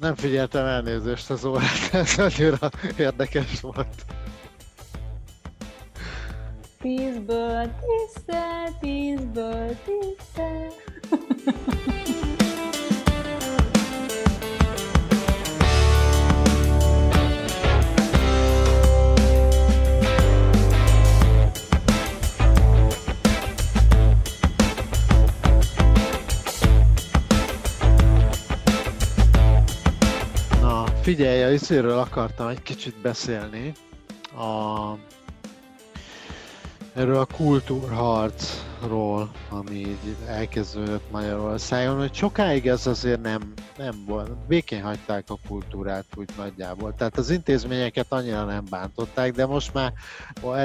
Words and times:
Nem 0.00 0.14
figyeltem 0.14 0.66
elnézést 0.66 1.30
az 1.30 1.44
órát, 1.44 1.88
ez 1.92 2.18
annyira 2.18 2.70
érdekes 2.96 3.60
volt. 3.60 4.04
Tízből 6.80 7.70
tízszer, 7.80 8.72
tízből 8.80 9.76
tízszer. 9.84 10.70
figyelj, 31.16 31.42
a 31.42 31.50
izéről 31.50 31.98
akartam 31.98 32.48
egy 32.48 32.62
kicsit 32.62 32.94
beszélni. 33.02 33.72
A, 34.36 34.90
erről 36.94 37.16
a 37.16 37.24
kultúrharcról, 37.24 39.30
ami 39.48 39.74
így 39.74 40.16
elkezdődött 40.26 41.10
Magyarországon, 41.10 41.98
hogy 41.98 42.14
sokáig 42.14 42.66
ez 42.66 42.86
azért 42.86 43.20
nem, 43.20 43.52
nem 43.76 44.04
volt. 44.06 44.46
Békén 44.46 44.82
hagyták 44.82 45.24
a 45.28 45.38
kultúrát 45.48 46.04
úgy 46.14 46.30
nagyjából. 46.36 46.94
Tehát 46.94 47.18
az 47.18 47.30
intézményeket 47.30 48.06
annyira 48.08 48.44
nem 48.44 48.64
bántották, 48.70 49.32
de 49.32 49.46
most 49.46 49.74
már 49.74 49.92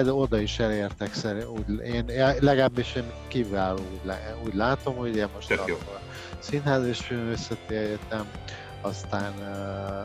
oda 0.08 0.40
is 0.40 0.60
elértek 0.60 1.14
szerint. 1.14 1.48
Úgy, 1.48 1.86
én, 1.86 2.06
legalábbis 2.40 2.96
én 2.96 3.12
kiváló 3.28 3.80
úgy, 3.92 4.12
úgy 4.46 4.54
látom, 4.54 4.96
hogy 4.96 5.26
most 5.36 5.48
Tök 5.48 5.64
jó. 5.66 5.76
a 5.76 6.00
Színház 6.40 6.86
és 6.86 7.00
Filmvészeti 7.00 7.76
Egyetem, 7.76 8.28
aztán 8.86 9.34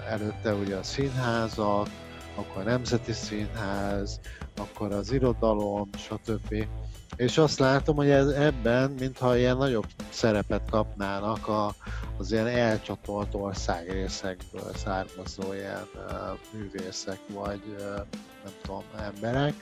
előtte 0.08 0.54
ugye 0.54 0.76
a 0.76 0.82
színházak, 0.82 1.88
akkor 2.34 2.62
a 2.62 2.64
Nemzeti 2.64 3.12
Színház, 3.12 4.20
akkor 4.56 4.92
az 4.92 5.12
irodalom, 5.12 5.90
stb. 5.96 6.66
És 7.16 7.38
azt 7.38 7.58
látom, 7.58 7.96
hogy 7.96 8.10
ez, 8.10 8.26
ebben, 8.26 8.90
mintha 8.90 9.36
ilyen 9.36 9.56
nagyobb 9.56 9.86
szerepet 10.08 10.70
kapnának 10.70 11.48
a, 11.48 11.74
az 12.18 12.32
ilyen 12.32 12.46
elcsatolt 12.46 13.34
országrészekből 13.34 14.72
származó 14.74 15.52
ilyen 15.52 15.86
uh, 15.94 16.38
művészek, 16.52 17.18
vagy 17.32 17.60
uh, 17.78 18.06
nem 18.44 18.52
tudom, 18.62 18.82
emberek. 18.98 19.54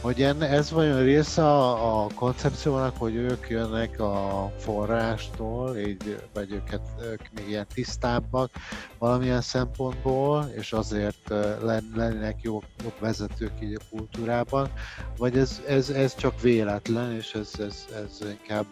Hogy 0.00 0.22
ez 0.40 0.70
vajon 0.70 1.02
része 1.02 1.42
a, 1.42 2.04
a 2.04 2.06
koncepciónak, 2.14 2.96
hogy 2.96 3.14
ők 3.14 3.48
jönnek 3.48 4.00
a 4.00 4.52
forrástól, 4.58 5.76
így, 5.76 6.22
vagy 6.32 6.52
őket, 6.52 6.80
ők 7.02 7.20
még 7.34 7.48
ilyen 7.48 7.66
tisztábbak 7.74 8.50
valamilyen 8.98 9.40
szempontból, 9.40 10.52
és 10.56 10.72
azért 10.72 11.28
len, 11.62 11.92
lennének 11.94 12.42
jobb, 12.42 12.64
jobb 12.82 12.98
vezetők 12.98 13.52
így 13.62 13.78
a 13.80 13.96
kultúrában, 13.96 14.72
vagy 15.18 15.38
ez, 15.38 15.60
ez, 15.68 15.90
ez 15.90 16.14
csak 16.14 16.40
véletlen, 16.40 17.12
és 17.12 17.34
ez, 17.34 17.50
ez, 17.58 17.86
ez 17.94 18.18
inkább 18.40 18.66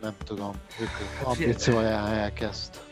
nem 0.00 0.14
tudom, 0.24 0.52
ők 0.80 1.26
ambícióják 1.26 2.40
ezt. 2.40 2.87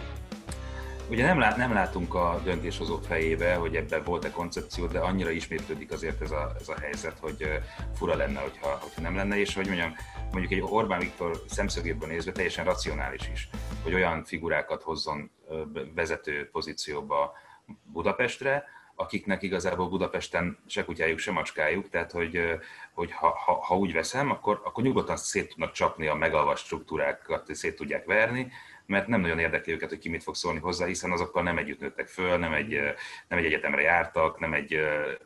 Ugye 1.10 1.24
nem, 1.24 1.38
lát, 1.38 1.56
nem 1.56 1.72
látunk 1.72 2.14
a 2.14 2.40
döntéshozók 2.44 3.04
fejébe, 3.04 3.54
hogy 3.54 3.76
ebben 3.76 4.02
volt-e 4.04 4.30
koncepció, 4.30 4.86
de 4.86 4.98
annyira 4.98 5.30
ismétlődik 5.30 5.92
azért 5.92 6.22
ez 6.22 6.30
a, 6.30 6.52
ez 6.60 6.68
a 6.68 6.78
helyzet, 6.80 7.18
hogy 7.18 7.48
fura 7.94 8.14
lenne, 8.14 8.40
hogyha, 8.40 8.78
hogyha 8.82 9.00
nem 9.00 9.16
lenne, 9.16 9.38
és 9.38 9.54
hogy 9.54 9.66
mondjam, 9.66 9.94
mondjuk 10.32 10.52
egy 10.52 10.62
Orbán 10.62 10.98
Viktor 10.98 11.42
szemszögéből 11.48 12.08
nézve 12.08 12.32
teljesen 12.32 12.64
racionális 12.64 13.28
is, 13.32 13.48
hogy 13.82 13.94
olyan 13.94 14.24
figurákat 14.24 14.82
hozzon 14.82 15.30
vezető 15.94 16.48
pozícióba 16.52 17.32
Budapestre, 17.84 18.64
akiknek 18.94 19.42
igazából 19.42 19.88
Budapesten 19.88 20.58
se 20.66 20.84
kutyájuk, 20.84 21.18
se 21.18 21.30
macskájuk, 21.32 21.88
tehát 21.88 22.12
hogy, 22.12 22.40
hogy 22.92 23.12
ha, 23.12 23.28
ha, 23.28 23.52
ha 23.52 23.76
úgy 23.76 23.92
veszem, 23.92 24.30
akkor, 24.30 24.60
akkor 24.64 24.84
nyugodtan 24.84 25.16
szét 25.16 25.48
tudnak 25.48 25.72
csapni 25.72 26.06
a 26.06 26.14
megalvas 26.14 26.60
struktúrákat, 26.60 27.54
szét 27.54 27.76
tudják 27.76 28.04
verni, 28.04 28.52
mert 28.86 29.06
nem 29.06 29.20
nagyon 29.20 29.38
érdekli 29.38 29.72
őket, 29.72 29.88
hogy 29.88 29.98
ki 29.98 30.08
mit 30.08 30.22
fog 30.22 30.34
szólni 30.34 30.58
hozzá, 30.58 30.86
hiszen 30.86 31.10
azokkal 31.10 31.42
nem 31.42 31.58
együtt 31.58 31.80
nőttek 31.80 32.08
föl, 32.08 32.38
nem 32.38 32.52
egy, 32.52 32.80
nem 33.28 33.38
egy 33.38 33.44
egyetemre 33.44 33.80
jártak, 33.80 34.38
nem 34.38 34.52
egy, 34.52 34.68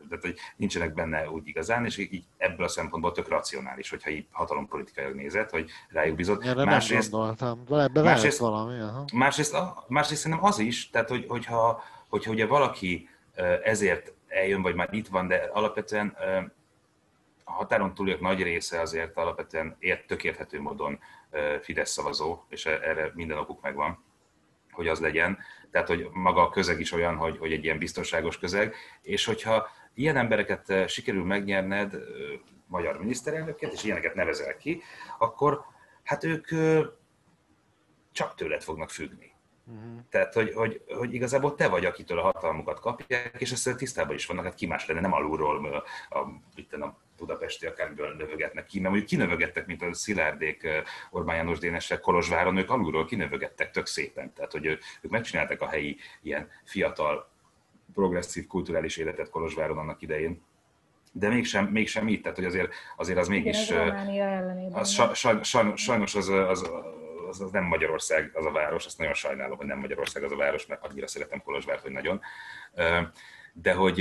tehát 0.09 0.21
hogy 0.21 0.37
nincsenek 0.57 0.95
benne 0.95 1.31
úgy 1.31 1.49
igazán, 1.49 1.85
és 1.85 1.97
így 1.97 2.25
ebből 2.37 2.67
a 2.67 2.69
szempontból 2.69 3.13
tök 3.13 3.29
racionális, 3.29 3.91
hogyha 3.91 4.11
így 4.11 4.27
hatalompolitikai 4.31 5.13
nézet, 5.13 5.51
hogy 5.51 5.71
rájuk 5.89 6.17
bizott. 6.17 6.45
Erre 6.45 6.65
másrészt, 6.65 7.11
nem 7.13 7.21
gondoltam, 7.21 8.03
másrészt, 8.03 8.39
valami. 8.39 8.81
Aha. 8.81 9.05
Másrészt, 9.15 9.57
másrészt 9.89 10.21
szerintem 10.21 10.47
az 10.47 10.59
is, 10.59 10.91
tehát 10.91 11.09
hogy, 11.09 11.25
hogyha, 11.29 11.83
hogyha 12.09 12.31
ugye 12.31 12.47
valaki 12.47 13.09
ezért 13.63 14.13
eljön, 14.29 14.63
vagy 14.63 14.75
már 14.75 14.89
itt 14.91 15.09
van, 15.09 15.27
de 15.27 15.49
alapvetően 15.53 16.17
a 17.45 17.53
határon 17.53 17.95
túliak 17.95 18.21
nagy 18.21 18.43
része 18.43 18.81
azért 18.81 19.17
alapvetően 19.17 19.77
ért, 19.79 20.07
tök 20.07 20.25
érthető 20.25 20.61
módon 20.61 20.99
Fidesz 21.61 21.91
szavazó, 21.91 22.45
és 22.49 22.67
e, 22.67 22.71
erre 22.71 23.11
minden 23.15 23.39
okuk 23.39 23.63
megvan, 23.63 24.05
hogy 24.71 24.89
az 24.89 25.01
legyen. 25.01 25.39
Tehát, 25.71 25.89
hogy 25.89 26.09
maga 26.13 26.43
a 26.43 26.51
közeg 26.51 26.81
is 26.81 26.93
olyan, 26.93 27.17
hogy, 27.17 27.39
hogy 27.39 27.53
egy 27.53 27.65
ilyen 27.65 27.79
biztonságos 27.79 28.39
közeg, 28.39 28.75
és 29.03 29.25
hogyha 29.25 29.69
ilyen 29.95 30.17
embereket 30.17 30.89
sikerül 30.89 31.25
megnyerned, 31.25 31.97
magyar 32.67 32.99
miniszterelnöket, 32.99 33.73
és 33.73 33.85
ilyeneket 33.85 34.15
nevezel 34.15 34.57
ki, 34.57 34.83
akkor 35.19 35.65
hát 36.03 36.25
ők 36.25 36.47
csak 38.13 38.35
tőled 38.35 38.63
fognak 38.63 38.91
függni. 38.91 39.33
Uh-huh. 39.67 40.01
Tehát, 40.11 40.35
hogy, 40.35 40.53
hogy, 40.55 40.83
hogy 40.89 41.15
igazából 41.15 41.55
te 41.55 41.69
vagy, 41.69 41.85
akitől 41.85 42.19
a 42.19 42.23
hatalmukat 42.23 42.81
kapják, 42.81 43.37
és 43.39 43.53
ezt 43.53 43.77
tisztában 43.77 44.15
is 44.15 44.27
vannak, 44.27 44.45
hát 44.45 44.55
ki 44.55 44.67
más 44.67 44.87
lenne, 44.87 45.01
nem 45.01 45.13
alulról 45.13 45.75
a, 45.75 45.85
a, 46.09 46.19
a 46.83 46.99
budapesti 47.21 47.67
akármiből 47.67 48.15
növögetnek 48.15 48.67
ki, 48.67 48.79
mert 48.81 48.91
mondjuk 48.91 49.11
kinövögettek, 49.11 49.67
mint 49.67 49.83
a 49.83 49.95
Szilárdék 49.95 50.69
Orbán 51.11 51.37
János 51.37 51.59
Dénesek 51.59 52.01
Kolozsváron, 52.01 52.57
ők 52.57 52.71
alulról 52.71 53.05
kinövögettek 53.05 53.71
tök 53.71 53.87
szépen, 53.87 54.33
tehát 54.33 54.53
hogy 54.53 54.67
ők 54.67 55.11
megcsinálták 55.11 55.61
a 55.61 55.69
helyi 55.69 55.97
ilyen 56.23 56.49
fiatal, 56.65 57.29
progresszív 57.95 58.47
kulturális 58.47 58.97
életet 58.97 59.31
Kolozsváron 59.31 59.79
annak 59.79 60.03
idején, 60.03 60.43
de 61.13 61.29
mégsem, 61.29 61.67
mégsem 61.67 62.09
így, 62.09 62.21
tehát 62.21 62.37
hogy 62.37 62.47
azért, 62.47 62.73
azért 62.97 63.19
az 63.19 63.29
mégis... 63.29 63.71
Az, 63.71 64.99
az 64.99 65.17
sajnos, 65.43 65.81
sajnos 65.81 66.15
az, 66.15 66.29
az, 66.29 66.71
az, 67.29 67.41
az 67.41 67.51
nem 67.51 67.65
Magyarország 67.65 68.31
az 68.35 68.45
a 68.45 68.51
város, 68.51 68.87
azt 68.87 68.99
nagyon 68.99 69.15
sajnálom, 69.15 69.57
hogy 69.57 69.67
nem 69.67 69.79
Magyarország 69.79 70.23
az 70.23 70.33
a 70.33 70.37
város, 70.37 70.67
mert 70.67 70.85
annyira 70.85 71.07
szeretem 71.07 71.43
Kolozsvárt, 71.43 71.83
hogy 71.83 71.93
nagyon. 71.93 72.21
De 73.53 73.73
hogy, 73.73 74.01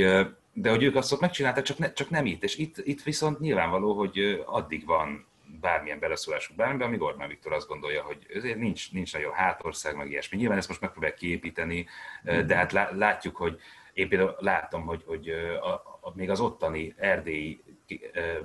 de 0.62 0.70
hogy 0.70 0.84
ők 0.84 0.96
azt 0.96 1.20
megcsinálták, 1.20 1.64
csak, 1.64 1.78
ne, 1.78 1.94
csak 1.94 2.10
nem 2.10 2.26
itt. 2.26 2.44
És 2.44 2.58
itt, 2.58 2.78
itt 2.78 3.04
viszont 3.04 3.40
nyilvánvaló, 3.40 3.94
hogy 3.94 4.44
addig 4.46 4.86
van 4.86 5.28
bármilyen 5.62 6.00
beleszólásuk 6.00 6.56
bármiben, 6.56 6.88
amíg 6.88 7.02
Orbán 7.02 7.28
Viktor 7.28 7.54
azt 7.54 7.68
gondolja, 7.68 8.04
hogy 8.04 8.18
ezért 8.34 8.58
nincs, 8.58 8.92
nincs 8.92 9.14
nagyon 9.14 9.34
hátország, 9.34 9.96
meg 9.96 10.10
ilyesmi. 10.10 10.38
Nyilván 10.38 10.58
ezt 10.58 10.68
most 10.68 10.82
megpróbálják 10.82 11.18
kiépíteni, 11.18 11.88
de 12.24 12.56
hát 12.56 12.72
látjuk, 12.92 13.36
hogy 13.36 13.60
én 13.94 14.10
például 14.10 14.36
látom, 14.40 14.86
hogy, 14.86 15.04
hogy 15.06 15.30
a, 15.62 15.74
a, 16.02 16.14
még 16.16 16.30
az 16.30 16.40
ottani 16.40 16.94
erdélyi 16.98 17.64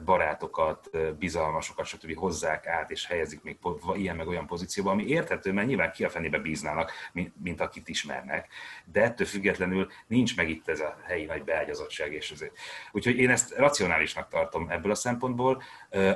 barátokat, 0.04 0.90
bizalmasokat, 1.18 1.86
stb. 1.86 2.16
hozzák 2.16 2.66
át 2.66 2.90
és 2.90 3.06
helyezik 3.06 3.42
még 3.42 3.58
ilyen 3.94 4.16
meg 4.16 4.28
olyan 4.28 4.46
pozícióba, 4.46 4.90
ami 4.90 5.06
érthető, 5.06 5.52
mert 5.52 5.66
nyilván 5.66 5.92
ki 5.92 6.04
a 6.04 6.10
fenébe 6.10 6.38
bíznának, 6.38 6.92
mint, 7.12 7.32
mint 7.42 7.60
akit 7.60 7.88
ismernek, 7.88 8.48
de 8.84 9.02
ettől 9.02 9.26
függetlenül 9.26 9.90
nincs 10.06 10.36
meg 10.36 10.48
itt 10.48 10.68
ez 10.68 10.80
a 10.80 10.96
helyi 11.06 11.24
nagy 11.24 11.44
beágyazottság. 11.44 12.12
És 12.12 12.30
ezért. 12.30 12.58
Úgyhogy 12.92 13.18
én 13.18 13.30
ezt 13.30 13.56
racionálisnak 13.56 14.28
tartom 14.28 14.70
ebből 14.70 14.90
a 14.90 14.94
szempontból. 14.94 15.62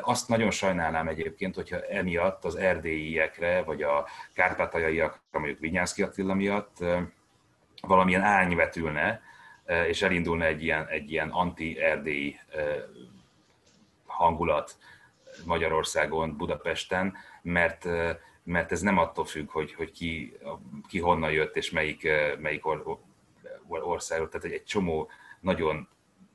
Azt 0.00 0.28
nagyon 0.28 0.50
sajnálnám 0.50 1.08
egyébként, 1.08 1.54
hogyha 1.54 1.80
emiatt 1.80 2.44
az 2.44 2.56
erdélyiekre, 2.56 3.62
vagy 3.62 3.82
a 3.82 4.08
kárpátaljaiakra, 4.34 5.20
mondjuk 5.32 5.58
Vinyánszki 5.58 6.02
Attila 6.02 6.34
miatt 6.34 6.76
valamilyen 7.80 8.22
árny 8.22 8.54
vetülne, 8.54 9.22
és 9.88 10.02
elindulna 10.02 10.44
egy 10.44 10.62
ilyen, 10.62 10.86
egy 10.86 11.10
ilyen 11.10 11.28
anti-erdélyi 11.28 12.38
hangulat 14.18 14.76
Magyarországon, 15.44 16.36
Budapesten, 16.36 17.16
mert, 17.42 17.84
mert 18.42 18.72
ez 18.72 18.80
nem 18.80 18.98
attól 18.98 19.24
függ, 19.24 19.50
hogy, 19.50 19.74
hogy 19.74 19.92
ki, 19.92 20.38
ki 20.88 20.98
honnan 20.98 21.30
jött 21.30 21.56
és 21.56 21.70
melyik, 21.70 22.08
melyik 22.38 22.66
or, 22.66 22.98
országról. 23.68 24.28
Tehát 24.28 24.56
egy 24.56 24.64
csomó 24.64 25.10
nagyon, 25.40 25.88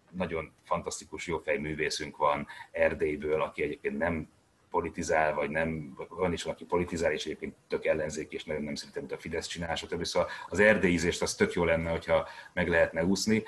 nagyon 0.09 0.51
fantasztikus 0.63 1.27
jófejművészünk 1.27 2.17
van 2.17 2.47
Erdélyből, 2.71 3.41
aki 3.41 3.63
egyébként 3.63 3.97
nem 3.97 4.29
politizál, 4.69 5.33
vagy 5.33 5.49
nem, 5.49 5.97
van 6.09 6.33
is 6.33 6.45
aki 6.45 6.65
politizál, 6.65 7.11
és 7.11 7.25
egyébként 7.25 7.55
tök 7.67 7.85
ellenzék, 7.85 8.31
és 8.31 8.43
nagyon 8.43 8.63
nem 8.63 8.75
szerintem, 8.75 9.03
mint 9.03 9.15
a 9.15 9.21
Fidesz 9.21 9.47
csinál, 9.47 9.75
stb. 9.75 10.03
Szóval 10.03 10.29
az 10.49 10.59
erdélyizést 10.59 11.21
az 11.21 11.35
tök 11.35 11.53
jó 11.53 11.63
lenne, 11.63 11.89
hogyha 11.89 12.27
meg 12.53 12.67
lehetne 12.67 13.05
úszni. 13.05 13.43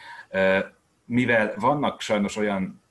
Mivel 1.05 1.53
vannak 1.57 2.01
sajnos 2.01 2.35
olyan 2.35 2.83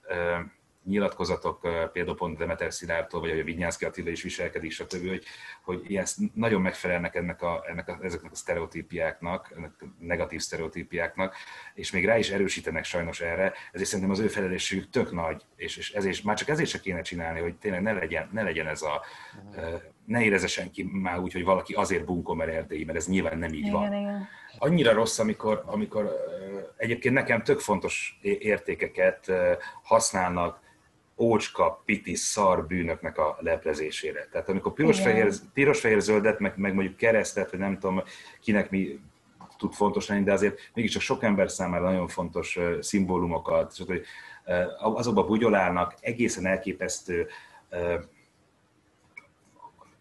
nyilatkozatok, 0.85 1.61
például 1.93 2.17
pont 2.17 2.39
Demeter 2.39 2.73
Szilártól, 2.73 3.21
vagy 3.21 3.31
a 3.39 3.45
Vinyánszki 3.45 3.85
Attila 3.85 4.11
is 4.11 4.23
viselkedik, 4.23 4.73
stb., 4.73 5.09
hogy, 5.09 5.25
hogy 5.63 5.91
ilyen 5.91 6.07
nagyon 6.35 6.61
megfelelnek 6.61 7.15
ennek 7.15 7.43
a, 7.43 7.65
ennek 7.69 7.89
a, 7.89 7.99
ezeknek 8.03 8.33
a 8.33 8.37
sztereotípiáknak, 8.37 9.53
ennek 9.57 9.73
a 9.81 9.85
negatív 9.99 10.41
sztereotípiáknak, 10.41 11.35
és 11.75 11.91
még 11.91 12.05
rá 12.05 12.19
is 12.19 12.31
erősítenek 12.31 12.85
sajnos 12.85 13.21
erre, 13.21 13.53
ezért 13.73 13.89
szerintem 13.89 14.15
az 14.15 14.21
ő 14.21 14.29
felelősségük 14.29 14.91
tök 14.91 15.13
nagy, 15.13 15.43
és, 15.57 15.77
és 15.77 15.93
ezért, 15.93 16.23
már 16.23 16.37
csak 16.37 16.49
ezért 16.49 16.69
se 16.69 16.81
kéne 16.81 17.03
csinálni, 17.03 17.41
hogy 17.41 17.55
tényleg 17.55 17.83
ne 17.83 17.93
legyen, 17.93 18.29
ne 18.33 18.43
legyen 18.43 18.67
ez 18.67 18.83
a, 18.83 19.03
ne 20.07 20.23
érezze 20.23 20.47
senki 20.47 20.83
már 20.93 21.19
úgy, 21.19 21.33
hogy 21.33 21.45
valaki 21.45 21.73
azért 21.73 22.05
bunkol, 22.05 22.37
mert 22.37 22.53
erdélyi, 22.53 22.85
mert 22.85 22.99
ez 22.99 23.07
nyilván 23.07 23.39
nem 23.39 23.53
így 23.53 23.59
Igen, 23.59 23.73
van. 23.73 23.93
igen. 23.93 24.29
Annyira 24.59 24.93
rossz, 24.93 25.19
amikor, 25.19 25.63
amikor 25.67 26.05
ö, 26.05 26.59
egyébként 26.77 27.15
nekem 27.15 27.43
tök 27.43 27.61
fontos 27.61 28.19
értékeket 28.23 29.33
használnak 29.83 30.64
ócska, 31.17 31.83
piti, 31.85 32.15
szar 32.15 32.67
bűnöknek 32.67 33.19
a 33.19 33.37
leplezésére. 33.41 34.29
Tehát 34.33 34.49
amikor 34.49 34.73
piros-fehér, 34.73 35.33
piros-fehér 35.55 36.01
zöldet, 36.01 36.39
meg, 36.39 36.53
meg 36.57 36.75
mondjuk 36.75 36.97
keresztet, 36.97 37.51
vagy 37.51 37.61
nem 37.61 37.79
tudom, 37.79 38.03
kinek 38.41 38.71
mi 38.71 39.01
tud 39.59 39.73
fontos 39.73 40.09
lenni, 40.09 40.25
de 40.25 40.33
azért 40.33 40.71
mégiscsak 40.75 41.03
sok 41.03 41.23
ember 41.23 41.51
számára 41.51 41.85
nagyon 41.85 42.09
fontos 42.09 42.57
ö, 42.57 42.79
szimbólumokat, 42.81 43.73
és 43.79 43.85
hogy 43.87 44.03
ö, 44.45 44.63
azokba 44.79 45.25
bugyolálnak 45.25 45.95
egészen 46.01 46.47
elképesztő 46.47 47.27
ö, 47.69 47.95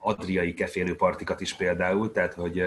adriai 0.04 0.54
kefélő 0.54 0.96
partikat 0.96 1.42
is 1.42 1.54
például, 1.54 2.12
tehát 2.12 2.34
hogy 2.34 2.64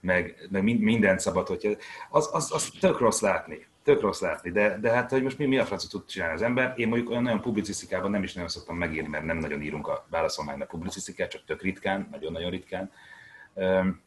meg, 0.00 0.46
meg 0.50 0.62
min- 0.62 0.80
mindent 0.80 1.20
szabad, 1.20 1.48
hogy 1.48 1.76
az, 2.10 2.30
az, 2.32 2.52
az 2.52 2.70
tök 2.80 2.98
rossz 2.98 3.20
látni. 3.20 3.66
Tök 3.82 4.00
rossz 4.00 4.20
látni, 4.20 4.50
de, 4.50 4.78
de 4.78 4.90
hát, 4.90 5.10
hogy 5.10 5.22
most 5.22 5.38
mi, 5.38 5.46
mi 5.46 5.58
a 5.58 5.64
francot 5.64 5.90
tud 5.90 6.04
csinálni 6.04 6.34
az 6.34 6.42
ember? 6.42 6.72
Én 6.76 6.88
mondjuk 6.88 7.10
olyan 7.10 7.22
nagyon 7.22 7.40
publicisztikában 7.40 8.10
nem 8.10 8.22
is 8.22 8.32
nagyon 8.32 8.48
szoktam 8.48 8.76
megírni, 8.76 9.08
mert 9.08 9.24
nem 9.24 9.38
nagyon 9.38 9.62
írunk 9.62 9.88
a 9.88 10.06
válaszolmánynak 10.10 10.68
publicisztikát, 10.68 11.30
csak 11.30 11.44
tök 11.44 11.62
ritkán, 11.62 12.08
nagyon-nagyon 12.10 12.50
ritkán. 12.50 12.90
Öm, 13.54 14.00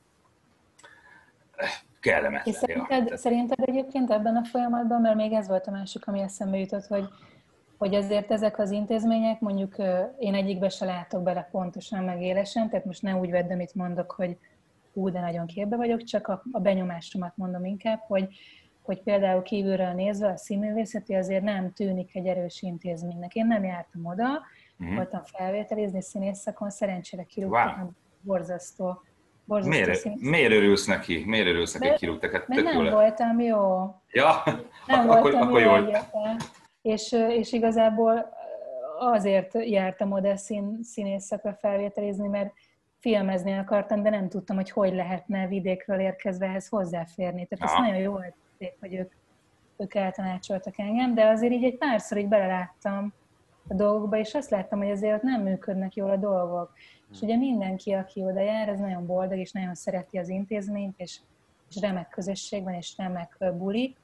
kellemetlen. 1.99 2.53
És 2.53 2.59
szerinted, 2.59 3.07
Ja. 3.09 3.17
szerinted 3.17 3.57
egyébként 3.61 4.11
ebben 4.11 4.35
a 4.35 4.43
folyamatban, 4.43 5.01
mert 5.01 5.15
még 5.15 5.31
ez 5.31 5.47
volt 5.47 5.67
a 5.67 5.71
másik, 5.71 6.07
ami 6.07 6.21
eszembe 6.21 6.57
jutott, 6.57 6.85
hogy, 6.85 7.07
hogy 7.81 7.95
azért 7.95 8.31
ezek 8.31 8.59
az 8.59 8.71
intézmények, 8.71 9.39
mondjuk 9.39 9.75
én 10.19 10.33
egyikbe 10.33 10.69
se 10.69 10.85
látok 10.85 11.23
bele 11.23 11.47
pontosan 11.51 12.03
meg 12.03 12.21
élesen, 12.21 12.69
tehát 12.69 12.85
most 12.85 13.01
ne 13.01 13.15
úgy 13.15 13.29
vedd, 13.29 13.51
amit 13.51 13.75
mondok, 13.75 14.11
hogy 14.11 14.37
hú, 14.93 15.09
de 15.09 15.19
nagyon 15.19 15.45
képbe 15.45 15.75
vagyok, 15.75 16.03
csak 16.03 16.27
a, 16.27 16.43
a 16.51 16.59
benyomásomat 16.59 17.37
mondom 17.37 17.65
inkább, 17.65 17.99
hogy, 18.07 18.27
hogy 18.81 19.01
például 19.01 19.41
kívülről 19.41 19.91
nézve 19.93 20.27
a 20.27 20.37
színművészeti 20.37 21.13
azért 21.15 21.43
nem 21.43 21.73
tűnik 21.73 22.15
egy 22.15 22.25
erős 22.25 22.61
intézménynek. 22.61 23.35
Én 23.35 23.47
nem 23.47 23.63
jártam 23.63 24.05
oda, 24.05 24.27
Mhm. 24.77 24.95
voltam 24.95 25.21
felvételizni 25.25 26.01
színészakon, 26.01 26.69
szerencsére 26.69 27.23
kirúgtak, 27.23 27.77
Wow. 27.77 27.89
borzasztó, 28.21 29.01
borzasztó 29.45 29.69
Miért, 30.09 30.19
miért 30.21 30.51
örülsz 30.51 30.85
neki? 30.85 31.23
Miért 31.25 31.47
örülsz 31.47 31.77
neki, 31.77 31.95
kirúgtak? 31.95 32.31
Hát 32.31 32.47
Mert 32.47 32.63
nem 32.63 32.83
lett. 32.83 32.93
voltam 32.93 33.39
jó. 33.39 33.57
Ja, 34.11 34.43
Nem 34.87 34.99
akkor, 35.09 35.21
voltam 35.21 35.41
akkor 35.47 35.61
jó 35.61 35.75
jó. 35.75 35.91
És, 36.81 37.11
és 37.11 37.51
igazából 37.51 38.29
azért 38.99 39.53
jártam 39.53 40.11
oda 40.11 40.37
szín, 40.37 40.79
színészakra 40.83 41.53
felvételizni, 41.53 42.27
mert 42.27 42.53
filmezni 42.99 43.57
akartam, 43.57 44.03
de 44.03 44.09
nem 44.09 44.29
tudtam, 44.29 44.55
hogy 44.55 44.69
hogy 44.69 44.93
lehetne 44.93 45.47
vidékről 45.47 45.99
érkezve 45.99 46.45
ehhez 46.45 46.67
hozzáférni. 46.67 47.45
Tehát 47.45 47.75
ez 47.75 47.83
nagyon 47.85 48.01
jó 48.01 48.17
tették, 48.17 48.77
hogy 48.79 48.93
ők, 48.93 49.11
ők 49.77 49.95
eltanácsoltak 49.95 50.79
engem, 50.79 51.13
de 51.13 51.25
azért 51.25 51.53
így 51.53 51.63
egy 51.63 51.77
párszor 51.77 52.17
így 52.17 52.27
beleláttam 52.27 53.13
a 53.67 53.73
dolgokba, 53.73 54.17
és 54.17 54.33
azt 54.33 54.49
láttam, 54.49 54.79
hogy 54.79 54.91
azért 54.91 55.15
ott 55.15 55.21
nem 55.21 55.41
működnek 55.41 55.95
jól 55.95 56.09
a 56.09 56.17
dolgok. 56.17 56.73
És 57.11 57.21
ugye 57.21 57.35
mindenki, 57.35 57.91
aki 57.91 58.23
oda 58.23 58.39
jár, 58.39 58.69
az 58.69 58.79
nagyon 58.79 59.05
boldog, 59.05 59.37
és 59.37 59.51
nagyon 59.51 59.75
szereti 59.75 60.17
az 60.17 60.29
intézményt, 60.29 60.99
és, 60.99 61.19
és 61.69 61.81
remek 61.81 62.09
közösség 62.09 62.63
van, 62.63 62.73
és 62.73 62.93
remek 62.97 63.37
bulik, 63.57 63.97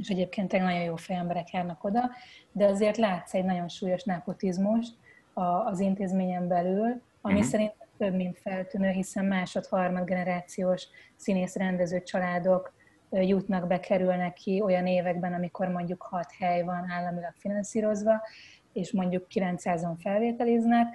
és 0.00 0.08
egyébként 0.08 0.48
tényleg 0.48 0.68
nagyon 0.68 0.84
jó 0.84 0.96
fejemberek 0.96 1.50
járnak 1.50 1.84
oda, 1.84 2.10
de 2.52 2.66
azért 2.66 2.96
látsz 2.96 3.34
egy 3.34 3.44
nagyon 3.44 3.68
súlyos 3.68 4.04
nepotizmust 4.04 4.94
a, 5.32 5.42
az 5.42 5.80
intézményen 5.80 6.48
belül, 6.48 7.02
ami 7.20 7.34
uh-huh. 7.34 7.48
szerintem 7.48 7.88
több, 7.98 8.14
mint 8.14 8.38
feltűnő, 8.38 8.90
hiszen 8.90 9.24
másod-harmad 9.24 10.04
generációs 10.04 10.88
színész-rendező 11.16 12.02
családok 12.02 12.72
ö, 13.10 13.20
jutnak 13.20 13.66
be, 13.66 13.80
kerülnek 13.80 14.32
ki 14.32 14.60
olyan 14.60 14.86
években, 14.86 15.32
amikor 15.32 15.68
mondjuk 15.68 16.02
hat 16.02 16.32
hely 16.38 16.62
van 16.62 16.90
államilag 16.90 17.32
finanszírozva, 17.36 18.22
és 18.72 18.92
mondjuk 18.92 19.26
900-on 19.34 19.94
felvételiznek, 19.98 20.86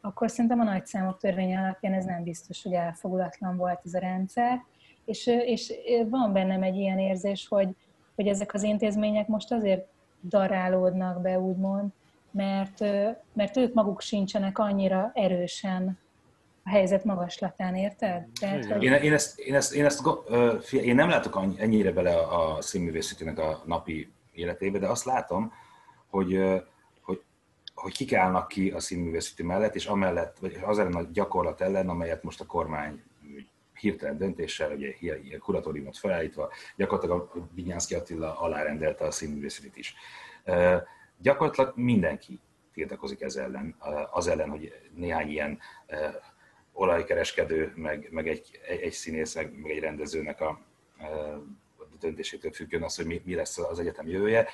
akkor 0.00 0.30
szerintem 0.30 0.60
a 0.60 0.64
nagyszámok 0.64 1.18
törvénye 1.18 1.58
alapján 1.58 1.92
ez 1.92 2.04
nem 2.04 2.22
biztos, 2.22 2.62
hogy 2.62 2.72
elfogulatlan 2.72 3.56
volt 3.56 3.80
ez 3.84 3.94
a 3.94 3.98
rendszer. 3.98 4.64
És, 5.04 5.26
és 5.26 5.72
van 6.08 6.32
bennem 6.32 6.62
egy 6.62 6.76
ilyen 6.76 6.98
érzés, 6.98 7.48
hogy, 7.48 7.68
hogy 8.14 8.26
ezek 8.26 8.54
az 8.54 8.62
intézmények 8.62 9.26
most 9.28 9.52
azért 9.52 9.86
darálódnak 10.28 11.20
be, 11.20 11.38
úgymond, 11.38 11.90
mert, 12.30 12.80
mert 13.32 13.56
ők 13.56 13.74
maguk 13.74 14.00
sincsenek 14.00 14.58
annyira 14.58 15.10
erősen 15.14 15.98
a 16.64 16.70
helyzet 16.70 17.04
magaslatán, 17.04 17.74
érted? 17.74 18.26
Tehát, 18.40 18.64
hogy, 18.64 18.82
Én, 18.82 18.92
én, 18.92 19.12
ezt, 19.12 19.38
én, 19.38 19.54
ezt, 19.54 19.74
én, 19.74 19.84
ezt, 19.84 20.02
én 20.72 20.94
nem 20.94 21.08
látok 21.08 21.44
ennyire 21.56 21.92
bele 21.92 22.16
a, 22.16 22.60
színművészetének 22.60 23.38
a 23.38 23.62
napi 23.66 24.12
életébe, 24.32 24.78
de 24.78 24.86
azt 24.86 25.04
látom, 25.04 25.52
hogy, 26.10 26.40
hogy, 27.02 27.22
hogy 27.74 27.92
kik 27.92 28.14
állnak 28.14 28.48
ki 28.48 28.70
a 28.70 28.80
színművészeti 28.80 29.42
mellett, 29.42 29.74
és 29.74 29.86
amellett, 29.86 30.36
vagy 30.40 30.58
az 30.64 30.78
ellen 30.78 30.94
a 30.94 31.08
gyakorlat 31.12 31.60
ellen, 31.60 31.88
amelyet 31.88 32.22
most 32.22 32.40
a 32.40 32.46
kormány 32.46 33.02
hirtelen 33.80 34.18
döntéssel, 34.18 34.72
ugye 34.72 34.94
ilyen 35.00 35.38
kuratóriumot 35.38 35.98
felállítva, 35.98 36.52
gyakorlatilag 36.76 37.30
a 37.34 37.48
Vinyánszki 37.54 37.94
Attila 37.94 38.38
alárendelte 38.38 39.04
a 39.04 39.10
színművészetit 39.10 39.76
is. 39.76 39.94
Gyakorlatilag 41.18 41.72
mindenki 41.76 42.40
tiltakozik 42.72 43.20
ez 43.20 43.36
ellen, 43.36 43.76
az 44.10 44.28
ellen, 44.28 44.50
hogy 44.50 44.72
néhány 44.94 45.28
ilyen 45.28 45.58
olajkereskedő, 46.72 47.72
meg, 47.76 48.08
meg 48.10 48.28
egy, 48.28 48.60
egy, 48.66 48.92
színész, 48.92 49.34
meg, 49.34 49.60
egy 49.64 49.78
rendezőnek 49.78 50.40
a, 50.40 50.48
a 50.48 51.96
döntésétől 52.00 52.52
függjön 52.52 52.82
az, 52.82 52.96
hogy 52.96 53.06
mi, 53.06 53.22
mi 53.24 53.34
lesz 53.34 53.58
az 53.58 53.78
egyetem 53.78 54.08
jövője. 54.08 54.48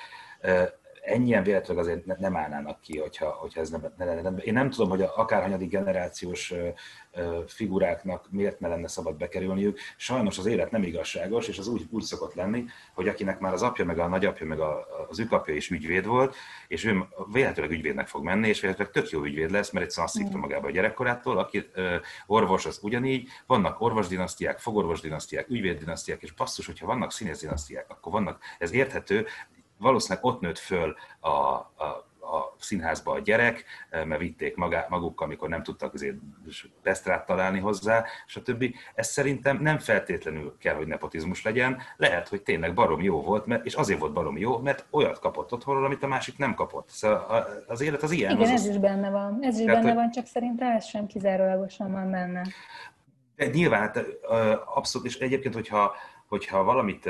Ennyien 1.01 1.43
véletlenül 1.43 1.83
azért 1.83 2.05
ne- 2.05 2.15
nem 2.19 2.35
állnának 2.35 2.81
ki, 2.81 2.99
hogyha, 2.99 3.29
hogyha 3.29 3.61
ez 3.61 3.69
nem, 3.69 3.93
ne 3.97 4.05
lenne. 4.05 4.37
Én 4.37 4.53
nem 4.53 4.69
tudom, 4.69 4.89
hogy 4.89 5.01
a 5.01 5.11
akárhanyadik 5.15 5.69
generációs 5.69 6.53
figuráknak 7.47 8.27
miért 8.31 8.59
ne 8.59 8.67
lenne 8.67 8.87
szabad 8.87 9.17
bekerülniük. 9.17 9.79
Sajnos 9.97 10.37
az 10.37 10.45
élet 10.45 10.71
nem 10.71 10.83
igazságos, 10.83 11.47
és 11.47 11.57
az 11.57 11.67
úgy, 11.67 11.87
úgy 11.89 12.03
szokott 12.03 12.33
lenni, 12.33 12.65
hogy 12.93 13.07
akinek 13.07 13.39
már 13.39 13.53
az 13.53 13.61
apja, 13.61 13.85
meg 13.85 13.99
a 13.99 14.07
nagyapja, 14.07 14.45
meg 14.45 14.59
a, 14.59 14.85
az 15.09 15.19
ükapja 15.19 15.55
is 15.55 15.69
ügyvéd 15.69 16.05
volt, 16.05 16.35
és 16.67 16.83
ő 16.83 17.03
véletlenül 17.31 17.73
ügyvédnek 17.73 18.07
fog 18.07 18.23
menni, 18.23 18.47
és 18.47 18.61
véletlenül 18.61 18.93
tök 18.93 19.09
jó 19.09 19.23
ügyvéd 19.23 19.51
lesz, 19.51 19.71
mert 19.71 19.85
egy 19.85 20.03
azt 20.03 20.13
szívta 20.13 20.37
magába 20.37 20.67
a 20.67 20.71
gyerekkorától, 20.71 21.37
aki 21.37 21.69
ö, 21.73 21.95
orvos, 22.27 22.65
az 22.65 22.79
ugyanígy, 22.81 23.29
vannak 23.45 23.81
orvosdinasztiák, 23.81 24.59
fogorvosdinasztiák, 24.59 25.49
ügyvéddinasztiák, 25.49 26.21
és 26.21 26.31
basszus, 26.31 26.65
hogyha 26.65 26.85
vannak 26.85 27.11
színészdinasztiák, 27.11 27.85
akkor 27.89 28.11
vannak, 28.11 28.43
ez 28.59 28.73
érthető, 28.73 29.25
valószínűleg 29.81 30.25
ott 30.25 30.39
nőtt 30.39 30.57
föl 30.57 30.95
a, 31.19 31.29
a, 31.29 32.11
a 32.31 32.55
színházba 32.59 33.11
a 33.11 33.19
gyerek, 33.19 33.65
mert 33.89 34.19
vitték 34.19 34.55
magá, 34.55 34.85
magukkal, 34.89 35.27
amikor 35.27 35.49
nem 35.49 35.63
tudtak 35.63 35.93
azért 35.93 36.15
pesztrát 36.81 37.25
találni 37.25 37.59
hozzá, 37.59 38.05
stb. 38.25 38.75
Ez 38.95 39.07
szerintem 39.07 39.57
nem 39.61 39.77
feltétlenül 39.77 40.57
kell, 40.59 40.75
hogy 40.75 40.87
nepotizmus 40.87 41.43
legyen, 41.43 41.81
lehet, 41.97 42.27
hogy 42.27 42.41
tényleg 42.41 42.73
barom 42.73 43.01
jó 43.01 43.21
volt, 43.21 43.45
mert, 43.45 43.65
és 43.65 43.73
azért 43.73 43.99
volt 43.99 44.13
barom 44.13 44.37
jó, 44.37 44.57
mert 44.57 44.85
olyat 44.89 45.19
kapott 45.19 45.53
otthonról, 45.53 45.85
amit 45.85 46.03
a 46.03 46.07
másik 46.07 46.37
nem 46.37 46.53
kapott. 46.53 46.89
Szóval 46.89 47.47
az 47.67 47.81
élet 47.81 48.03
az 48.03 48.11
ilyen. 48.11 48.31
igen, 48.31 48.41
az 48.41 48.49
ez 48.49 48.65
is 48.65 48.77
benne 48.77 49.09
van. 49.09 49.37
Ez 49.41 49.59
is 49.59 49.65
Tehát, 49.65 49.83
benne 49.83 49.95
van, 49.95 50.11
csak 50.11 50.25
szerintem 50.25 50.75
ez 50.75 50.85
sem 50.85 51.05
kizárólagosan 51.07 51.91
van 51.91 52.11
benne. 52.11 52.41
De 53.35 53.45
nyilván, 53.45 53.79
hát, 53.79 54.05
abszolút, 54.75 55.07
és 55.07 55.17
egyébként, 55.17 55.53
hogyha, 55.53 55.95
hogyha 56.27 56.63
valamit 56.63 57.09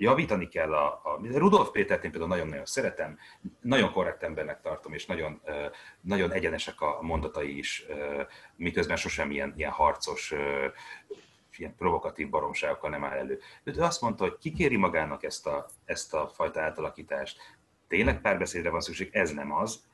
javítani 0.00 0.48
kell 0.48 0.74
a, 0.74 0.86
a 0.86 1.20
Rudolf 1.32 1.70
Pétert 1.70 2.04
én 2.04 2.10
például 2.10 2.30
nagyon-nagyon 2.30 2.64
szeretem, 2.64 3.18
nagyon 3.60 3.92
korrekt 3.92 4.22
embernek 4.22 4.60
tartom, 4.60 4.92
és 4.92 5.06
nagyon, 5.06 5.42
nagyon 6.00 6.32
egyenesek 6.32 6.80
a 6.80 6.98
mondatai 7.00 7.58
is, 7.58 7.86
miközben 8.56 8.96
sosem 8.96 9.30
ilyen, 9.30 9.52
ilyen 9.56 9.70
harcos, 9.70 10.34
ilyen 11.56 11.74
provokatív 11.76 12.28
baromságokkal 12.30 12.90
nem 12.90 13.04
áll 13.04 13.18
elő. 13.18 13.40
Ő 13.64 13.72
azt 13.82 14.00
mondta, 14.00 14.24
hogy 14.24 14.38
kikéri 14.38 14.76
magának 14.76 15.22
ezt 15.22 15.46
a, 15.46 15.66
ezt 15.84 16.14
a 16.14 16.30
fajta 16.34 16.60
átalakítást, 16.60 17.40
tényleg 17.88 18.20
párbeszédre 18.20 18.70
van 18.70 18.80
szükség, 18.80 19.08
ez 19.12 19.30
nem 19.30 19.52
az, 19.52 19.84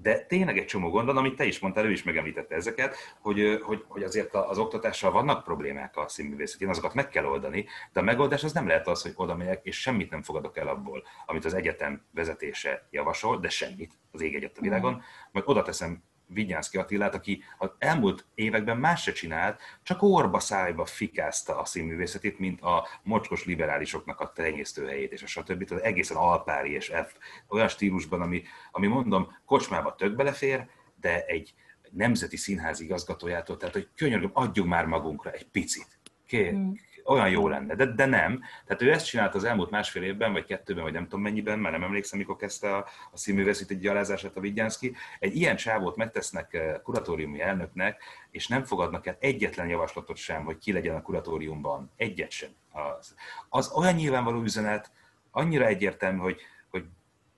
De 0.00 0.18
tényleg 0.18 0.58
egy 0.58 0.66
csomó 0.66 0.90
gond 0.90 1.06
van, 1.06 1.16
amit 1.16 1.36
te 1.36 1.44
is 1.44 1.58
mondtál, 1.58 1.84
ő 1.84 1.90
is 1.90 2.02
megemlítette 2.02 2.54
ezeket, 2.54 2.96
hogy, 3.20 3.60
hogy, 3.62 3.84
hogy 3.88 4.02
azért 4.02 4.34
az 4.34 4.58
oktatással 4.58 5.10
vannak 5.10 5.44
problémák 5.44 5.96
a 5.96 6.08
színművészetén, 6.08 6.68
azokat 6.68 6.94
meg 6.94 7.08
kell 7.08 7.24
oldani, 7.24 7.66
de 7.92 8.00
a 8.00 8.02
megoldás 8.02 8.44
az 8.44 8.52
nem 8.52 8.66
lehet 8.66 8.88
az, 8.88 9.02
hogy 9.02 9.12
oda 9.14 9.36
megyek, 9.36 9.64
és 9.64 9.80
semmit 9.80 10.10
nem 10.10 10.22
fogadok 10.22 10.56
el 10.56 10.68
abból, 10.68 11.02
amit 11.26 11.44
az 11.44 11.54
egyetem 11.54 12.04
vezetése 12.10 12.88
javasol, 12.90 13.38
de 13.38 13.48
semmit 13.48 13.92
az 14.10 14.20
ég 14.20 14.34
egyet 14.34 14.58
a 14.58 14.60
világon, 14.60 15.02
majd 15.32 15.48
oda 15.48 15.62
teszem 15.62 16.02
Vigyánszki 16.32 16.78
Attilát, 16.78 17.14
aki 17.14 17.42
az 17.58 17.70
elmúlt 17.78 18.26
években 18.34 18.76
más 18.76 19.02
se 19.02 19.12
csinált, 19.12 19.60
csak 19.82 20.02
orba 20.02 20.40
szájba 20.40 20.84
fikázta 20.84 21.58
a 21.58 21.64
színművészetét, 21.64 22.38
mint 22.38 22.60
a 22.60 22.88
mocskos 23.02 23.44
liberálisoknak 23.44 24.20
a 24.20 24.32
tenyésztőhelyét, 24.32 25.12
és 25.12 25.22
a 25.22 25.26
stb. 25.26 25.64
Tehát 25.64 25.84
egészen 25.84 26.16
alpári 26.16 26.72
és 26.72 26.92
F, 27.06 27.14
olyan 27.48 27.68
stílusban, 27.68 28.20
ami, 28.20 28.42
ami 28.70 28.86
mondom, 28.86 29.36
kocsmába 29.44 29.94
tök 29.94 30.14
belefér, 30.14 30.66
de 31.00 31.24
egy 31.24 31.54
nemzeti 31.90 32.36
színház 32.36 32.80
igazgatójától, 32.80 33.56
tehát 33.56 33.74
hogy 33.74 33.88
könyörgöm, 33.96 34.30
adjunk 34.32 34.68
már 34.68 34.86
magunkra 34.86 35.30
egy 35.30 35.46
picit. 35.46 35.86
Kér, 36.26 36.50
hmm 36.50 36.74
olyan 37.04 37.30
jó 37.30 37.48
lenne, 37.48 37.74
de, 37.74 37.86
de 37.86 38.06
nem. 38.06 38.40
Tehát 38.66 38.82
ő 38.82 38.92
ezt 38.92 39.06
csinált 39.06 39.34
az 39.34 39.44
elmúlt 39.44 39.70
másfél 39.70 40.02
évben, 40.02 40.32
vagy 40.32 40.44
kettőben, 40.44 40.82
vagy 40.82 40.92
nem 40.92 41.02
tudom 41.02 41.20
mennyiben, 41.20 41.58
már 41.58 41.72
nem 41.72 41.82
emlékszem, 41.82 42.18
mikor 42.18 42.36
kezdte 42.36 42.76
a, 42.76 42.86
a 43.10 43.16
színművészeti 43.16 43.76
gyalázását 43.76 44.36
a 44.36 44.40
Vigyánszki. 44.40 44.94
Egy 45.18 45.36
ilyen 45.36 45.56
csávót 45.56 45.96
megtesznek 45.96 46.54
eh, 46.54 46.74
kuratóriumi 46.82 47.40
elnöknek, 47.40 48.02
és 48.30 48.48
nem 48.48 48.64
fogadnak 48.64 49.06
el 49.06 49.16
egyetlen 49.20 49.68
javaslatot 49.68 50.16
sem, 50.16 50.44
hogy 50.44 50.58
ki 50.58 50.72
legyen 50.72 50.96
a 50.96 51.02
kuratóriumban. 51.02 51.90
Egyet 51.96 52.30
sem. 52.30 52.50
Az, 52.72 53.14
az 53.48 53.72
olyan 53.72 53.94
nyilvánvaló 53.94 54.42
üzenet, 54.42 54.90
annyira 55.30 55.66
egyértelmű, 55.66 56.18
hogy, 56.18 56.40
hogy 56.70 56.84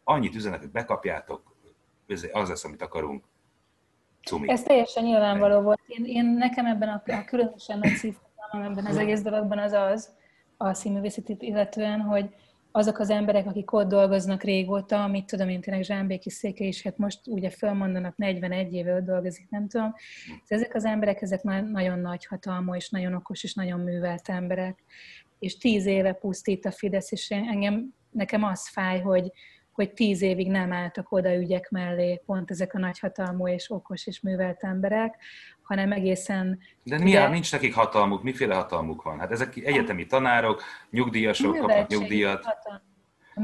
annyit 0.04 0.34
üzenet, 0.34 0.60
hogy 0.60 0.70
bekapjátok, 0.70 1.52
az 2.32 2.48
lesz, 2.48 2.64
amit 2.64 2.82
akarunk. 2.82 3.24
Cumi. 4.24 4.50
Ez 4.50 4.62
teljesen 4.62 5.04
nyilvánvaló 5.04 5.60
volt. 5.60 5.80
Én, 5.86 6.04
én 6.04 6.24
nekem 6.24 6.66
ebben 6.66 6.88
a, 6.88 7.02
a 7.12 7.24
különösen 7.24 7.78
nagy 7.78 7.96
ebben 8.62 8.86
az 8.86 8.96
egész 8.96 9.22
dologban 9.22 9.58
az 9.58 9.72
az, 9.72 10.12
a 10.56 10.74
színművészetét 10.74 11.42
illetően, 11.42 12.00
hogy 12.00 12.34
azok 12.76 12.98
az 12.98 13.10
emberek, 13.10 13.46
akik 13.46 13.72
ott 13.72 13.88
dolgoznak 13.88 14.42
régóta, 14.42 15.02
amit 15.02 15.26
tudom 15.26 15.48
én 15.48 15.60
tényleg 15.60 15.84
Zsámbéki 15.84 16.30
Széke 16.30 16.64
is, 16.64 16.82
hát 16.82 16.98
most 16.98 17.20
ugye 17.26 17.50
fölmondanak 17.50 18.16
41 18.16 18.72
éve 18.74 18.96
ott 18.96 19.04
dolgozik, 19.04 19.50
nem 19.50 19.68
tudom. 19.68 19.94
Ezek 20.46 20.74
az 20.74 20.84
emberek, 20.84 21.22
ezek 21.22 21.42
nagyon 21.42 21.98
nagy 21.98 22.26
hatalmú, 22.26 22.74
és 22.74 22.90
nagyon 22.90 23.14
okos, 23.14 23.44
és 23.44 23.54
nagyon 23.54 23.80
művelt 23.80 24.28
emberek. 24.28 24.84
És 25.38 25.56
tíz 25.56 25.86
éve 25.86 26.12
pusztít 26.12 26.64
a 26.64 26.70
Fidesz, 26.70 27.12
és 27.12 27.30
engem, 27.30 27.94
nekem 28.10 28.44
az 28.44 28.68
fáj, 28.68 29.00
hogy, 29.00 29.32
hogy 29.72 29.92
tíz 29.92 30.22
évig 30.22 30.50
nem 30.50 30.72
álltak 30.72 31.12
oda 31.12 31.36
ügyek 31.36 31.70
mellé 31.70 32.22
pont 32.26 32.50
ezek 32.50 32.74
a 32.74 32.78
nagyhatalmú 32.78 33.48
és 33.48 33.70
okos 33.70 34.06
és 34.06 34.20
művelt 34.20 34.62
emberek, 34.62 35.16
hanem 35.64 35.92
egészen... 35.92 36.60
De 36.82 36.98
mi 36.98 37.10
ugye... 37.10 37.28
nincs 37.28 37.52
nekik 37.52 37.74
hatalmuk? 37.74 38.22
Miféle 38.22 38.54
hatalmuk 38.54 39.02
van? 39.02 39.18
Hát 39.18 39.30
ezek 39.30 39.56
egyetemi 39.56 40.06
tanárok, 40.06 40.62
nyugdíjasok 40.90 41.56
kapnak 41.58 41.88
nyugdíjat. 41.88 42.46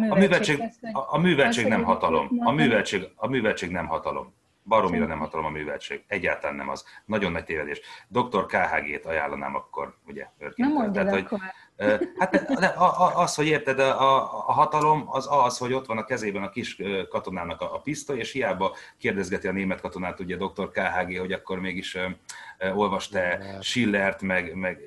A 0.09 0.19
műveltség, 0.19 0.63
a, 0.93 1.15
a 1.15 1.19
műveltség 1.19 1.67
nem 1.67 1.83
hatalom. 1.83 2.29
A 2.39 2.53
műveltség, 2.53 3.09
a 3.15 3.27
műveltség 3.27 3.71
nem 3.71 3.87
hatalom. 3.87 4.33
Baromira 4.65 5.07
nem 5.07 5.19
hatalom 5.19 5.47
a 5.47 5.51
műveltség. 5.51 6.05
Egyáltalán 6.07 6.57
nem 6.57 6.69
az. 6.69 6.85
Nagyon 7.05 7.33
nagy 7.33 7.45
tévedés. 7.45 7.81
Dr. 8.09 8.47
KHG-t 8.47 9.07
ajánlanám 9.07 9.55
akkor, 9.55 9.97
ugye? 10.07 10.27
Nem 10.57 10.73
mondja 10.73 11.05
Tehát, 11.05 11.29
hogy, 11.29 11.41
Hát 12.19 12.51
az, 13.15 13.35
hogy 13.35 13.47
érted, 13.47 13.79
a, 13.79 14.49
a 14.49 14.53
hatalom 14.53 15.05
az 15.07 15.27
az, 15.31 15.59
hogy 15.59 15.73
ott 15.73 15.87
van 15.87 15.99
a 15.99 16.05
kezében 16.05 16.43
a 16.43 16.51
kis 16.51 16.83
katonának 17.09 17.61
a, 17.61 17.75
a 17.75 17.79
pisztoly, 17.79 18.19
és 18.19 18.33
hiába 18.33 18.77
kérdezgeti 18.99 19.49
a 19.49 19.53
német 19.53 19.81
katonát, 19.81 20.21
ugye 20.21 20.37
dr. 20.37 20.71
KHG, 20.71 21.19
hogy 21.19 21.33
akkor 21.33 21.61
mégis 21.61 21.99
olvasta 22.75 23.21
Schillert, 23.61 24.23
meg, 24.23 24.55
meg 24.55 24.79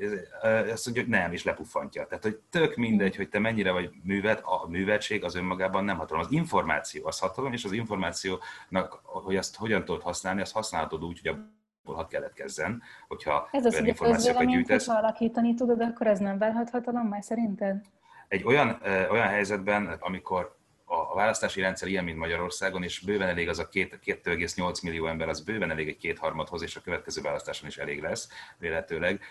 azt 0.71 0.85
mondja, 0.85 1.03
hogy 1.03 1.07
nem, 1.07 1.31
és 1.31 1.43
lepuffantja. 1.43 2.05
Tehát, 2.05 2.23
hogy 2.23 2.39
tök 2.49 2.75
mindegy, 2.75 3.15
hogy 3.15 3.29
te 3.29 3.39
mennyire 3.39 3.71
vagy 3.71 3.89
művet, 4.03 4.41
a 4.43 4.67
műveltség 4.67 5.23
az 5.23 5.35
önmagában 5.35 5.83
nem 5.83 5.97
hatalom. 5.97 6.23
Az 6.23 6.31
információ 6.31 7.07
az 7.07 7.19
hatalom, 7.19 7.53
és 7.53 7.63
az 7.63 7.71
információnak, 7.71 9.01
hogy 9.03 9.35
azt 9.35 9.55
hogyan 9.55 9.85
tudod 9.85 10.01
használni, 10.01 10.41
azt 10.41 10.53
használhatod 10.53 11.03
úgy, 11.03 11.19
hogy 11.23 11.31
a 11.31 11.61
hadd 11.85 12.07
keletkezzen, 12.07 12.81
hogyha 13.07 13.49
ez 13.51 13.65
az, 13.65 13.77
információkat 13.77 14.45
gyűjtesz. 14.45 14.85
Ha 14.87 14.97
alakítani 14.97 15.53
tudod, 15.53 15.81
akkor 15.81 16.07
ez 16.07 16.19
nem 16.19 16.37
válhat 16.37 16.69
hatalom 16.69 17.07
már 17.07 17.23
szerinted? 17.23 17.81
Egy 18.27 18.43
olyan, 18.43 18.79
ö, 18.83 19.07
olyan 19.07 19.27
helyzetben, 19.27 19.97
amikor 19.99 20.55
a 20.85 21.15
választási 21.15 21.61
rendszer 21.61 21.87
ilyen, 21.87 22.03
mint 22.03 22.17
Magyarországon, 22.17 22.83
és 22.83 22.99
bőven 22.99 23.27
elég 23.27 23.49
az 23.49 23.59
a 23.59 23.69
2,8 23.69 24.83
millió 24.83 25.07
ember, 25.07 25.29
az 25.29 25.41
bőven 25.41 25.71
elég 25.71 25.87
egy 25.87 25.97
kétharmadhoz, 25.97 26.61
és 26.61 26.75
a 26.75 26.81
következő 26.81 27.21
választáson 27.21 27.67
is 27.67 27.77
elég 27.77 28.01
lesz, 28.01 28.29
véletőleg. 28.57 29.21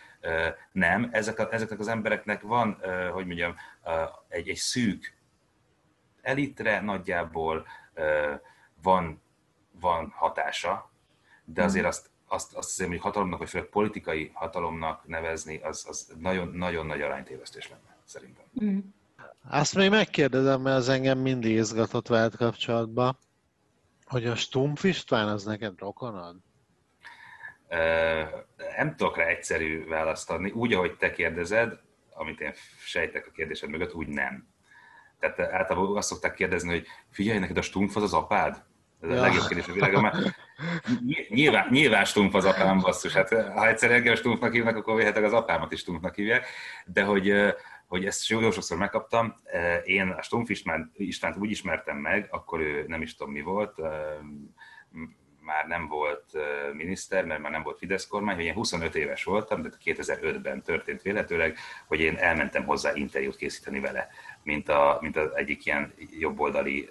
Nem, 0.72 1.08
ezek 1.12 1.38
a, 1.38 1.52
ezeknek 1.52 1.78
az 1.78 1.88
embereknek 1.88 2.42
van, 2.42 2.78
hogy 3.12 3.26
mondjam, 3.26 3.54
egy, 4.28 4.48
egy 4.48 4.56
szűk 4.56 5.14
elitre 6.22 6.80
nagyjából 6.80 7.66
van, 8.82 9.22
van 9.80 10.12
hatása, 10.16 10.90
de 11.44 11.62
azért 11.62 11.86
azt 11.86 12.10
azt, 12.32 12.54
azt 12.54 12.68
hiszem, 12.68 12.88
hogy 12.88 13.00
hatalomnak, 13.00 13.38
vagy 13.38 13.48
főleg 13.48 13.68
politikai 13.68 14.30
hatalomnak 14.34 15.06
nevezni, 15.06 15.60
az, 15.62 15.84
az 15.88 16.12
nagyon, 16.18 16.48
nagyon 16.48 16.86
nagy 16.86 17.00
aránytévesztés 17.00 17.68
lenne, 17.68 17.96
szerintem. 18.04 18.44
Mm. 18.64 18.78
Azt 19.48 19.74
még 19.74 19.90
megkérdezem, 19.90 20.60
mert 20.60 20.76
az 20.76 20.88
engem 20.88 21.18
mindig 21.18 21.56
izgatott 21.56 22.08
veled 22.08 22.36
kapcsolatban, 22.36 23.18
hogy 24.04 24.26
a 24.26 24.34
Stumpf 24.34 24.84
István 24.84 25.28
az 25.28 25.44
neked 25.44 25.78
rokonod? 25.78 26.36
Nem 28.76 28.96
tudok 28.96 29.16
rá 29.16 29.24
egyszerű 29.24 29.86
választ 29.86 30.30
adni. 30.30 30.50
Úgy, 30.50 30.72
ahogy 30.72 30.96
te 30.96 31.10
kérdezed, 31.10 31.80
amit 32.14 32.40
én 32.40 32.52
sejtek 32.84 33.26
a 33.26 33.30
kérdésed 33.30 33.68
mögött, 33.68 33.94
úgy 33.94 34.08
nem. 34.08 34.48
Tehát 35.18 35.40
általában 35.40 35.96
azt 35.96 36.08
szokták 36.08 36.34
kérdezni, 36.34 36.70
hogy 36.70 36.86
figyelj, 37.10 37.38
neked 37.38 37.56
a 37.56 37.62
Stumpf 37.62 37.96
az 37.96 38.02
az 38.02 38.12
apád? 38.12 38.64
Ez 39.02 39.10
a 39.10 39.14
ja. 39.14 39.20
legjobb 39.20 39.46
kérdés 39.46 39.68
a 39.68 39.72
világon, 39.72 40.02
mert 40.02 40.16
nyilván, 41.28 41.66
nyilván 41.70 42.04
stumpf 42.04 42.34
az 42.34 42.44
apám 42.44 42.78
basszus. 42.78 43.12
Hát 43.12 43.28
ha 43.28 43.68
egyszer 43.68 43.90
engem 43.90 44.14
stumpfnak 44.14 44.52
hívnak, 44.52 44.76
akkor 44.76 44.96
véhetek 44.96 45.24
az 45.24 45.32
apámat 45.32 45.72
is 45.72 45.80
stumpfnak 45.80 46.14
hívják. 46.14 46.46
De 46.86 47.02
hogy, 47.02 47.34
hogy 47.86 48.04
ezt 48.04 48.28
jó 48.28 48.50
sokszor 48.50 48.78
megkaptam, 48.78 49.34
én 49.84 50.08
a 50.08 50.22
Stumpf 50.22 50.50
István, 50.50 50.92
Istvánt 50.94 51.36
úgy 51.36 51.50
ismertem 51.50 51.96
meg, 51.96 52.28
akkor 52.30 52.60
ő 52.60 52.84
nem 52.86 53.02
is 53.02 53.14
tudom 53.14 53.32
mi 53.32 53.40
volt, 53.40 53.74
már 55.44 55.66
nem 55.66 55.88
volt 55.88 56.24
miniszter, 56.72 57.24
mert 57.24 57.40
már 57.40 57.50
nem 57.50 57.62
volt 57.62 57.78
Fidesz 57.78 58.06
kormány, 58.06 58.34
hogy 58.34 58.44
én 58.44 58.54
25 58.54 58.94
éves 58.94 59.24
voltam, 59.24 59.62
de 59.62 59.68
2005-ben 59.84 60.62
történt 60.62 61.02
véletőleg, 61.02 61.56
hogy 61.86 62.00
én 62.00 62.16
elmentem 62.16 62.64
hozzá 62.64 62.94
interjút 62.94 63.36
készíteni 63.36 63.80
vele, 63.80 64.08
mint, 64.42 64.68
a, 64.68 64.98
mint 65.00 65.16
az 65.16 65.30
egyik 65.34 65.66
ilyen 65.66 65.92
jobboldali 66.18 66.88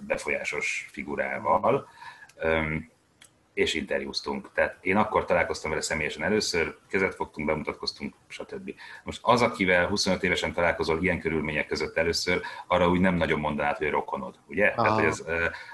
befolyásos 0.00 0.88
figurával 0.92 1.88
és 3.54 3.74
interjúztunk. 3.74 4.52
Tehát 4.54 4.76
én 4.80 4.96
akkor 4.96 5.24
találkoztam 5.24 5.70
vele 5.70 5.82
személyesen 5.82 6.22
először, 6.22 6.76
kezet 6.88 7.14
fogtunk, 7.14 7.46
bemutatkoztunk, 7.46 8.14
stb. 8.28 8.74
Most 9.04 9.18
az, 9.22 9.42
akivel 9.42 9.86
25 9.86 10.22
évesen 10.22 10.52
találkozol 10.52 11.02
ilyen 11.02 11.20
körülmények 11.20 11.66
között 11.66 11.96
először, 11.96 12.40
arra 12.66 12.88
úgy 12.88 13.00
nem 13.00 13.14
nagyon 13.14 13.40
mondanád, 13.40 13.76
hogy 13.76 13.90
rokonod, 13.90 14.34
ugye? 14.46 14.66
Aha. 14.66 14.82
Tehát, 14.82 14.98
hogy 14.98 15.06
az, 15.06 15.24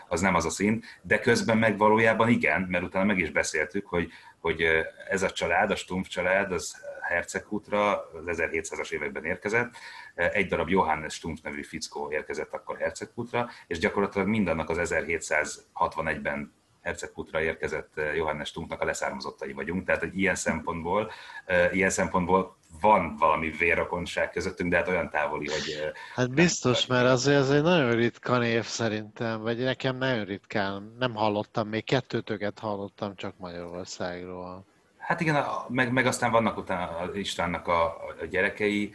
az 0.09 0.21
nem 0.21 0.35
az 0.35 0.45
a 0.45 0.51
szint, 0.51 0.85
de 1.03 1.19
közben 1.19 1.59
meg 1.59 1.79
valójában 1.79 2.29
igen, 2.29 2.67
mert 2.71 2.85
utána 2.85 3.05
meg 3.05 3.19
is 3.19 3.31
beszéltük, 3.31 3.87
hogy, 3.87 4.11
hogy 4.41 4.67
ez 5.09 5.23
a 5.23 5.31
család, 5.31 5.71
a 5.71 5.77
Stumpf 5.77 6.09
család, 6.09 6.53
az 6.53 6.87
Hercegútra 7.09 8.11
az 8.11 8.25
1700-as 8.27 8.91
években 8.91 9.25
érkezett, 9.25 9.75
egy 10.15 10.47
darab 10.47 10.69
Johannes 10.69 11.15
Stumpf 11.15 11.41
nevű 11.43 11.63
fickó 11.63 12.13
érkezett 12.13 12.53
akkor 12.53 12.77
Hercegútra, 12.77 13.49
és 13.67 13.79
gyakorlatilag 13.79 14.29
mindannak 14.29 14.71
az 14.71 14.79
1761-ben 14.81 16.57
Hercegputra 16.89 17.41
érkezett 17.43 18.01
Johannes 18.17 18.49
Stumpnak 18.49 18.81
a 18.81 18.85
leszármazottai 18.85 19.53
vagyunk, 19.53 19.85
tehát 19.85 20.01
hogy 20.01 20.19
ilyen 20.19 20.35
szempontból, 20.35 21.11
eh, 21.45 21.75
ilyen 21.75 21.91
szempontból 21.91 22.57
van 22.81 23.17
valami 23.17 23.51
vérakonság 23.51 24.31
közöttünk, 24.31 24.71
de 24.71 24.77
hát 24.77 24.89
olyan 24.89 25.11
távoli, 25.11 25.47
hogy... 25.49 25.83
Eh, 25.83 25.91
hát 26.15 26.35
biztos, 26.35 26.87
mert 26.87 27.09
azért 27.09 27.39
ez 27.39 27.51
egy 27.51 27.63
nagyon 27.63 27.95
ritka 27.95 28.39
név 28.39 28.65
szerintem, 28.65 29.41
vagy 29.41 29.59
nekem 29.59 29.97
nagyon 29.97 30.25
ritkán, 30.25 30.95
nem 30.99 31.15
hallottam, 31.15 31.69
még 31.69 31.85
kettőtöket 31.85 32.59
hallottam 32.59 33.15
csak 33.15 33.39
Magyarországról. 33.39 34.65
Hát 35.09 35.21
igen, 35.21 35.45
meg, 35.69 35.93
meg 35.93 36.07
aztán 36.07 36.31
vannak 36.31 36.57
utána 36.57 37.15
Istvánnak 37.15 37.69
a, 37.69 37.85
a 38.21 38.25
gyerekei, 38.31 38.95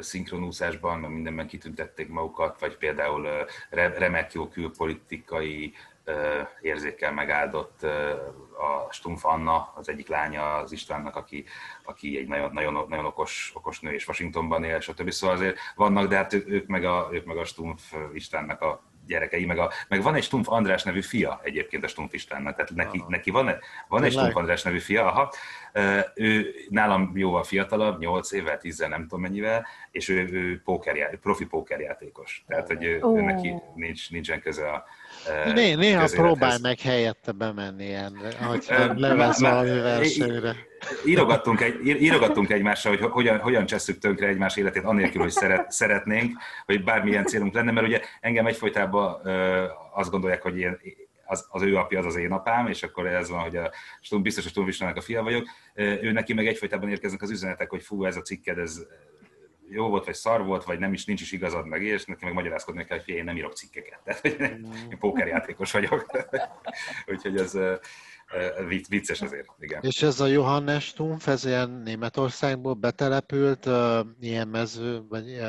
szinkronúszásban, 0.00 0.98
meg 0.98 1.10
mindenben 1.10 1.46
kitüntették 1.46 2.08
magukat, 2.08 2.60
vagy 2.60 2.76
például 2.76 3.28
remek 3.70 4.32
jó 4.32 4.48
külpolitikai 4.48 5.74
érzékel 6.60 7.12
megáldott 7.12 7.82
a 8.58 8.92
Stumpf 8.92 9.24
Anna, 9.24 9.72
az 9.76 9.88
egyik 9.88 10.08
lánya 10.08 10.54
az 10.54 10.72
Istvánnak, 10.72 11.16
aki, 11.16 11.44
aki 11.84 12.18
egy 12.18 12.26
nagyon, 12.26 12.52
nagyon, 12.52 12.86
nagyon 12.88 13.04
okos, 13.04 13.52
okos 13.54 13.80
nő, 13.80 13.92
és 13.92 14.08
Washingtonban 14.08 14.64
él, 14.64 14.80
stb. 14.80 15.10
Szóval 15.10 15.36
azért 15.36 15.58
vannak, 15.74 16.08
de 16.08 16.16
hát 16.16 16.32
ők 16.32 16.66
meg 16.66 16.84
a, 16.84 17.08
ők 17.12 17.24
meg 17.24 17.36
a 17.36 17.44
Stumpf 17.44 17.94
Istvánnak 18.12 18.60
a 18.60 18.82
gyerekei, 19.06 19.44
meg, 19.44 19.58
a, 19.58 19.70
meg 19.88 20.02
van 20.02 20.14
egy 20.14 20.22
Stumpf 20.22 20.48
András 20.48 20.82
nevű 20.82 21.02
fia 21.02 21.40
egyébként 21.42 21.84
a 21.84 21.88
Stumpf 21.88 22.14
Istvánnak, 22.14 22.54
tehát 22.54 22.74
neki, 22.74 23.04
neki 23.08 23.30
van, 23.30 23.54
van 23.88 24.04
egy 24.04 24.12
Stumpf 24.12 24.36
András 24.36 24.62
nevű 24.62 24.78
fia, 24.78 25.06
aha, 25.06 25.32
ő 26.14 26.54
nálam 26.68 27.12
jóval 27.14 27.42
fiatalabb, 27.42 27.98
8 27.98 28.32
évvel, 28.32 28.58
10 28.58 28.78
nem 28.78 29.02
tudom 29.02 29.20
mennyivel, 29.20 29.66
és 29.90 30.08
ő, 30.08 30.28
ő 30.32 30.60
pókerjá, 30.64 31.10
profi 31.20 31.46
pókerjátékos. 31.46 32.44
Tehát, 32.46 32.66
hogy 32.66 32.84
ő, 32.84 32.98
oh. 33.00 33.18
ő 33.18 33.20
neki 33.20 33.54
nincs, 33.74 34.10
nincsen 34.10 34.40
köze 34.40 34.70
a 34.70 34.84
Né, 35.54 35.74
néha 35.74 36.06
próbálj 36.14 36.58
meg 36.62 36.80
helyette 36.80 37.32
bemenni 37.32 37.84
ilyen, 37.84 38.18
hogy 38.46 38.66
levesz 38.94 39.40
valami 39.40 39.80
versenyre. 39.80 40.56
Írogattunk, 41.04 41.60
egy, 41.60 41.86
írogattunk 41.86 42.50
egymásra, 42.50 42.90
hogy 42.90 43.00
hogyan, 43.00 43.38
hogyan 43.38 43.66
csesszük 43.66 43.98
tönkre 43.98 44.26
egymás 44.26 44.56
életét, 44.56 44.84
anélkül, 44.84 45.22
hogy 45.22 45.30
szeret, 45.30 45.70
szeretnénk, 45.70 46.38
hogy 46.66 46.84
bármilyen 46.84 47.26
célunk 47.26 47.54
lenne, 47.54 47.70
mert 47.70 47.86
ugye 47.86 48.00
engem 48.20 48.46
egyfolytában 48.46 49.20
azt 49.94 50.10
gondolják, 50.10 50.42
hogy 50.42 50.56
ilyen, 50.56 50.80
az, 51.26 51.46
az 51.50 51.62
ő 51.62 51.76
apja 51.76 51.98
az 51.98 52.06
az 52.06 52.16
én 52.16 52.32
apám, 52.32 52.66
és 52.66 52.82
akkor 52.82 53.06
ez 53.06 53.30
van, 53.30 53.40
hogy 53.40 53.56
a, 53.56 53.70
biztos, 54.22 54.42
hogy 54.42 54.52
Stumvisnának 54.52 54.96
a 54.96 55.00
fia 55.00 55.22
vagyok. 55.22 55.46
Ő 55.74 56.12
neki 56.12 56.34
meg 56.34 56.46
egyfolytában 56.46 56.88
érkeznek 56.88 57.22
az 57.22 57.30
üzenetek, 57.30 57.70
hogy 57.70 57.82
fú, 57.82 58.04
ez 58.04 58.16
a 58.16 58.22
cikked, 58.22 58.58
ez 58.58 58.86
jó 59.68 59.88
volt, 59.88 60.04
vagy 60.04 60.14
szar 60.14 60.44
volt, 60.44 60.64
vagy 60.64 60.78
nem 60.78 60.92
is, 60.92 61.04
nincs 61.04 61.20
is 61.20 61.32
igazad 61.32 61.66
meg, 61.66 61.82
és 61.82 62.04
neki 62.04 62.24
meg 62.24 62.34
magyarázkodni 62.34 62.84
kell, 62.84 62.98
hogy 63.04 63.14
én 63.14 63.24
nem 63.24 63.36
írok 63.36 63.52
cikkeket. 63.52 64.00
Tehát, 64.04 64.20
hogy 64.20 64.36
én 64.40 64.98
pókerjátékos 64.98 65.72
vagyok. 65.72 66.06
Úgyhogy 67.12 67.36
ez 67.36 67.58
vicces 68.88 69.22
azért, 69.22 69.48
igen. 69.58 69.82
És 69.82 70.02
ez 70.02 70.20
a 70.20 70.26
Johannes 70.26 70.84
Stumpf, 70.84 71.28
ez 71.28 71.44
ilyen 71.44 71.70
Németországból 71.70 72.74
betelepült 72.74 73.68
ilyen 74.20 74.48
mező, 74.48 75.02
vagy 75.08 75.40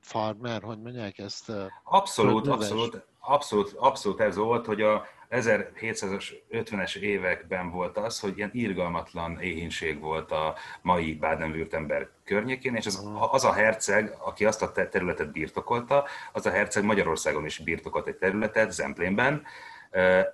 farmer, 0.00 0.62
hogy 0.62 0.78
mondják 0.78 1.18
ezt? 1.18 1.52
Abszolút, 1.84 2.46
abszolút, 2.46 3.06
abszolút, 3.20 3.72
abszolút 3.76 4.20
ez 4.20 4.36
volt, 4.36 4.66
hogy 4.66 4.82
a 4.82 5.06
1750-es 5.30 6.96
években 6.96 7.70
volt 7.70 7.96
az, 7.96 8.20
hogy 8.20 8.36
ilyen 8.36 8.50
irgalmatlan 8.52 9.40
éhínség 9.40 10.00
volt 10.00 10.30
a 10.30 10.54
mai 10.82 11.14
Baden-Württemberg 11.14 12.10
környékén, 12.24 12.74
és 12.74 12.86
az, 12.86 13.08
az 13.30 13.44
a 13.44 13.52
herceg, 13.52 14.14
aki 14.18 14.44
azt 14.44 14.62
a 14.62 14.72
területet 14.72 15.32
birtokolta, 15.32 16.04
az 16.32 16.46
a 16.46 16.50
herceg 16.50 16.84
Magyarországon 16.84 17.44
is 17.44 17.58
birtokolt 17.58 18.06
egy 18.06 18.16
területet, 18.16 18.72
Zemplénben, 18.72 19.42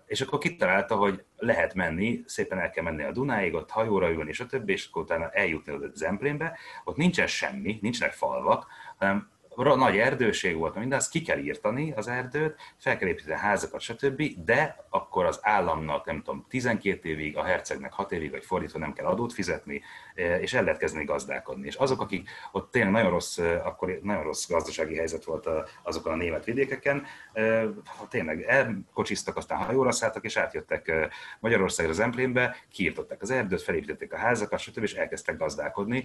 és 0.07 0.21
akkor 0.21 0.39
kitalálta, 0.39 0.97
hogy 0.97 1.25
lehet 1.37 1.75
menni, 1.75 2.23
szépen 2.27 2.59
el 2.59 2.71
kell 2.71 2.85
menni 2.85 3.03
a 3.03 3.13
Dunáig, 3.13 3.55
ott 3.55 3.71
hajóra 3.71 4.11
ülni, 4.11 4.29
és 4.29 4.41
a 4.41 4.47
többi, 4.47 4.73
és 4.73 4.87
akkor 4.87 5.03
utána 5.03 5.31
eljutni 5.31 5.73
oda 5.73 5.87
Zemplénbe, 5.95 6.59
ott 6.85 6.97
nincsen 6.97 7.27
semmi, 7.27 7.79
nincsenek 7.83 8.13
falvak, 8.13 8.67
hanem 8.97 9.31
nagy 9.57 9.97
erdőség 9.97 10.57
volt, 10.57 10.75
minden, 10.75 10.99
azt 10.99 11.11
ki 11.11 11.23
kell 11.23 11.39
írtani 11.39 11.93
az 11.93 12.09
erdőt, 12.09 12.57
fel 12.77 12.99
kell 12.99 13.09
építeni 13.09 13.39
házakat, 13.39 13.81
stb., 13.81 14.23
de 14.45 14.85
akkor 14.91 15.25
az 15.25 15.39
államnak, 15.43 16.07
nem 16.07 16.23
tudom, 16.23 16.47
12 16.49 17.09
évig, 17.09 17.37
a 17.37 17.45
hercegnek 17.45 17.93
6 17.93 18.13
évig, 18.13 18.31
vagy 18.31 18.45
fordítva 18.45 18.79
nem 18.79 18.93
kell 18.93 19.07
adót 19.07 19.33
fizetni, 19.33 19.83
és 20.15 20.55
el 20.55 20.63
lehet 20.63 20.79
kezdeni 20.79 21.05
gazdálkodni. 21.05 21.67
És 21.67 21.75
azok, 21.75 22.01
akik 22.01 22.29
ott 22.53 22.71
tényleg 22.71 22.93
nagyon 22.93 23.11
rossz, 23.11 23.39
eh, 23.39 23.67
akkor 23.67 23.99
nagyon 24.03 24.23
rossz 24.23 24.49
gazdasági 24.49 24.97
helyzet 24.97 25.25
volt 25.25 25.49
azokon 25.83 26.13
a 26.13 26.17
német 26.17 26.45
vidékeken, 26.45 27.05
eh, 27.33 27.65
tényleg 28.09 28.43
elkocsiztak, 28.43 29.37
aztán 29.37 29.59
hajóra 29.59 29.93
szálltak, 29.93 30.25
és 30.25 30.37
átjöttek 30.37 30.93
Magyarországra, 31.41 31.93
Zemplénbe, 31.93 32.57
kiírtották 32.73 33.23
az 33.23 33.31
erdőt, 33.31 33.63
felépítették 33.63 34.13
a 34.13 34.17
házakat, 34.17 34.59
stb., 34.59 34.83
és 34.83 34.95
elkezdtek 34.95 35.37
gazdálkodni. 35.37 36.05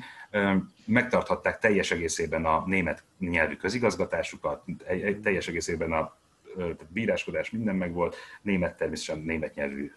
Megtarthatták 0.85 1.59
teljes 1.59 1.91
egészében 1.91 2.45
a 2.45 2.63
német 2.65 3.03
nyelvű 3.19 3.55
közigazgatásukat, 3.55 4.63
teljes 5.21 5.47
egészében 5.47 5.91
a 5.91 6.17
bíráskodás 6.89 7.49
minden 7.49 7.75
megvolt, 7.75 8.15
német 8.41 8.77
természetesen 8.77 9.23
német 9.23 9.55
nyelvű 9.55 9.91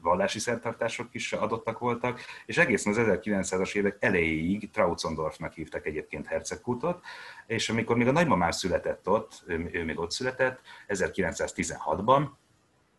vallási 0.00 0.38
szertartások 0.38 1.08
is 1.12 1.32
adottak 1.32 1.78
voltak, 1.78 2.20
és 2.46 2.58
egészen 2.58 2.92
az 2.92 3.18
1900-as 3.22 3.74
évek 3.74 3.96
elejéig 4.00 4.70
Trautzondorfnak 4.70 5.52
hívtak 5.52 5.86
egyébként 5.86 6.26
Hercegkutot, 6.26 7.04
és 7.46 7.68
amikor 7.68 7.96
még 7.96 8.08
a 8.08 8.12
nagymamám 8.12 8.50
született 8.50 9.08
ott, 9.08 9.42
ő, 9.46 9.68
ő 9.72 9.84
még 9.84 9.98
ott 9.98 10.10
született, 10.10 10.60
1916-ban, 10.88 12.26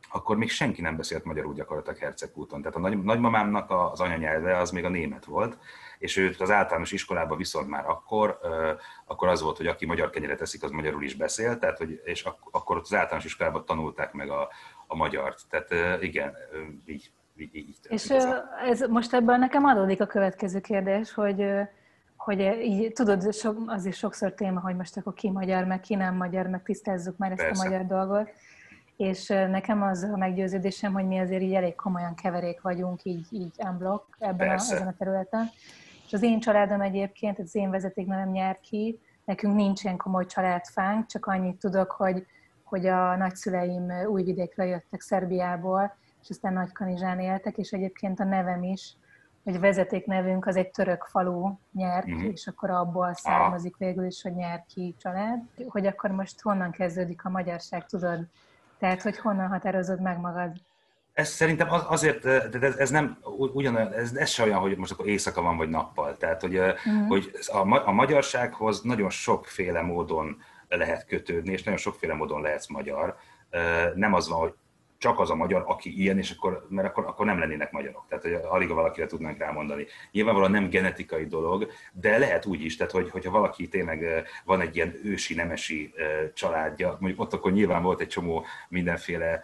akkor 0.10 0.38
még 0.38 0.50
senki 0.50 0.82
nem 0.82 0.98
beszélt 0.98 1.24
magyarul 1.24 1.54
gyakorlatilag 1.54 1.98
Hercegkúton. 1.98 2.62
Tehát 2.62 2.78
a 2.78 2.80
nagy, 2.80 3.04
nagymamámnak 3.04 3.72
az 3.72 4.00
anyanyelve 4.00 4.58
az 4.58 4.72
még 4.72 4.84
a 4.84 4.90
német 4.90 5.26
volt, 5.26 5.58
és 5.98 6.18
őt 6.18 6.42
az 6.42 6.52
általános 6.52 6.92
iskolában 6.92 7.38
viszont 7.38 7.68
már 7.70 7.86
akkor, 7.86 8.40
akkor 9.06 9.28
az 9.28 9.42
volt, 9.42 9.58
hogy 9.58 9.68
aki 9.68 9.86
magyar 9.86 10.10
kenyeret 10.10 10.42
eszik, 10.42 10.64
az 10.64 10.72
magyarul 10.72 11.04
is 11.04 11.16
beszél, 11.16 11.58
tehát, 11.58 11.78
hogy, 11.78 12.02
és 12.04 12.24
ak- 12.24 12.48
akkor 12.52 12.78
ott 12.78 12.84
az 12.84 12.94
általános 12.94 13.26
iskolában 13.26 13.66
tanulták 13.66 14.14
meg 14.14 14.30
a, 14.30 14.50
a 14.88 14.96
magyart. 14.96 15.42
Tehát 15.50 16.02
igen, 16.02 16.36
így, 16.86 17.12
így, 17.38 17.56
így 17.56 17.76
És 17.88 18.10
ez 18.66 18.82
most 18.90 19.14
ebből 19.14 19.36
nekem 19.36 19.66
adódik 19.66 20.02
a 20.02 20.06
következő 20.06 20.60
kérdés, 20.60 21.14
hogy 21.14 21.46
hogy 22.26 22.40
így, 22.40 22.94
tudod, 22.94 23.34
so, 23.34 23.54
az 23.66 23.86
is 23.86 23.98
sokszor 23.98 24.34
téma, 24.34 24.60
hogy 24.60 24.76
most 24.76 24.98
akkor 24.98 25.14
ki 25.14 25.30
magyar, 25.30 25.64
meg 25.64 25.80
ki 25.80 25.96
nem 25.96 26.16
magyar, 26.16 26.48
meg 26.48 26.64
tisztázzuk 26.64 27.18
már 27.18 27.32
ezt 27.32 27.42
Persze. 27.42 27.62
a 27.62 27.64
magyar 27.64 27.86
dolgot. 27.86 28.30
És 28.98 29.28
nekem 29.28 29.82
az 29.84 30.04
a 30.04 30.18
meggyőződésem, 30.18 30.94
hogy 30.94 31.06
mi 31.06 31.20
azért 31.20 31.42
így 31.42 31.54
elég 31.54 31.76
komolyan 31.76 32.16
keverék 32.16 32.62
vagyunk, 32.62 33.04
így, 33.04 33.28
így 33.32 33.52
unblock 33.58 34.16
ebben 34.20 34.50
a, 34.50 34.54
ezen 34.54 34.88
a 34.88 34.94
területen. 34.98 35.50
És 36.06 36.14
az 36.14 36.22
én 36.22 36.40
családom 36.40 36.82
egyébként, 36.82 37.40
az 37.40 37.56
én 37.56 37.70
vezetéknevem 37.70 38.30
nyer 38.30 38.60
ki, 38.60 39.00
nekünk 39.26 39.56
nincsen 39.56 39.98
komoly 39.98 40.26
családfánk, 40.26 41.06
csak 41.06 41.26
annyit 41.26 41.60
tudok, 41.60 41.92
hogy, 41.92 42.26
hogy 42.64 42.86
a 42.86 43.16
nagyszüleim 43.16 43.92
újvidékre 44.08 44.66
jöttek 44.66 45.02
Szerbiából, 45.02 45.96
és 46.22 46.30
aztán 46.30 46.54
Nagykanizsán 46.54 47.20
éltek, 47.20 47.58
és 47.58 47.72
egyébként 47.72 48.20
a 48.20 48.24
nevem 48.24 48.64
is, 48.64 48.96
hogy 49.44 49.60
vezetéknevünk 49.60 50.46
az 50.46 50.56
egy 50.56 50.72
török 50.72 51.04
falu 51.04 51.54
nyert, 51.72 52.08
uh-huh. 52.08 52.32
és 52.32 52.48
akkor 52.48 52.70
abból 52.70 53.14
származik 53.14 53.78
végül 53.78 54.06
is, 54.06 54.22
hogy 54.22 54.34
ki 54.68 54.96
család. 54.98 55.40
Hogy 55.68 55.86
akkor 55.86 56.12
most 56.12 56.42
honnan 56.42 56.72
kezdődik 56.72 57.26
a 57.26 57.30
magyarság, 57.30 57.86
tudod? 57.86 58.28
Tehát, 58.80 59.02
hogy 59.02 59.18
honnan 59.18 59.48
határozod 59.48 60.02
meg 60.02 60.20
magad? 60.20 60.52
Ez 61.16 61.30
szerintem 61.30 61.72
az, 61.72 61.84
azért, 61.88 62.22
de 62.24 62.60
ez, 62.62 62.76
ez 62.76 62.90
nem 62.90 63.18
ugyanolyan, 63.54 63.94
ez, 63.94 64.14
ez 64.14 64.30
se 64.30 64.44
olyan, 64.44 64.60
hogy 64.60 64.78
most 64.78 64.92
akkor 64.92 65.08
éjszaka 65.08 65.42
van, 65.42 65.58
vagy 65.58 65.70
nappal. 65.70 66.18
Tehát, 66.18 66.42
hogy, 66.42 66.58
uh-huh. 66.58 67.08
hogy 67.08 67.32
a, 67.46 67.88
a 67.88 67.92
magyarsághoz 67.92 68.82
nagyon 68.82 69.10
sokféle 69.10 69.82
módon 69.82 70.38
lehet 70.70 71.06
kötődni, 71.06 71.52
és 71.52 71.64
nagyon 71.64 71.80
sokféle 71.80 72.14
módon 72.14 72.42
lehetsz 72.42 72.68
magyar. 72.68 73.18
Nem 73.94 74.14
az 74.14 74.30
van, 74.30 74.40
hogy 74.40 74.54
csak 75.06 75.20
az 75.20 75.30
a 75.30 75.36
magyar, 75.36 75.64
aki 75.68 76.02
ilyen, 76.02 76.18
és 76.18 76.32
akkor, 76.32 76.66
mert 76.70 76.88
akkor, 76.88 77.06
akkor 77.06 77.26
nem 77.26 77.40
lennének 77.40 77.72
magyarok. 77.72 78.06
Tehát, 78.08 78.24
hogy 78.24 78.34
alig 78.34 78.70
valakire 78.70 79.06
tudnánk 79.06 79.38
rámondani. 79.38 79.86
Nyilvánvalóan 80.12 80.52
nem 80.52 80.70
genetikai 80.70 81.26
dolog, 81.26 81.72
de 81.92 82.18
lehet 82.18 82.46
úgy 82.46 82.62
is, 82.64 82.76
tehát, 82.76 82.92
hogy, 82.92 83.10
hogyha 83.10 83.32
valaki 83.32 83.68
tényleg 83.68 84.26
van 84.46 84.62
egy 84.62 84.76
ilyen 84.76 85.00
ősi, 85.04 85.36
nemesi 85.36 85.94
családja, 86.34 86.98
mondjuk 87.00 87.22
ott 87.22 87.34
akkor 87.34 87.52
nyilván 87.52 87.84
volt 87.84 88.00
egy 88.00 88.08
csomó 88.08 88.46
mindenféle 88.70 89.44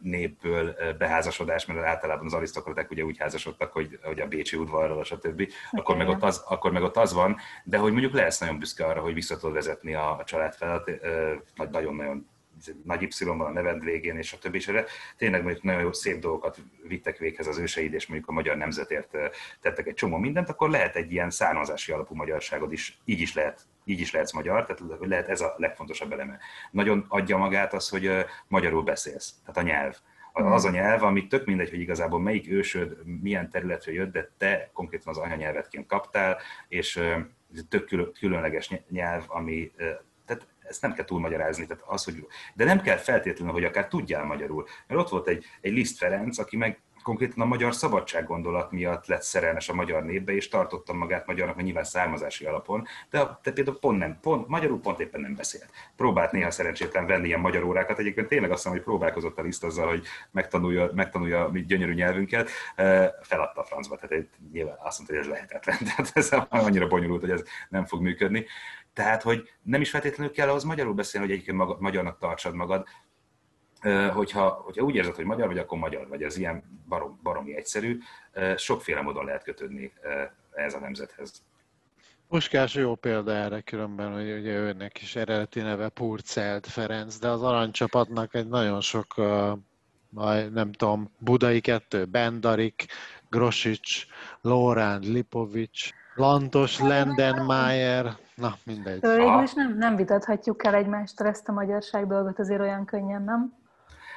népből 0.00 0.76
beházasodás, 0.98 1.66
mert 1.66 1.84
általában 1.84 2.26
az 2.26 2.34
arisztokraták 2.34 2.90
ugye 2.90 3.02
úgy 3.02 3.18
házasodtak, 3.18 3.72
hogy, 3.72 3.98
hogy 4.02 4.20
a 4.20 4.26
Bécsi 4.26 4.56
udvarral, 4.56 5.04
stb. 5.04 5.52
Akkor 5.70 5.96
meg, 5.96 6.08
ott 6.08 6.22
az, 6.22 6.44
akkor 6.48 6.72
meg 6.72 6.82
ott 6.82 6.96
az 6.96 7.12
van, 7.12 7.36
de 7.64 7.78
hogy 7.78 7.92
mondjuk 7.92 8.12
lesz 8.12 8.40
nagyon 8.40 8.58
büszke 8.58 8.84
arra, 8.84 9.00
hogy 9.00 9.14
vissza 9.14 9.36
tud 9.36 9.52
vezetni 9.52 9.94
a, 9.94 10.18
a 10.18 10.24
családfelet, 10.24 10.90
nagyon-nagyon 11.54 12.28
nagy 12.84 13.02
Y 13.02 13.24
van 13.24 13.40
a 13.40 13.50
neved 13.50 13.84
végén, 13.84 14.16
és 14.16 14.32
a 14.32 14.38
többi, 14.38 14.56
és 14.56 14.68
erre 14.68 14.84
tényleg 15.16 15.42
mondjuk 15.42 15.64
nagyon 15.64 15.80
jó, 15.80 15.92
szép 15.92 16.18
dolgokat 16.18 16.58
vittek 16.88 17.18
véghez 17.18 17.46
az 17.46 17.58
őseid, 17.58 17.92
és 17.92 18.06
mondjuk 18.06 18.30
a 18.30 18.32
magyar 18.32 18.56
nemzetért 18.56 19.16
tettek 19.60 19.86
egy 19.86 19.94
csomó 19.94 20.16
mindent, 20.16 20.48
akkor 20.48 20.70
lehet 20.70 20.96
egy 20.96 21.12
ilyen 21.12 21.30
származási 21.30 21.92
alapú 21.92 22.14
magyarságod 22.14 22.72
is, 22.72 22.98
így 23.04 23.20
is 23.20 23.34
lehet 23.34 23.68
így 23.84 24.00
is 24.00 24.12
lehetsz 24.12 24.32
magyar, 24.32 24.66
tehát 24.66 24.82
lehet 25.00 25.28
ez 25.28 25.40
a 25.40 25.54
legfontosabb 25.56 26.12
eleme. 26.12 26.38
Nagyon 26.70 27.04
adja 27.08 27.36
magát 27.36 27.72
az, 27.72 27.88
hogy 27.88 28.10
magyarul 28.48 28.82
beszélsz, 28.82 29.34
tehát 29.40 29.56
a 29.56 29.72
nyelv. 29.72 29.96
Mm. 30.40 30.44
Az 30.44 30.64
a 30.64 30.70
nyelv, 30.70 31.02
amit 31.02 31.28
tök 31.28 31.46
mindegy, 31.46 31.70
hogy 31.70 31.80
igazából 31.80 32.20
melyik 32.20 32.50
ősöd 32.50 32.96
milyen 33.20 33.50
területről 33.50 33.94
jött, 33.94 34.12
de 34.12 34.30
te 34.38 34.70
konkrétan 34.72 35.08
az 35.08 35.18
anyanyelvetként 35.18 35.86
kaptál, 35.86 36.38
és 36.68 37.00
tök 37.68 38.12
különleges 38.12 38.70
nyelv, 38.88 39.24
ami 39.26 39.72
ezt 40.70 40.82
nem 40.82 40.92
kell 40.92 41.04
túlmagyarázni, 41.04 41.66
tehát 41.66 41.82
az, 41.86 42.04
hogy, 42.04 42.26
de 42.54 42.64
nem 42.64 42.80
kell 42.80 42.96
feltétlenül, 42.96 43.52
hogy 43.52 43.64
akár 43.64 43.88
tudjál 43.88 44.24
magyarul. 44.24 44.66
Mert 44.86 45.00
ott 45.00 45.08
volt 45.08 45.28
egy, 45.28 45.44
egy 45.60 45.72
Liszt 45.72 45.98
Ferenc, 45.98 46.38
aki 46.38 46.56
meg 46.56 46.80
konkrétan 47.02 47.40
a 47.40 47.44
magyar 47.44 47.74
szabadsággondolat 47.74 48.70
miatt 48.70 49.06
lett 49.06 49.22
szerelmes 49.22 49.68
a 49.68 49.74
magyar 49.74 50.04
népbe, 50.04 50.32
és 50.32 50.48
tartotta 50.48 50.92
magát 50.92 51.26
magyarnak, 51.26 51.54
mert 51.54 51.66
nyilván 51.66 51.84
származási 51.84 52.44
alapon, 52.44 52.86
de 53.10 53.38
te 53.42 53.52
például 53.52 53.78
pont 53.78 53.98
nem, 53.98 54.18
pont, 54.20 54.48
magyarul 54.48 54.80
pont 54.80 55.00
éppen 55.00 55.20
nem 55.20 55.34
beszélt. 55.34 55.70
Próbált 55.96 56.32
néha 56.32 56.50
szerencsétlen 56.50 57.06
venni 57.06 57.26
ilyen 57.26 57.40
magyar 57.40 57.62
órákat, 57.62 57.98
egyébként 57.98 58.28
tényleg 58.28 58.50
azt 58.50 58.64
mondom, 58.64 58.82
hogy 58.82 58.92
próbálkozott 58.92 59.38
a 59.38 59.42
liszt 59.42 59.64
azzal, 59.64 59.88
hogy 59.88 60.06
megtanulja, 60.30 60.90
megtanulja 60.94 61.44
a 61.44 61.50
mi 61.50 61.64
gyönyörű 61.64 61.94
nyelvünket, 61.94 62.50
feladta 63.22 63.60
a 63.60 63.64
francba, 63.64 63.96
tehát 63.96 64.26
nyilván 64.52 64.76
azt 64.78 64.98
mondta, 64.98 65.16
hogy 65.16 65.26
ez 65.26 65.30
lehetetlen, 65.30 65.76
tehát 65.88 66.10
ez 66.14 66.30
annyira 66.48 66.86
bonyolult, 66.86 67.20
hogy 67.20 67.30
ez 67.30 67.42
nem 67.68 67.84
fog 67.84 68.00
működni. 68.00 68.46
Tehát, 69.00 69.22
hogy 69.22 69.50
nem 69.62 69.80
is 69.80 69.90
feltétlenül 69.90 70.32
kell 70.32 70.48
ahhoz 70.48 70.64
magyarul 70.64 70.94
beszélni, 70.94 71.26
hogy 71.26 71.36
egyébként 71.36 71.80
magyarnak 71.80 72.18
tartsad 72.18 72.54
magad, 72.54 72.86
hogyha, 74.12 74.48
hogyha 74.48 74.82
úgy 74.82 74.94
érzed, 74.94 75.14
hogy 75.14 75.24
magyar 75.24 75.46
vagy, 75.46 75.58
akkor 75.58 75.78
magyar 75.78 76.08
vagy. 76.08 76.22
Ez 76.22 76.36
ilyen 76.36 76.82
barom, 76.88 77.20
baromi 77.22 77.56
egyszerű. 77.56 77.98
Sokféle 78.56 79.00
módon 79.00 79.24
lehet 79.24 79.42
kötődni 79.42 79.92
ez 80.52 80.74
a 80.74 80.78
nemzethez. 80.78 81.44
Puskás 82.28 82.74
jó 82.74 82.94
példa 82.94 83.32
erre 83.32 83.60
különben, 83.60 84.12
hogy 84.12 84.38
ugye 84.38 84.52
őnek 84.52 85.02
is 85.02 85.16
eredeti 85.16 85.60
neve 85.60 85.88
Purcelt 85.88 86.66
Ferenc, 86.66 87.18
de 87.18 87.28
az 87.28 87.42
aranycsapatnak 87.42 88.34
egy 88.34 88.48
nagyon 88.48 88.80
sok, 88.80 89.14
nem 90.52 90.72
tudom, 90.72 91.10
Budai 91.18 91.60
kettő, 91.60 92.04
Bendarik, 92.04 92.86
Grosics, 93.28 94.06
Lórán, 94.40 95.00
Lipovics, 95.00 95.90
Lantos, 96.20 96.80
Lendenmayer, 96.80 98.16
na 98.34 98.54
mindegy. 98.64 99.00
Végül 99.00 99.42
is 99.42 99.52
nem, 99.52 99.76
nem 99.78 99.96
vitathatjuk 99.96 100.64
el 100.64 100.74
egymástól 100.74 101.26
ezt 101.26 101.48
a 101.48 101.52
magyarság 101.52 102.06
dolgot 102.06 102.38
azért 102.38 102.60
olyan 102.60 102.84
könnyen, 102.84 103.22
nem? 103.22 103.58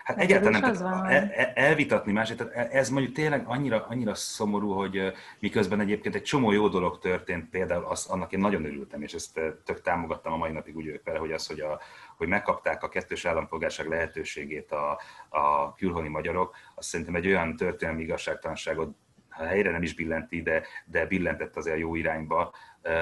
Hát 0.03 0.15
Neked 0.15 0.35
egyáltalán 0.35 0.73
nem, 0.73 0.91
van, 0.91 1.05
el, 1.05 1.31
el, 1.31 1.51
elvitatni 1.53 2.11
másért, 2.11 2.47
tehát 2.47 2.73
ez 2.73 2.89
mondjuk 2.89 3.13
tényleg 3.13 3.43
annyira, 3.47 3.85
annyira 3.89 4.15
szomorú, 4.15 4.71
hogy 4.71 5.13
miközben 5.39 5.79
egyébként 5.79 6.15
egy 6.15 6.23
csomó 6.23 6.51
jó 6.51 6.67
dolog 6.67 6.99
történt, 6.99 7.49
például 7.49 7.85
az, 7.85 8.05
annak 8.05 8.31
én 8.31 8.39
nagyon 8.39 8.65
örültem, 8.65 9.01
és 9.01 9.13
ezt 9.13 9.39
tök 9.65 9.81
támogattam 9.81 10.33
a 10.33 10.37
mai 10.37 10.51
napig 10.51 10.75
úgy 10.75 11.01
vele, 11.03 11.19
hogy 11.19 11.31
az, 11.31 11.47
hogy, 11.47 11.59
a, 11.59 11.79
hogy 12.17 12.27
megkapták 12.27 12.83
a 12.83 12.89
kettős 12.89 13.25
állampolgárság 13.25 13.87
lehetőségét 13.87 14.71
a, 14.71 14.99
a 15.29 15.73
külhoni 15.73 16.07
magyarok, 16.07 16.55
azt 16.75 16.87
szerintem 16.87 17.15
egy 17.15 17.27
olyan 17.27 17.55
történelmi 17.55 18.01
igazságtalanságot 18.01 18.95
ha 19.33 19.45
helyre 19.45 19.71
nem 19.71 19.83
is 19.83 19.93
billenti, 19.93 20.41
de, 20.41 20.63
de 20.85 21.05
billentett 21.05 21.55
azért 21.55 21.75
a 21.75 21.79
jó 21.79 21.95
irányba, 21.95 22.53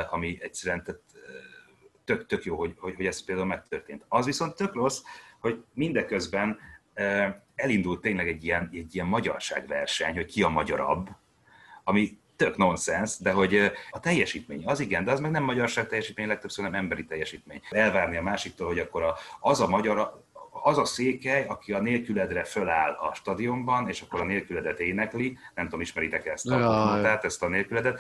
ami 0.10 0.38
egyszerűen 0.41 0.84
tehát, 0.84 1.02
tök, 2.04 2.26
tök 2.26 2.44
jó, 2.44 2.58
hogy, 2.58 2.74
hogy, 2.78 2.96
hogy 2.96 3.06
ez 3.06 3.24
például 3.24 3.48
megtörtént. 3.48 4.06
Az 4.08 4.26
viszont 4.26 4.56
tök 4.56 4.74
rossz, 4.74 5.02
hogy 5.39 5.63
mindeközben 5.74 6.60
elindult 7.56 8.02
tényleg 8.02 8.28
egy 8.28 8.44
ilyen, 8.44 8.70
egy 8.74 8.96
ilyen 8.96 9.08
magyarságverseny, 9.08 10.13
hogy 10.13 10.26
ki 10.26 10.44
a 10.44 10.50
magyarabb, 10.50 11.10
ami 11.84 12.20
tök 12.36 12.58
nonsens, 12.58 13.17
de 13.20 13.32
hogy 13.32 13.72
a 13.89 14.00
teljesítmény, 14.00 14.65
az 14.65 14.80
igen, 14.80 15.04
de 15.04 15.12
az 15.12 15.20
meg 15.20 15.32
nem 15.32 15.44
magyarság 15.44 15.88
teljesítmény, 15.88 16.28
legtöbbször 16.28 16.63
nem 16.63 16.74
emberi 16.74 17.06
teljesítmény. 17.06 17.62
Elvárni 17.70 18.17
a 18.17 18.22
másiktól, 18.22 18.67
hogy 18.67 18.80
akkor 18.80 19.13
az 19.39 19.62
a 19.62 19.67
magyar, 19.67 20.20
az 20.63 20.78
a 20.78 20.86
székely, 20.86 21.45
aki 21.47 21.74
a 21.74 21.80
nélküledre 21.82 22.43
föláll 22.43 22.91
a 22.91 23.13
stadionban, 23.13 23.88
és 23.88 24.02
akkor 24.02 24.21
a 24.21 24.26
nélküledet 24.26 24.80
énekli, 24.80 25.38
nem 25.56 25.65
tudom, 25.65 25.82
ismeritek 25.82 26.26
ezt 26.26 26.50
a 26.50 26.58
mondatát, 26.58 27.26
ezt 27.26 27.43
a 27.43 27.47
nélküledet, 27.47 28.00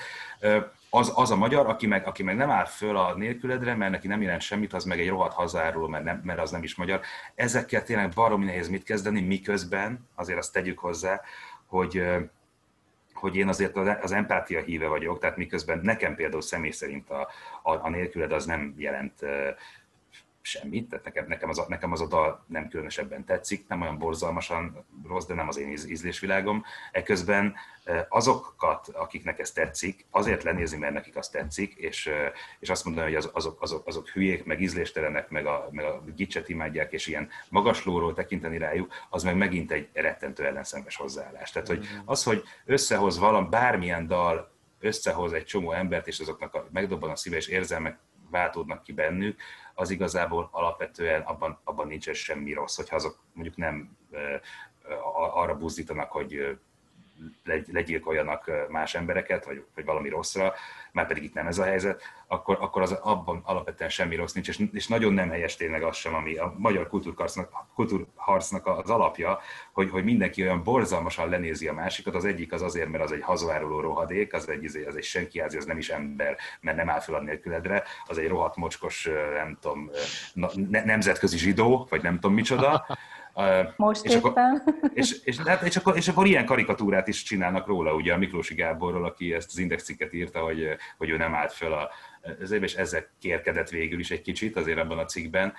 az, 0.89 1.11
az 1.15 1.31
a 1.31 1.35
magyar, 1.35 1.65
aki 1.65 1.87
meg, 1.87 2.07
aki 2.07 2.23
meg 2.23 2.35
nem 2.35 2.49
áll 2.49 2.65
föl 2.65 2.97
a 2.97 3.15
nélküledre, 3.15 3.75
mert 3.75 3.91
neki 3.91 4.07
nem 4.07 4.21
jelent 4.21 4.41
semmit, 4.41 4.73
az 4.73 4.83
meg 4.83 4.99
egy 4.99 5.09
rohadt 5.09 5.33
hazáról, 5.33 5.89
mert, 5.89 6.03
nem, 6.03 6.21
mert 6.23 6.39
az 6.39 6.51
nem 6.51 6.63
is 6.63 6.75
magyar. 6.75 7.01
Ezekkel 7.35 7.83
tényleg 7.83 8.09
baromi 8.09 8.45
nehéz 8.45 8.69
mit 8.69 8.83
kezdeni, 8.83 9.21
miközben, 9.21 10.09
azért 10.15 10.37
azt 10.37 10.53
tegyük 10.53 10.79
hozzá, 10.79 11.21
hogy 11.65 12.03
hogy 13.13 13.35
én 13.35 13.47
azért 13.47 13.77
az 13.77 14.11
empátia 14.11 14.61
híve 14.61 14.87
vagyok, 14.87 15.19
tehát 15.19 15.37
miközben 15.37 15.79
nekem 15.83 16.15
például 16.15 16.41
személy 16.41 16.71
szerint 16.71 17.09
a, 17.09 17.27
a, 17.63 17.85
a 17.85 17.89
nélküled 17.89 18.31
az 18.31 18.45
nem 18.45 18.73
jelent 18.77 19.25
semmit, 20.41 20.89
tehát 20.89 21.05
nekem, 21.05 21.25
nekem, 21.27 21.49
az 21.49 21.59
a, 21.59 21.65
nekem 21.67 21.91
az 21.91 22.01
a 22.01 22.07
dal 22.07 22.45
nem 22.47 22.67
különösebben 22.67 23.25
tetszik, 23.25 23.67
nem 23.67 23.81
olyan 23.81 23.97
borzalmasan 23.97 24.85
rossz, 25.07 25.25
de 25.25 25.33
nem 25.33 25.47
az 25.47 25.57
én 25.57 25.71
íz, 25.71 25.89
ízlésvilágom. 25.89 26.63
Eközben 26.91 27.55
azokat, 28.09 28.87
akiknek 28.87 29.39
ez 29.39 29.51
tetszik, 29.51 30.05
azért 30.09 30.43
lenézni, 30.43 30.77
mert 30.77 30.93
nekik 30.93 31.15
az 31.15 31.29
tetszik, 31.29 31.73
és, 31.73 32.09
és 32.59 32.69
azt 32.69 32.85
mondani, 32.85 33.05
hogy 33.05 33.15
az, 33.15 33.29
azok, 33.33 33.61
azok, 33.61 33.87
azok 33.87 34.09
hülyék, 34.09 34.43
meg 34.43 34.61
ízléstelenek, 34.61 35.29
meg 35.29 35.45
a, 35.45 35.67
meg 35.71 35.85
a 35.85 36.03
gicset 36.15 36.49
imádják, 36.49 36.91
és 36.91 37.07
ilyen 37.07 37.29
magaslóról 37.49 38.13
tekinteni 38.13 38.57
rájuk, 38.57 38.93
az 39.09 39.23
meg 39.23 39.35
megint 39.35 39.71
egy 39.71 39.89
rettentő 39.93 40.45
ellenszenves 40.45 40.95
hozzáállás. 40.95 41.51
Tehát, 41.51 41.67
hogy 41.67 41.87
az, 42.05 42.23
hogy 42.23 42.43
összehoz 42.65 43.17
valam, 43.17 43.49
bármilyen 43.49 44.07
dal 44.07 44.51
összehoz 44.79 45.33
egy 45.33 45.45
csomó 45.45 45.71
embert, 45.71 46.07
és 46.07 46.19
azoknak 46.19 46.53
a, 46.53 46.67
megdobban 46.71 47.09
a 47.09 47.15
szíve, 47.15 47.35
és 47.35 47.47
érzelmek 47.47 47.97
váltódnak 48.29 48.83
ki 48.83 48.93
bennük, 48.93 49.41
az 49.81 49.89
igazából 49.89 50.49
alapvetően 50.51 51.21
abban, 51.21 51.59
abban 51.63 51.87
nincsen 51.87 52.13
semmi 52.13 52.53
rossz, 52.53 52.75
hogyha 52.75 52.95
azok 52.95 53.23
mondjuk 53.33 53.57
nem 53.57 53.97
arra 55.33 55.57
buzdítanak, 55.57 56.11
hogy 56.11 56.59
legyilkoljanak 57.71 58.51
más 58.69 58.95
embereket, 58.95 59.45
vagy, 59.45 59.63
vagy 59.75 59.85
valami 59.85 60.09
rosszra, 60.09 60.53
már 60.91 61.07
pedig 61.07 61.23
itt 61.23 61.33
nem 61.33 61.47
ez 61.47 61.57
a 61.57 61.63
helyzet, 61.63 62.01
akkor, 62.27 62.57
akkor 62.59 62.81
az 62.81 62.91
abban 62.91 63.41
alapvetően 63.43 63.89
semmi 63.89 64.15
rossz 64.15 64.33
nincs, 64.33 64.47
és, 64.47 64.63
és 64.71 64.87
nagyon 64.87 65.13
nem 65.13 65.29
helyes 65.29 65.55
tényleg 65.55 65.83
az 65.83 65.95
sem, 65.95 66.15
ami 66.15 66.37
a 66.37 66.53
magyar 66.57 66.87
kultúrharcnak, 66.87 67.53
kultúrharcnak 67.75 68.67
az 68.67 68.89
alapja, 68.89 69.39
hogy, 69.73 69.89
hogy 69.89 70.03
mindenki 70.03 70.41
olyan 70.41 70.63
borzalmasan 70.63 71.29
lenézi 71.29 71.67
a 71.67 71.73
másikat, 71.73 72.15
az 72.15 72.25
egyik 72.25 72.53
az 72.53 72.61
azért, 72.61 72.89
mert 72.89 73.03
az 73.03 73.11
egy 73.11 73.21
hazaváruló 73.21 73.79
rohadék, 73.79 74.33
az 74.33 74.49
egy, 74.49 74.63
izé, 74.63 74.85
az 74.85 74.95
egy 74.95 75.03
senkiházi, 75.03 75.57
az 75.57 75.65
nem 75.65 75.77
is 75.77 75.89
ember, 75.89 76.37
mert 76.61 76.77
nem 76.77 76.89
áll 76.89 76.99
fel 76.99 77.15
a 77.15 77.21
nélküledre, 77.21 77.83
az 78.05 78.17
egy 78.17 78.27
rohadt 78.27 78.55
mocskos, 78.55 79.09
nem 79.35 79.57
tudom, 79.61 79.89
nemzetközi 80.83 81.37
zsidó, 81.37 81.87
vagy 81.89 82.01
nem 82.01 82.15
tudom 82.15 82.33
micsoda, 82.33 82.85
most 83.75 84.05
és 84.05 84.13
éppen. 84.15 84.63
Akkor, 84.65 84.91
és, 84.93 85.23
és, 85.23 85.37
hát, 85.37 85.61
és, 85.61 85.75
akkor, 85.75 85.97
és 85.97 86.07
akkor 86.07 86.25
ilyen 86.25 86.45
karikatúrát 86.45 87.07
is 87.07 87.23
csinálnak 87.23 87.67
róla, 87.67 87.93
ugye 87.93 88.13
a 88.13 88.17
Miklósi 88.17 88.55
Gáborról, 88.55 89.05
aki 89.05 89.33
ezt 89.33 89.49
az 89.51 89.57
index 89.57 89.83
cikket 89.83 90.13
írta, 90.13 90.39
hogy, 90.39 90.67
hogy 90.97 91.09
ő 91.09 91.17
nem 91.17 91.33
állt 91.33 91.53
föl 91.53 91.73
a, 91.73 91.89
ezért, 92.41 92.63
és 92.63 92.73
ezzel 92.73 93.07
kérkedett 93.19 93.69
végül 93.69 93.99
is 93.99 94.11
egy 94.11 94.21
kicsit 94.21 94.55
azért 94.55 94.77
ebben 94.77 94.97
a 94.97 95.05
cikkben. 95.05 95.53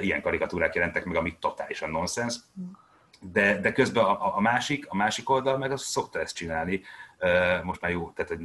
Ilyen 0.00 0.22
karikatúrák 0.22 0.74
jelentek 0.74 1.04
meg, 1.04 1.16
amik 1.16 1.38
totálisan 1.38 1.90
nonsens. 1.90 2.36
De, 3.20 3.60
de 3.60 3.72
közben 3.72 4.04
a, 4.04 4.36
a, 4.36 4.40
másik, 4.40 4.86
a 4.88 4.96
másik 4.96 5.30
oldal 5.30 5.58
meg 5.58 5.72
az 5.72 5.82
szokta 5.82 6.20
ezt 6.20 6.36
csinálni. 6.36 6.82
Most 7.62 7.80
már 7.80 7.90
jó, 7.90 8.10
tehát 8.10 8.42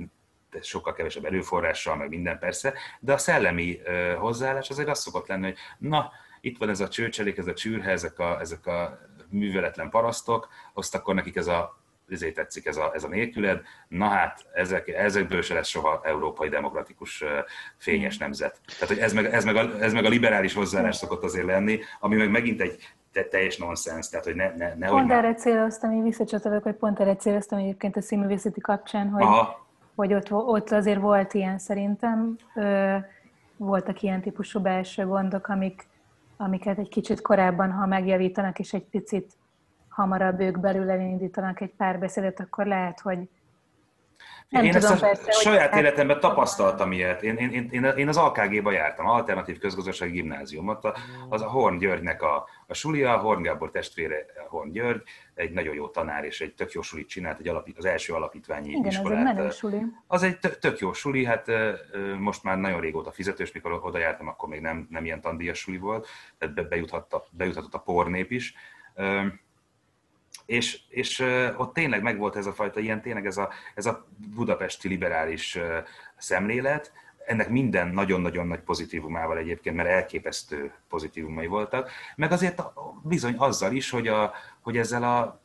sokkal 0.62 0.94
kevesebb 0.94 1.26
erőforrással, 1.26 1.96
meg 1.96 2.10
minden 2.10 2.40
persze, 2.40 2.74
de 3.00 3.14
a 3.14 3.18
szellemi 3.18 3.80
hozzáállás 4.18 4.70
azért 4.70 4.90
az 4.90 5.00
szokott 5.00 5.28
lenni, 5.28 5.44
hogy 5.44 5.58
na, 5.78 6.12
itt 6.42 6.58
van 6.58 6.70
ez 6.70 6.80
a 6.80 6.88
csőcselék, 6.88 7.38
ez 7.38 7.48
a 7.48 7.54
csűrhe, 7.54 7.92
ezek 7.92 8.20
a, 8.20 8.40
ezek 8.40 8.66
a 8.66 9.00
műveletlen 9.30 9.90
parasztok, 9.90 10.50
azt 10.74 10.96
akkor 10.96 11.16
nekik 11.16 11.36
ez 11.36 11.48
a 11.48 11.80
ezért 12.12 12.36
tetszik 12.36 12.66
ez 12.66 12.78
a, 12.78 12.92
ez 12.94 13.04
a 13.04 13.08
nélküled. 13.08 13.62
Na 13.88 14.08
hát, 14.08 14.46
ezek, 14.54 14.88
ezekből 14.88 15.42
se 15.42 15.54
lesz 15.54 15.68
soha 15.68 16.02
európai 16.04 16.50
demokratikus 16.50 17.24
fényes 17.78 18.18
nemzet. 18.18 18.60
Tehát, 18.66 18.88
hogy 18.88 18.98
ez 18.98 19.14
meg, 19.14 19.26
ez 19.26 19.44
meg, 19.44 19.56
a, 19.56 19.84
ez 19.84 19.94
meg 19.94 20.06
a 20.06 20.10
liberális 20.10 20.54
hozzáállás 20.54 20.96
szokott 20.96 21.24
azért 21.24 21.46
lenni, 21.46 21.80
ami 22.00 22.16
meg 22.16 22.30
megint 22.30 22.62
egy 22.62 22.94
te, 23.12 23.24
teljes 23.24 23.58
nonsens, 23.58 24.10
tehát 24.10 24.26
hogy 24.26 24.36
ne, 24.36 24.56
ne, 24.56 24.74
ne 24.76 24.88
Pont 24.88 25.08
már... 25.08 25.18
erre 25.18 25.34
céloztam, 25.34 25.92
én 25.92 26.04
visszacsatolok, 26.04 26.64
hogy 26.64 26.74
pont 26.76 27.00
erre 27.00 27.16
céloztam 27.16 27.60
egyébként 27.60 27.98
a 27.98 28.02
színművészeti 28.02 28.62
kapcsán, 28.62 29.10
hogy, 29.10 29.48
hogy 29.96 30.14
ott, 30.14 30.32
ott 30.32 30.72
azért 30.72 31.00
volt 31.00 31.34
ilyen 31.34 31.60
szerintem, 31.60 32.36
ö, 32.56 32.96
voltak 33.58 34.02
ilyen 34.02 34.22
típusú 34.22 34.60
belső 34.60 35.06
gondok, 35.06 35.48
amik, 35.48 35.88
amiket 36.42 36.78
egy 36.78 36.90
kicsit 36.90 37.22
korábban, 37.22 37.72
ha 37.72 37.86
megjavítanak, 37.86 38.60
és 38.60 38.74
egy 38.74 38.84
picit 38.84 39.34
hamarabb 39.90 40.40
ők 40.40 40.60
belül 40.60 40.90
elindítanak 40.90 41.62
egy 41.62 41.74
párbeszédet, 41.78 42.40
akkor 42.40 42.66
lehet, 42.66 43.00
hogy 43.00 43.20
nem 44.50 44.64
én 44.64 44.72
tudom, 44.72 44.92
ezt 44.92 45.02
persze, 45.02 45.32
saját 45.32 45.76
életemben 45.76 46.20
tapasztaltam 46.20 46.92
ilyet. 46.92 47.24
Én, 47.24 47.36
én, 47.36 47.68
én, 47.72 47.84
én 47.84 48.08
az 48.08 48.18
AKG-ba 48.18 48.72
jártam, 48.72 49.08
Alternatív 49.08 49.58
Közgazdasági 49.58 50.12
Gimnáziumot. 50.12 51.00
Az 51.30 51.42
a 51.42 51.48
Horn 51.50 51.78
Györgynek 51.78 52.22
a, 52.22 52.48
a 52.72 52.74
sulia, 52.74 53.18
Horn 53.18 53.42
Gábor 53.42 53.72
testvére 53.72 54.26
Horn 54.48 54.72
György, 54.72 55.04
egy 55.34 55.52
nagyon 55.52 55.76
jó 55.76 55.88
tanár, 55.88 56.24
és 56.24 56.42
egy 56.42 56.54
tök 56.54 56.72
jó 56.72 56.82
sulit 56.82 57.08
csinált, 57.08 57.40
egy 57.40 57.48
alapít, 57.48 57.78
az 57.78 57.86
első 57.86 58.14
alapítványi 58.14 58.70
Igen, 58.70 58.86
iskolát. 58.86 59.38
Ez 59.38 59.46
egy 59.46 59.52
suli. 59.52 59.82
Az 60.08 60.24
egy 60.24 60.40
tök 60.60 60.80
jó 60.80 60.94
suli, 60.94 61.26
hát 61.26 61.48
most 62.18 62.44
már 62.44 62.58
nagyon 62.58 62.80
régóta 62.80 63.12
fizetős, 63.12 63.52
mikor 63.52 63.80
oda 63.84 63.98
jártam, 63.98 64.28
akkor 64.28 64.50
még 64.50 64.62
nem, 64.62 64.88
nem 64.90 65.06
ilyen 65.06 65.22
tandíjas 65.22 65.60
suli 65.60 65.78
volt, 65.78 66.08
tehát 66.38 66.70
bejuthatta, 66.70 67.26
bejuthatott 67.32 67.74
a 67.74 67.80
pornép 67.80 68.32
is 68.32 68.56
és, 70.46 70.80
és 70.90 71.20
ott 71.58 71.74
tényleg 71.74 72.02
megvolt 72.02 72.36
ez 72.36 72.46
a 72.46 72.54
fajta 72.54 72.80
ilyen, 72.80 73.02
tényleg 73.02 73.26
ez 73.26 73.38
a, 73.38 73.50
ez 73.76 73.86
a 73.86 74.08
budapesti 74.36 74.88
liberális 74.88 75.60
szemlélet, 76.18 76.92
ennek 77.32 77.50
minden 77.50 77.88
nagyon-nagyon 77.88 78.48
nagy 78.48 78.60
pozitívumával 78.60 79.38
egyébként, 79.38 79.76
mert 79.76 79.90
elképesztő 79.90 80.74
pozitívumai 80.90 81.48
voltak, 81.48 81.92
meg 82.16 82.32
azért 82.32 82.62
bizony 83.04 83.36
azzal 83.38 83.72
is, 83.72 83.90
hogy, 83.90 84.08
a, 84.08 84.34
hogy 84.62 84.78
ezzel 84.78 85.04
a 85.04 85.40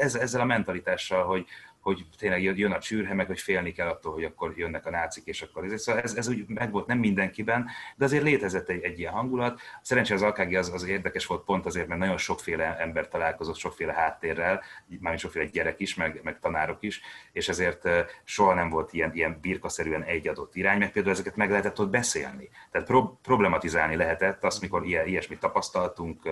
ezzel 0.00 0.40
a 0.40 0.44
mentalitással, 0.44 1.24
hogy, 1.24 1.46
hogy 1.80 2.06
tényleg 2.18 2.42
jön 2.42 2.72
a 2.72 2.78
csűrhe, 2.78 3.14
meg 3.14 3.26
hogy 3.26 3.40
félni 3.40 3.72
kell 3.72 3.88
attól, 3.88 4.12
hogy 4.12 4.24
akkor 4.24 4.52
jönnek 4.56 4.86
a 4.86 4.90
nácik, 4.90 5.26
és 5.26 5.42
akkor 5.42 5.64
ez, 5.64 5.82
szóval 5.82 6.02
ez, 6.02 6.14
ez 6.14 6.28
úgy 6.28 6.44
meg 6.48 6.70
volt 6.70 6.86
nem 6.86 6.98
mindenkiben, 6.98 7.68
de 7.96 8.04
azért 8.04 8.22
létezett 8.22 8.68
egy, 8.68 8.82
egy 8.82 8.98
ilyen 8.98 9.12
hangulat. 9.12 9.60
Szerencsére 9.82 10.26
az 10.26 10.32
AKG 10.32 10.54
az, 10.54 10.72
az 10.72 10.84
érdekes 10.84 11.26
volt 11.26 11.44
pont 11.44 11.66
azért, 11.66 11.86
mert 11.88 12.00
nagyon 12.00 12.16
sokféle 12.16 12.78
ember 12.78 13.08
találkozott, 13.08 13.56
sokféle 13.56 13.92
háttérrel, 13.92 14.62
mármint 14.86 15.22
sokféle 15.22 15.44
gyerek 15.44 15.80
is, 15.80 15.94
meg, 15.94 16.20
meg 16.22 16.38
tanárok 16.38 16.82
is, 16.82 17.00
és 17.32 17.48
ezért 17.48 17.88
soha 18.24 18.54
nem 18.54 18.68
volt 18.68 18.92
ilyen, 18.92 19.10
ilyen 19.14 19.38
birkaszerűen 19.40 20.02
egy 20.02 20.28
adott 20.28 20.56
irány, 20.56 20.78
meg 20.78 20.92
például 20.92 21.14
ezeket 21.14 21.36
meg 21.36 21.50
lehetett 21.50 21.80
ott 21.80 21.90
beszélni. 21.90 22.48
Tehát 22.70 22.86
pro, 22.86 23.08
problematizálni 23.22 23.96
lehetett 23.96 24.44
azt, 24.44 24.60
mikor 24.60 24.86
ilyen, 24.86 25.06
ilyesmit 25.06 25.40
tapasztaltunk, 25.40 26.28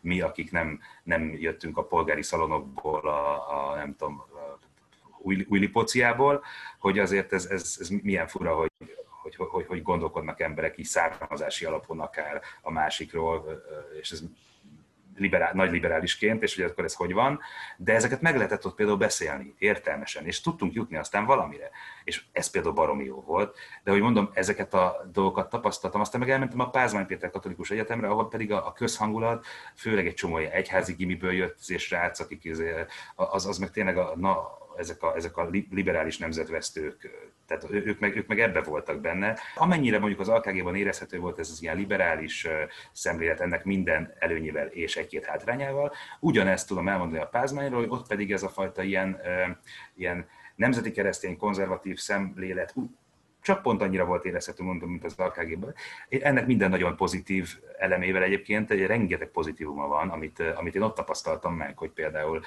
mi, 0.00 0.20
akik 0.20 0.50
nem, 0.50 0.80
nem 1.02 1.34
jöttünk 1.38 1.76
a 1.76 1.84
polgári 1.84 2.22
szalonokból, 2.22 3.08
a, 3.08 3.70
a 3.72 3.76
nem 3.76 3.96
tudom, 3.96 4.22
új, 5.22 5.58
lipóciából, 5.58 6.44
hogy 6.78 6.98
azért 6.98 7.32
ez, 7.32 7.44
ez, 7.44 7.76
ez 7.80 7.88
milyen 7.88 8.26
fura, 8.26 8.54
hogy, 8.54 8.70
hogy, 9.22 9.36
hogy, 9.36 9.66
hogy 9.66 9.82
gondolkodnak 9.82 10.40
emberek 10.40 10.78
így 10.78 10.84
származási 10.84 11.64
alapon 11.64 12.00
akár 12.00 12.40
a 12.60 12.70
másikról, 12.70 13.62
és 14.00 14.10
ez 14.10 14.22
liberál, 15.16 15.52
nagy 15.54 15.70
liberálisként, 15.70 16.42
és 16.42 16.54
hogy 16.54 16.64
akkor 16.64 16.84
ez 16.84 16.94
hogy 16.94 17.12
van, 17.12 17.40
de 17.76 17.94
ezeket 17.94 18.20
meg 18.20 18.36
lehetett 18.36 18.66
ott 18.66 18.74
például 18.74 18.98
beszélni 18.98 19.54
értelmesen, 19.58 20.26
és 20.26 20.40
tudtunk 20.40 20.72
jutni 20.72 20.96
aztán 20.96 21.24
valamire. 21.24 21.70
És 22.04 22.24
ez 22.32 22.50
például 22.50 22.74
baromi 22.74 23.04
jó 23.04 23.20
volt, 23.20 23.58
de 23.84 23.90
hogy 23.90 24.00
mondom, 24.00 24.30
ezeket 24.32 24.74
a 24.74 25.08
dolgokat 25.12 25.48
tapasztaltam, 25.48 26.00
aztán 26.00 26.20
meg 26.20 26.30
elmentem 26.30 26.60
a 26.60 26.70
Pázmány 26.70 27.06
Péter 27.06 27.30
Katolikus 27.30 27.70
Egyetemre, 27.70 28.08
ahol 28.08 28.28
pedig 28.28 28.52
a, 28.52 28.66
a 28.66 28.72
közhangulat, 28.72 29.46
főleg 29.74 30.06
egy 30.06 30.14
csomó 30.14 30.36
egyházi 30.36 30.92
gimiből 30.92 31.32
jött, 31.32 31.58
és 31.66 31.90
rác, 31.90 32.20
akik 32.20 32.50
az, 33.14 33.46
az 33.46 33.58
meg 33.58 33.70
tényleg 33.70 33.96
a, 33.96 34.12
na, 34.16 34.60
ezek 34.76 35.02
a, 35.02 35.14
ezek 35.16 35.36
a 35.36 35.48
liberális 35.70 36.18
nemzetvesztők, 36.18 37.10
tehát 37.46 37.70
ők 37.70 38.00
meg, 38.00 38.16
ők 38.16 38.26
meg 38.26 38.40
ebbe 38.40 38.60
voltak 38.62 39.00
benne. 39.00 39.38
Amennyire 39.54 39.98
mondjuk 39.98 40.20
az 40.20 40.28
alkágéban 40.28 40.74
érezhető 40.74 41.18
volt 41.18 41.38
ez 41.38 41.50
az 41.50 41.62
ilyen 41.62 41.76
liberális 41.76 42.48
szemlélet, 42.92 43.40
ennek 43.40 43.64
minden 43.64 44.14
előnyével 44.18 44.66
és 44.66 44.96
egy-két 44.96 45.24
hátrányával, 45.24 45.92
ugyanezt 46.20 46.68
tudom 46.68 46.88
elmondani 46.88 47.22
a 47.22 47.26
Pázmányról, 47.26 47.80
hogy 47.80 47.90
ott 47.90 48.06
pedig 48.06 48.32
ez 48.32 48.42
a 48.42 48.48
fajta 48.48 48.82
ilyen, 48.82 49.20
ilyen 49.94 50.28
nemzeti 50.54 50.90
keresztény 50.90 51.36
konzervatív 51.36 51.98
szemlélet 51.98 52.74
csak 53.42 53.62
pont 53.62 53.82
annyira 53.82 54.04
volt 54.04 54.24
érezhető, 54.24 54.62
mondom, 54.64 54.90
mint 54.90 55.04
az 55.04 55.14
AKG-ben. 55.16 55.74
Ennek 56.08 56.46
minden 56.46 56.70
nagyon 56.70 56.96
pozitív 56.96 57.58
elemével 57.78 58.22
egyébként 58.22 58.70
egy 58.70 58.86
rengeteg 58.86 59.28
pozitívuma 59.28 59.86
van, 59.86 60.08
amit, 60.08 60.42
amit 60.54 60.74
én 60.74 60.82
ott 60.82 60.94
tapasztaltam 60.94 61.54
meg, 61.54 61.78
hogy 61.78 61.90
például 61.90 62.42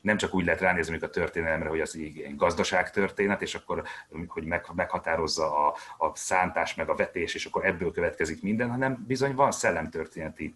nem 0.00 0.16
csak 0.16 0.34
úgy 0.34 0.44
lehet 0.44 0.60
ránézni, 0.60 0.98
a 1.00 1.10
történelemre, 1.10 1.68
hogy 1.68 1.80
az 1.80 1.96
egy 1.96 2.36
gazdaságtörténet, 2.36 3.42
és 3.42 3.54
akkor 3.54 3.82
hogy 4.26 4.44
meghatározza 4.74 5.66
a, 5.66 5.74
a 5.98 6.16
szántás 6.16 6.74
meg 6.74 6.88
a 6.88 6.94
vetés, 6.94 7.34
és 7.34 7.44
akkor 7.44 7.64
ebből 7.64 7.92
következik 7.92 8.42
minden, 8.42 8.70
hanem 8.70 9.04
bizony 9.06 9.34
van 9.34 9.50
szellemtörténeti 9.50 10.54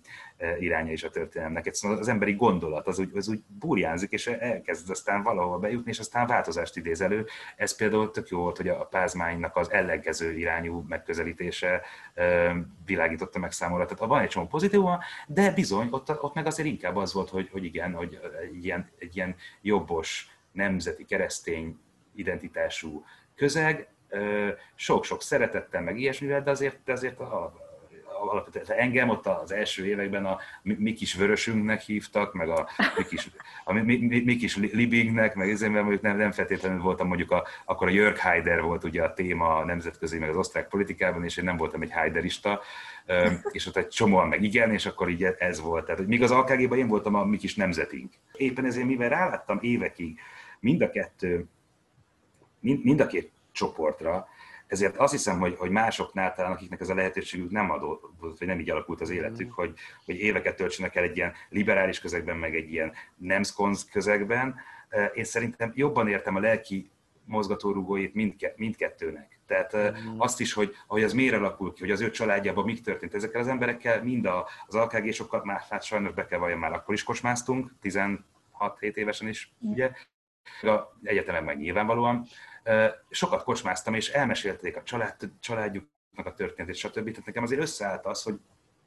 iránya 0.59 0.93
is 0.93 1.05
a 1.05 1.11
történelemnek. 1.11 1.67
Egyszerűen 1.67 1.99
az 1.99 2.09
emberi 2.09 2.33
gondolat 2.33 2.87
az 2.87 2.99
úgy, 2.99 3.11
az 3.17 3.29
úgy 3.29 3.43
burjánzik, 3.47 4.11
és 4.11 4.27
elkezd 4.27 4.91
aztán 4.91 5.23
valahol 5.23 5.59
bejutni, 5.59 5.91
és 5.91 5.99
aztán 5.99 6.27
változást 6.27 6.77
idéz 6.77 7.01
elő. 7.01 7.27
Ez 7.57 7.77
például 7.77 8.11
tök 8.11 8.29
jó 8.29 8.39
volt, 8.39 8.57
hogy 8.57 8.69
a 8.69 8.85
pázmánynak 9.39 9.57
az 9.57 9.71
ellenkező 9.71 10.39
irányú 10.39 10.85
megközelítése 10.89 11.83
világította 12.87 13.39
meg 13.39 13.53
számomra. 13.53 13.85
Tehát 13.85 14.05
van 14.05 14.21
egy 14.21 14.29
csomó 14.29 14.47
pozitívuma, 14.47 14.99
de 15.27 15.51
bizony, 15.51 15.89
ott, 15.91 16.23
ott 16.23 16.35
meg 16.35 16.47
azért 16.47 16.69
inkább 16.69 16.97
az 16.97 17.13
volt, 17.13 17.29
hogy, 17.29 17.49
hogy 17.51 17.65
igen, 17.65 17.93
hogy 17.93 18.21
egy 18.43 18.65
ilyen, 18.65 18.91
egy 18.99 19.17
ilyen 19.17 19.37
jobbos, 19.63 20.31
nemzeti, 20.53 21.05
keresztény 21.05 21.79
identitású 22.15 23.05
közeg, 23.37 23.89
sok-sok 24.75 25.23
szeretettel, 25.23 25.83
meg 25.83 25.99
ilyesmivel, 25.99 26.43
de 26.43 26.51
azért, 26.51 26.79
de 26.85 26.93
azért 26.93 27.21
a, 27.21 27.53
alapvetően 28.29 28.79
engem 28.79 29.09
ott 29.09 29.27
az 29.27 29.53
első 29.53 29.87
években 29.87 30.27
a 30.27 30.39
mi 30.63 30.93
kis 30.93 31.15
vörösünknek 31.15 31.81
hívtak, 31.81 32.33
meg 32.33 32.49
a 32.49 32.69
mi 32.97 33.05
kis, 33.05 33.31
a 33.65 33.73
mi, 33.73 33.97
mi, 33.97 34.23
mi 34.25 34.37
kis 34.37 34.57
libingnek, 34.57 35.35
meg 35.35 35.51
ezért, 35.51 35.73
mert 35.73 35.83
mondjuk 35.85 36.05
nem, 36.05 36.17
nem 36.17 36.33
feltétlenül 36.33 36.81
voltam 36.81 37.07
mondjuk, 37.07 37.31
a, 37.31 37.47
akkor 37.65 37.87
a 37.87 37.91
Jörg 37.91 38.19
Haider 38.19 38.63
volt 38.63 38.85
ugye 38.85 39.03
a 39.03 39.15
téma 39.15 39.57
a 39.57 39.65
nemzetközi, 39.65 40.19
meg 40.19 40.29
az 40.29 40.37
osztrák 40.37 40.69
politikában, 40.69 41.25
és 41.25 41.37
én 41.37 41.45
nem 41.45 41.57
voltam 41.57 41.83
egy 41.83 41.93
Haiderista, 41.93 42.61
és 43.51 43.67
ott 43.67 43.77
egy 43.77 43.89
csomóan 43.89 44.29
meg 44.29 44.43
igen, 44.43 44.73
és 44.73 44.87
akkor 44.87 45.09
így 45.09 45.23
ez 45.23 45.61
volt. 45.61 45.85
Tehát, 45.85 46.01
hogy 46.01 46.09
míg 46.09 46.23
az 46.23 46.31
alkg 46.31 46.73
én 46.77 46.89
voltam 46.89 47.15
a 47.15 47.25
mi 47.25 47.37
kis 47.37 47.55
nemzetünk. 47.55 48.13
Éppen 48.33 48.65
ezért, 48.65 48.87
mivel 48.87 49.09
ráláttam 49.09 49.59
évekig 49.61 50.21
mind 50.61 50.83
a 50.83 50.91
kettő, 50.91 51.47
mind, 52.61 52.85
mind 52.85 53.01
a 53.01 53.07
két 53.07 53.31
csoportra, 53.53 54.29
ezért 54.69 54.97
azt 54.97 55.13
hiszem, 55.13 55.39
hogy, 55.39 55.55
hogy 55.59 55.71
másoknál 55.71 56.35
talán, 56.35 56.53
akiknek 56.53 56.81
ez 56.81 56.89
a 56.89 56.95
lehetőségük 56.95 57.51
nem 57.51 57.71
adott, 57.71 58.11
vagy 58.21 58.47
nem 58.47 58.61
így 58.61 58.71
alakult 58.71 59.01
az 59.01 59.11
életük, 59.11 59.47
mm. 59.47 59.55
hogy, 59.55 59.75
hogy 60.05 60.17
éveket 60.17 60.57
töltsenek 60.57 60.95
el 60.95 61.03
egy 61.03 61.17
ilyen 61.17 61.33
liberális 61.49 62.01
közegben, 62.01 62.37
meg 62.37 62.55
egy 62.55 62.73
ilyen 62.73 62.93
nemszkonz 63.17 63.89
közegben. 63.93 64.55
Én 65.15 65.25
szerintem 65.25 65.73
jobban 65.75 66.09
értem 66.09 66.37
a 66.37 66.41
lelki 66.41 66.91
mozgatórugóit 67.25 68.15
mindke, 68.15 68.53
mindkettőnek. 68.57 69.41
Tehát 69.47 69.77
mm. 69.77 70.19
azt 70.19 70.41
is, 70.41 70.53
hogy, 70.53 70.75
hogy 70.87 71.03
az 71.03 71.13
miért 71.13 71.35
alakul 71.35 71.73
ki, 71.73 71.81
hogy 71.81 71.91
az 71.91 72.01
ő 72.01 72.11
családjában 72.11 72.65
mik 72.65 72.81
történt. 72.81 73.15
Ezekkel 73.15 73.41
az 73.41 73.49
emberekkel 73.49 74.03
mind 74.03 74.27
a, 74.27 74.49
az 74.67 74.75
alkágésokat 74.75 75.45
már 75.45 75.61
hát 75.71 75.83
sajnos 75.83 76.13
be 76.13 76.27
kell 76.27 76.39
valljam, 76.39 76.59
már 76.59 76.73
akkor 76.73 76.95
is 76.95 77.03
kosmáztunk, 77.03 77.73
16-7 77.83 78.19
évesen 78.81 79.29
is, 79.29 79.53
ugye. 79.61 79.91
A 80.63 80.97
egyetemen 81.03 81.45
meg 81.45 81.59
nyilvánvalóan, 81.59 82.27
sokat 83.11 83.43
kocsmáztam, 83.43 83.95
és 83.95 84.09
elmesélték 84.09 84.77
a 84.77 84.83
család, 84.83 85.17
családjuknak 85.41 86.27
a 86.27 86.35
történetét, 86.35 86.77
stb. 86.77 87.11
Tehát 87.11 87.27
nekem 87.27 87.43
azért 87.43 87.61
összeállt 87.61 88.07
az, 88.07 88.23
hogy 88.23 88.41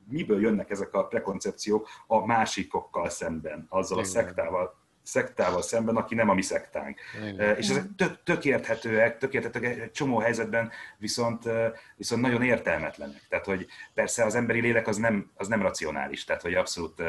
miből 0.07 0.41
jönnek 0.41 0.69
ezek 0.69 0.93
a 0.93 1.07
prekoncepciók 1.07 1.87
a 2.07 2.25
másikokkal 2.25 3.09
szemben, 3.09 3.65
azzal 3.69 3.99
a 3.99 4.03
szektával, 4.03 4.80
szektával 5.11 5.61
szemben, 5.61 5.95
aki 5.95 6.15
nem 6.15 6.29
a 6.29 6.33
mi 6.33 6.41
szektánk. 6.41 6.99
Igen. 7.31 7.57
És 7.57 7.69
ezek 7.69 7.83
tök, 7.97 8.23
tök 8.23 8.45
érthetőek, 8.45 9.17
tök 9.17 9.33
érthetőek, 9.33 9.79
egy 9.79 9.91
csomó 9.91 10.17
helyzetben 10.17 10.71
viszont, 10.97 11.43
viszont 11.95 12.21
nagyon 12.21 12.43
értelmetlenek. 12.43 13.21
Tehát, 13.29 13.45
hogy 13.45 13.67
persze 13.93 14.25
az 14.25 14.35
emberi 14.35 14.61
lélek 14.61 14.87
az 14.87 14.97
nem, 14.97 15.31
az 15.35 15.47
nem 15.47 15.61
racionális, 15.61 16.23
tehát, 16.23 16.41
hogy 16.41 16.53
abszolút 16.53 17.03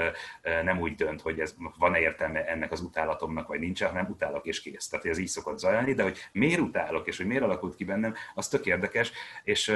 nem 0.62 0.80
úgy 0.80 0.94
dönt, 0.94 1.20
hogy 1.20 1.40
ez 1.40 1.54
van-e 1.78 1.98
értelme 1.98 2.44
ennek 2.44 2.72
az 2.72 2.80
utálatomnak, 2.80 3.48
vagy 3.48 3.60
nincs, 3.60 3.82
hanem 3.82 4.06
utálok 4.10 4.46
és 4.46 4.60
kész. 4.60 4.88
Tehát, 4.88 5.04
hogy 5.04 5.14
ez 5.14 5.20
így 5.20 5.28
szokott 5.28 5.58
zajlani, 5.58 5.94
de 5.94 6.02
hogy 6.02 6.28
miért 6.32 6.60
utálok, 6.60 7.06
és 7.06 7.16
hogy 7.16 7.26
miért 7.26 7.42
alakult 7.42 7.74
ki 7.74 7.84
bennem, 7.84 8.14
az 8.34 8.48
tök 8.48 8.66
érdekes, 8.66 9.12
és 9.44 9.72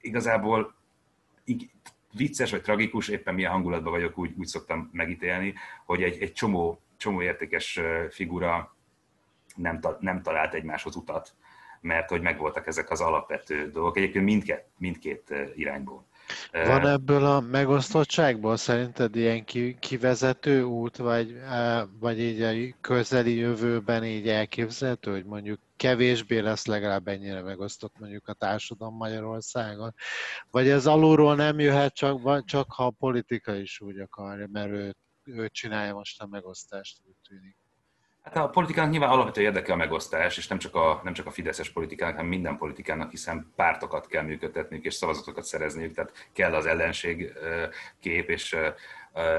igazából 0.00 0.74
vicces 2.12 2.50
vagy 2.50 2.62
tragikus, 2.62 3.08
éppen 3.08 3.34
milyen 3.34 3.50
hangulatban 3.50 3.92
vagyok, 3.92 4.18
úgy, 4.18 4.34
úgy 4.38 4.46
szoktam 4.46 4.90
megítélni, 4.92 5.54
hogy 5.84 6.02
egy, 6.02 6.22
egy 6.22 6.32
csomó 6.32 6.80
csomó 7.00 7.22
értékes 7.22 7.80
figura 8.10 8.76
nem, 9.56 9.80
ta, 9.80 9.96
nem 10.00 10.22
talált 10.22 10.54
egymáshoz 10.54 10.96
utat, 10.96 11.34
mert 11.80 12.08
hogy 12.08 12.20
megvoltak 12.20 12.66
ezek 12.66 12.90
az 12.90 13.00
alapvető 13.00 13.70
dolgok, 13.70 13.96
egyébként 13.96 14.24
mindkét, 14.24 14.64
mindkét 14.78 15.34
irányból. 15.54 16.08
Van 16.52 16.86
ebből 16.86 17.24
a 17.24 17.40
megosztottságból 17.40 18.56
szerinted 18.56 19.16
ilyen 19.16 19.44
kivezető 19.78 20.62
út, 20.62 20.96
vagy, 20.96 21.36
vagy 21.98 22.20
így 22.20 22.42
a 22.42 22.76
közeli 22.80 23.36
jövőben 23.36 24.04
így 24.04 24.28
elképzelhető, 24.28 25.10
hogy 25.10 25.24
mondjuk 25.24 25.60
kevésbé 25.76 26.38
lesz 26.38 26.66
legalább 26.66 27.08
ennyire 27.08 27.42
megosztott 27.42 27.98
mondjuk 27.98 28.28
a 28.28 28.32
társadalom 28.32 28.96
Magyarországon? 28.96 29.94
Vagy 30.50 30.68
ez 30.68 30.86
alulról 30.86 31.34
nem 31.34 31.58
jöhet, 31.58 31.94
csak, 31.94 32.44
csak 32.44 32.72
ha 32.72 32.86
a 32.86 32.94
politika 32.98 33.54
is 33.54 33.80
úgy 33.80 33.98
akarja, 33.98 34.48
mert 34.52 34.70
ő 34.70 34.94
ő 35.24 35.48
csinálja 35.48 35.94
most 35.94 36.22
a 36.22 36.26
megosztást, 36.26 36.98
úgy 37.04 37.16
tűnik. 37.28 37.56
Hát 38.22 38.36
a 38.36 38.48
politikának 38.48 38.90
nyilván 38.90 39.10
alapvető 39.10 39.40
érdeke 39.40 39.72
a 39.72 39.76
megosztás, 39.76 40.36
és 40.36 40.48
nem 40.48 40.58
csak 40.58 40.74
a, 40.74 41.00
nem 41.04 41.12
csak 41.12 41.26
a 41.26 41.30
fideszes 41.30 41.70
politikának, 41.70 42.14
hanem 42.14 42.30
minden 42.30 42.56
politikának, 42.56 43.10
hiszen 43.10 43.52
pártokat 43.56 44.06
kell 44.06 44.22
működtetniük, 44.22 44.84
és 44.84 44.94
szavazatokat 44.94 45.44
szerezniük, 45.44 45.94
tehát 45.94 46.28
kell 46.32 46.54
az 46.54 46.66
ellenség 46.66 47.32
kép, 48.00 48.28
és 48.28 48.56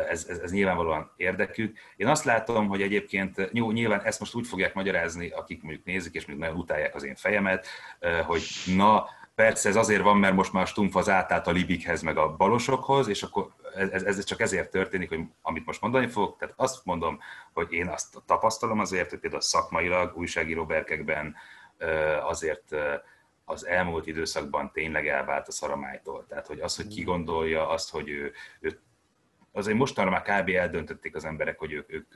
ez, 0.09 0.25
ez, 0.27 0.37
ez 0.37 0.51
nyilvánvalóan 0.51 1.11
érdekük. 1.15 1.77
Én 1.95 2.07
azt 2.07 2.23
látom, 2.23 2.67
hogy 2.67 2.81
egyébként 2.81 3.51
nyilván 3.51 4.01
ezt 4.01 4.19
most 4.19 4.35
úgy 4.35 4.47
fogják 4.47 4.73
magyarázni, 4.73 5.29
akik 5.29 5.63
mondjuk 5.63 5.85
nézik, 5.85 6.13
és 6.13 6.25
mondjuk 6.25 6.47
nagyon 6.47 6.63
utálják 6.63 6.95
az 6.95 7.03
én 7.03 7.15
fejemet, 7.15 7.67
hogy 8.25 8.43
na, 8.75 9.05
Persze 9.35 9.69
ez 9.69 9.75
azért 9.75 10.01
van, 10.01 10.17
mert 10.17 10.35
most 10.35 10.53
már 10.53 10.69
a 10.75 10.97
az 10.97 11.09
átállt 11.09 11.47
a 11.47 11.51
Libikhez, 11.51 12.01
meg 12.01 12.17
a 12.17 12.35
balosokhoz, 12.35 13.07
és 13.07 13.23
akkor 13.23 13.47
ez, 13.75 14.03
ez 14.03 14.23
csak 14.23 14.39
ezért 14.39 14.71
történik, 14.71 15.09
hogy 15.09 15.19
amit 15.41 15.65
most 15.65 15.81
mondani 15.81 16.07
fogok, 16.07 16.37
tehát 16.37 16.53
azt 16.57 16.85
mondom, 16.85 17.19
hogy 17.53 17.73
én 17.73 17.87
azt 17.87 18.17
tapasztalom 18.25 18.79
azért, 18.79 19.09
hogy 19.09 19.19
például 19.19 19.41
szakmailag, 19.41 20.17
újságíró 20.17 20.65
berkekben 20.65 21.35
azért 22.21 22.75
az 23.45 23.65
elmúlt 23.65 24.07
időszakban 24.07 24.71
tényleg 24.71 25.07
elvált 25.07 25.47
a 25.47 25.51
szaramájtól. 25.51 26.25
Tehát, 26.27 26.47
hogy 26.47 26.59
az, 26.59 26.75
hogy 26.75 26.87
ki 26.87 27.03
gondolja 27.03 27.69
azt, 27.69 27.91
hogy 27.91 28.09
ő, 28.09 28.33
ő 28.59 28.79
azért 29.51 29.77
mostanra 29.77 30.11
már 30.11 30.21
kb. 30.21 30.49
eldöntötték 30.49 31.15
az 31.15 31.25
emberek, 31.25 31.59
hogy 31.59 31.71
ők, 31.71 31.93
ők, 31.93 32.15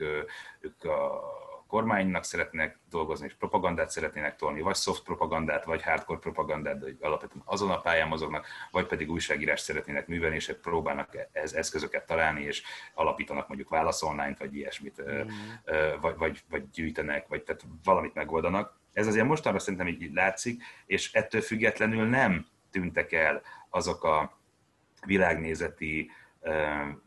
ők 0.60 0.84
a 0.84 1.22
kormánynak 1.66 2.24
szeretnének 2.24 2.78
dolgozni, 2.90 3.26
és 3.26 3.34
propagandát 3.34 3.90
szeretnének 3.90 4.36
tolni, 4.36 4.60
vagy 4.60 4.76
soft 4.76 5.02
propagandát, 5.02 5.64
vagy 5.64 5.82
hardcore 5.82 6.18
propagandát, 6.18 6.78
de 6.78 7.06
alapvetően 7.06 7.42
azon 7.44 7.70
a 7.70 7.80
pályán 7.80 8.08
mozognak, 8.08 8.46
vagy 8.70 8.86
pedig 8.86 9.10
újságírást 9.10 9.64
szeretnének 9.64 10.06
művelni, 10.06 10.34
és 10.34 10.56
próbálnak 10.62 11.28
ez 11.32 11.52
eszközöket 11.52 12.06
találni, 12.06 12.42
és 12.42 12.62
alapítanak 12.94 13.48
mondjuk 13.48 13.68
válasz 13.68 14.02
online 14.02 14.36
vagy 14.38 14.54
ilyesmit, 14.54 15.02
mm. 15.02 15.28
vagy, 16.00 16.16
vagy, 16.16 16.42
vagy 16.50 16.70
gyűjtenek, 16.70 17.28
vagy 17.28 17.42
tehát 17.42 17.62
valamit 17.84 18.14
megoldanak. 18.14 18.78
Ez 18.92 19.06
azért 19.06 19.26
mostanra 19.26 19.58
szerintem 19.58 19.88
így 19.88 20.12
látszik, 20.12 20.62
és 20.86 21.12
ettől 21.12 21.40
függetlenül 21.40 22.08
nem 22.08 22.46
tűntek 22.70 23.12
el 23.12 23.42
azok 23.70 24.04
a 24.04 24.38
világnézeti 25.06 26.10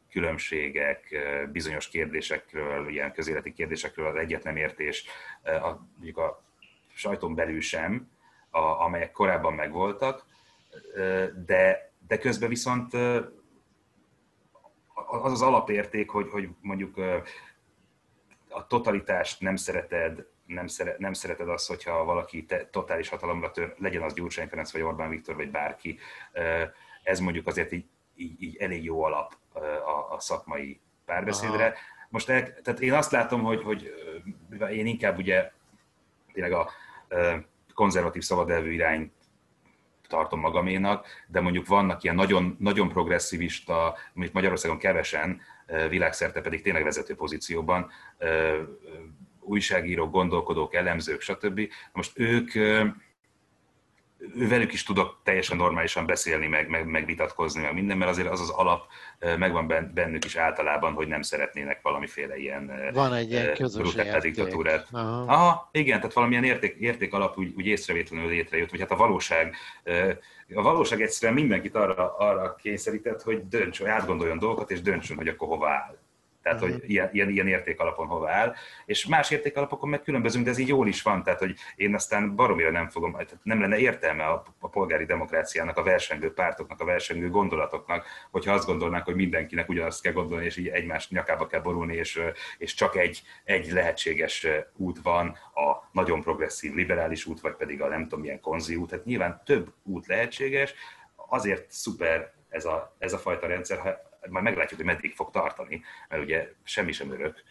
különbségek, 0.09 1.15
bizonyos 1.51 1.87
kérdésekről, 1.87 2.89
ilyen 2.89 3.13
közéleti 3.13 3.53
kérdésekről 3.53 4.05
az 4.05 4.15
egyet 4.15 4.43
nem 4.43 4.55
értés, 4.55 5.05
a, 5.43 5.87
mondjuk 5.95 6.17
a 6.17 6.43
sajton 6.93 7.35
belül 7.35 7.61
sem, 7.61 8.09
a, 8.49 8.59
amelyek 8.59 9.11
korábban 9.11 9.53
megvoltak, 9.53 10.25
de, 11.45 11.91
de 12.07 12.17
közben 12.17 12.49
viszont 12.49 12.93
az 15.05 15.31
az 15.31 15.41
alapérték, 15.41 16.09
hogy, 16.09 16.29
hogy 16.29 16.49
mondjuk 16.61 16.97
a 18.49 18.67
totalitást 18.67 19.41
nem 19.41 19.55
szereted, 19.55 20.27
nem, 20.45 20.67
szeret, 20.67 20.97
nem 20.97 21.13
szereted 21.13 21.49
azt, 21.49 21.67
hogyha 21.67 22.03
valaki 22.03 22.45
te, 22.45 22.65
totális 22.65 23.09
hatalomra 23.09 23.51
tör, 23.51 23.75
legyen 23.77 24.01
az 24.01 24.13
Gyurcsány 24.13 24.47
Ferenc, 24.47 24.71
vagy 24.71 24.81
Orbán 24.81 25.09
Viktor, 25.09 25.35
vagy 25.35 25.51
bárki. 25.51 25.99
Ez 27.03 27.19
mondjuk 27.19 27.47
azért 27.47 27.71
így, 27.71 27.85
így, 28.15 28.41
így 28.41 28.57
elég 28.57 28.83
jó 28.83 29.03
alap 29.03 29.37
a, 29.69 30.13
a 30.15 30.19
szakmai 30.19 30.79
párbeszédre. 31.05 31.65
Aha. 31.65 31.75
Most 32.09 32.29
el, 32.29 32.61
tehát 32.61 32.79
én 32.79 32.93
azt 32.93 33.11
látom, 33.11 33.43
hogy, 33.43 33.63
hogy 33.63 33.93
én 34.71 34.85
inkább 34.85 35.17
ugye 35.17 35.51
tényleg 36.33 36.51
a 36.51 36.69
konzervatív 37.73 38.21
szabadelvű 38.21 38.71
irány 38.71 39.11
tartom 40.07 40.39
magaménak, 40.39 41.07
de 41.27 41.39
mondjuk 41.39 41.67
vannak 41.67 42.03
ilyen 42.03 42.15
nagyon, 42.15 42.55
nagyon 42.59 42.89
progresszivista, 42.89 43.97
amit 44.15 44.33
Magyarországon 44.33 44.77
kevesen, 44.77 45.41
világszerte 45.89 46.41
pedig 46.41 46.61
tényleg 46.61 46.83
vezető 46.83 47.15
pozícióban, 47.15 47.91
újságírók, 49.39 50.11
gondolkodók, 50.11 50.73
elemzők, 50.73 51.21
stb. 51.21 51.61
Most 51.93 52.19
ők 52.19 52.51
velük 54.35 54.73
is 54.73 54.83
tudok 54.83 55.19
teljesen 55.23 55.57
normálisan 55.57 56.05
beszélni, 56.05 56.47
meg, 56.47 56.69
meg, 56.69 56.85
meg 56.85 57.05
vitatkozni, 57.05 57.61
meg 57.61 57.73
minden, 57.73 57.97
mert 57.97 58.11
azért 58.11 58.29
az 58.29 58.41
az 58.41 58.49
alap 58.49 58.85
megvan 59.37 59.91
bennük 59.93 60.25
is 60.25 60.35
általában, 60.35 60.93
hogy 60.93 61.07
nem 61.07 61.21
szeretnének 61.21 61.81
valamiféle 61.81 62.37
ilyen, 62.37 62.91
Van 62.93 63.13
egy 63.13 63.31
ilyen 63.31 63.53
közös 63.53 63.93
diktatúrát. 64.21 64.87
Aha. 64.91 65.33
Aha, 65.33 65.69
igen, 65.71 65.97
tehát 65.97 66.13
valamilyen 66.13 66.43
érték, 66.43 66.75
érték 66.79 67.13
alap 67.13 67.37
úgy, 67.37 67.53
úgy 67.57 67.65
észrevétlenül 67.65 68.29
létrejött, 68.29 68.71
vagy 68.71 68.79
hát 68.79 68.91
a 68.91 68.95
valóság, 68.95 69.55
a 70.53 70.61
valóság 70.61 71.01
egyszerűen 71.01 71.39
mindenkit 71.39 71.75
arra, 71.75 72.15
arra 72.17 72.55
kényszerített, 72.55 73.21
hogy 73.21 73.47
döntsön, 73.47 73.87
átgondoljon 73.87 74.39
dolgokat, 74.39 74.71
és 74.71 74.81
döntsön, 74.81 75.17
hogy 75.17 75.27
akkor 75.27 75.47
hova 75.47 75.69
áll. 75.69 75.97
Tehát, 76.43 76.59
hogy 76.59 76.83
ilyen, 76.87 77.09
ilyen, 77.11 77.29
ilyen 77.29 77.47
értékalapon 77.47 78.07
hova 78.07 78.29
áll. 78.29 78.53
És 78.85 79.05
más 79.05 79.31
értékalapokon 79.31 79.89
meg 79.89 80.01
különbözünk, 80.01 80.45
de 80.45 80.51
ez 80.51 80.57
így 80.57 80.67
jól 80.67 80.87
is 80.87 81.01
van. 81.01 81.23
Tehát, 81.23 81.39
hogy 81.39 81.55
én 81.75 81.93
aztán 81.93 82.35
baromira 82.35 82.71
nem 82.71 82.89
fogom, 82.89 83.11
tehát 83.11 83.37
nem 83.43 83.61
lenne 83.61 83.77
értelme 83.77 84.25
a, 84.25 84.43
a 84.59 84.69
polgári 84.69 85.05
demokráciának, 85.05 85.77
a 85.77 85.83
versengő 85.83 86.33
pártoknak, 86.33 86.79
a 86.79 86.85
versengő 86.85 87.29
gondolatoknak, 87.29 88.05
hogyha 88.31 88.53
azt 88.53 88.65
gondolnánk, 88.65 89.05
hogy 89.05 89.15
mindenkinek 89.15 89.69
ugyanazt 89.69 90.01
kell 90.01 90.13
gondolni, 90.13 90.45
és 90.45 90.57
így 90.57 90.67
egymás 90.67 91.09
nyakába 91.09 91.47
kell 91.47 91.61
borulni, 91.61 91.95
és, 91.95 92.21
és 92.57 92.73
csak 92.73 92.95
egy, 92.95 93.21
egy 93.43 93.71
lehetséges 93.71 94.47
út 94.75 94.99
van, 95.01 95.27
a 95.53 95.89
nagyon 95.91 96.21
progresszív 96.21 96.73
liberális 96.73 97.25
út, 97.25 97.39
vagy 97.39 97.55
pedig 97.55 97.81
a 97.81 97.87
nem 97.87 98.03
tudom 98.03 98.19
milyen 98.19 98.39
konzi 98.39 98.75
út. 98.75 98.89
Tehát 98.89 99.05
nyilván 99.05 99.41
több 99.45 99.73
út 99.83 100.07
lehetséges, 100.07 100.73
azért 101.15 101.71
szuper 101.71 102.33
ez 102.49 102.65
a, 102.65 102.95
ez 102.97 103.13
a 103.13 103.17
fajta 103.17 103.47
rendszer, 103.47 103.77
ha 103.77 104.08
majd 104.29 104.43
meglátjuk, 104.43 104.79
hogy 104.79 104.89
meddig 104.89 105.13
fog 105.13 105.31
tartani, 105.31 105.81
mert 106.09 106.23
ugye 106.23 106.49
semmi 106.63 106.91
sem 106.91 107.11
örök. 107.11 107.43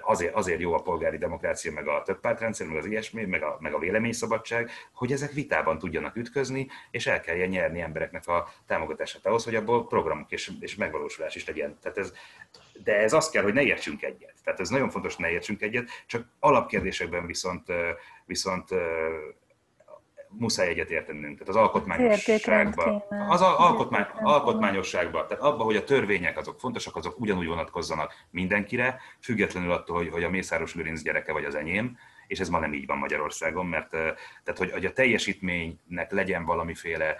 Azért, 0.00 0.34
azért 0.34 0.60
jó 0.60 0.72
a 0.72 0.82
polgári 0.82 1.18
demokrácia, 1.18 1.72
meg 1.72 1.88
a 1.88 2.02
többpártrendszer, 2.02 2.66
meg 2.66 2.76
az 2.76 2.86
ilyesmi, 2.86 3.24
meg 3.24 3.42
a, 3.42 3.56
meg 3.60 3.74
a 3.74 3.78
véleményszabadság, 3.78 4.70
hogy 4.92 5.12
ezek 5.12 5.32
vitában 5.32 5.78
tudjanak 5.78 6.16
ütközni, 6.16 6.68
és 6.90 7.06
el 7.06 7.20
kelljen 7.20 7.48
nyerni 7.48 7.80
embereknek 7.80 8.26
a 8.26 8.48
támogatását 8.66 9.26
ahhoz, 9.26 9.44
hogy 9.44 9.54
abból 9.54 9.86
programok 9.86 10.30
és, 10.30 10.50
és 10.60 10.74
megvalósulás 10.74 11.34
is 11.34 11.46
legyen. 11.46 11.78
Tehát 11.82 11.98
ez, 11.98 12.12
de 12.84 12.96
ez 12.96 13.12
azt 13.12 13.30
kell, 13.30 13.42
hogy 13.42 13.54
ne 13.54 13.62
értsünk 13.62 14.02
egyet. 14.02 14.34
Tehát 14.44 14.60
ez 14.60 14.68
nagyon 14.68 14.90
fontos, 14.90 15.14
hogy 15.14 15.24
ne 15.24 15.30
értsünk 15.30 15.62
egyet, 15.62 15.88
csak 16.06 16.26
alapkérdésekben 16.38 17.26
viszont, 17.26 17.66
viszont 18.24 18.68
muszáj 20.38 20.68
egyet 20.68 20.90
értenünk. 20.90 21.38
Tehát 21.38 21.48
az 21.48 21.56
alkotmányosságban, 21.56 23.02
az 23.28 23.40
alkotmány, 23.40 24.06
alkotmányosságban, 24.22 25.26
tehát 25.28 25.42
abban, 25.42 25.66
hogy 25.66 25.76
a 25.76 25.84
törvények 25.84 26.38
azok 26.38 26.58
fontosak, 26.58 26.96
azok 26.96 27.20
ugyanúgy 27.20 27.46
vonatkozzanak 27.46 28.12
mindenkire, 28.30 29.00
függetlenül 29.20 29.72
attól, 29.72 29.96
hogy, 29.96 30.08
hogy 30.08 30.24
a 30.24 30.30
Mészáros 30.30 30.74
Lőrinc 30.74 31.02
gyereke 31.02 31.32
vagy 31.32 31.44
az 31.44 31.54
enyém, 31.54 31.98
és 32.26 32.40
ez 32.40 32.48
ma 32.48 32.58
nem 32.58 32.72
így 32.72 32.86
van 32.86 32.98
Magyarországon, 32.98 33.66
mert 33.66 33.90
tehát, 33.90 34.58
hogy, 34.58 34.70
hogy 34.70 34.84
a 34.84 34.92
teljesítménynek 34.92 36.10
legyen 36.10 36.44
valamiféle 36.44 37.16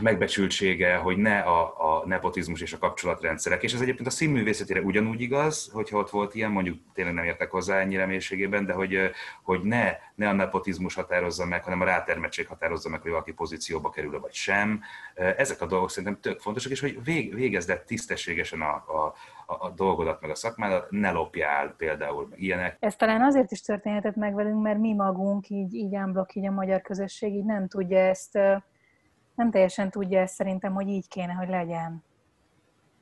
megbecsültsége, 0.00 0.96
hogy 0.96 1.16
ne 1.16 1.38
a, 1.38 1.62
a 1.62 2.06
nepotizmus 2.06 2.60
és 2.60 2.72
a 2.72 2.78
kapcsolatrendszerek. 2.78 3.62
És 3.62 3.72
ez 3.74 3.80
egyébként 3.80 4.08
a 4.08 4.10
színművészetére 4.10 4.80
ugyanúgy 4.80 5.20
igaz, 5.20 5.70
hogyha 5.72 5.98
ott 5.98 6.10
volt 6.10 6.34
ilyen, 6.34 6.50
mondjuk 6.50 6.78
tényleg 6.94 7.14
nem 7.14 7.24
értek 7.24 7.50
hozzá 7.50 7.78
ennyi 7.78 7.96
remélségében, 7.96 8.66
de 8.66 8.72
hogy, 8.72 9.10
hogy 9.42 9.62
ne, 9.62 9.96
ne 10.14 10.28
a 10.28 10.32
nepotizmus 10.32 10.94
határozza 10.94 11.46
meg, 11.46 11.64
hanem 11.64 11.80
a 11.80 11.84
rátermettség 11.84 12.46
határozza 12.46 12.88
meg, 12.88 13.00
hogy 13.00 13.10
valaki 13.10 13.32
pozícióba 13.32 13.90
kerül 13.90 14.20
vagy 14.20 14.32
sem. 14.32 14.80
Ezek 15.14 15.60
a 15.60 15.66
dolgok 15.66 15.90
szerintem 15.90 16.20
tök 16.20 16.40
fontosak, 16.40 16.72
és 16.72 16.80
hogy 16.80 17.04
vég, 17.04 17.34
végezd 17.34 17.82
tisztességesen 17.86 18.60
a, 18.60 18.74
a, 18.74 19.14
a 19.46 19.70
dolgodat, 19.70 20.20
meg 20.20 20.30
a 20.30 20.34
szakmádat, 20.34 20.90
ne 20.90 21.10
lopjál 21.10 21.74
például 21.76 22.26
meg 22.30 22.40
ilyenek. 22.40 22.76
Ez 22.80 22.96
talán 22.96 23.22
azért 23.22 23.50
is 23.50 23.60
történhetett 23.60 24.16
meg 24.16 24.34
velünk, 24.34 24.62
mert 24.62 24.78
mi 24.78 24.94
magunk, 24.94 25.48
így, 25.48 25.74
így 25.74 25.94
ámblok, 25.94 26.34
így 26.34 26.46
a 26.46 26.50
magyar 26.50 26.82
közösség 26.82 27.34
így 27.34 27.44
nem 27.44 27.68
tudja 27.68 27.98
ezt 27.98 28.38
nem 29.38 29.50
teljesen 29.50 29.90
tudja 29.90 30.20
ezt 30.20 30.34
szerintem, 30.34 30.74
hogy 30.74 30.88
így 30.88 31.08
kéne, 31.08 31.32
hogy 31.32 31.48
legyen. 31.48 32.04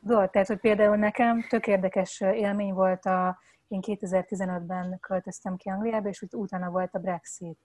Tudod, 0.07 0.31
tehát, 0.31 0.49
hogy 0.49 0.59
például 0.59 0.96
nekem 0.96 1.46
tök 1.49 1.66
érdekes 1.66 2.20
élmény 2.20 2.72
volt, 2.72 3.07
a, 3.07 3.38
én 3.68 3.81
2015-ben 3.87 4.99
költöztem 5.01 5.57
ki 5.57 5.68
Angliába, 5.68 6.09
és 6.09 6.25
utána 6.31 6.70
volt 6.70 6.94
a 6.94 6.99
Brexit. 6.99 7.59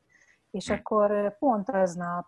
És 0.52 0.68
hm. 0.68 0.74
akkor 0.74 1.38
pont 1.38 1.70
aznap 1.70 2.28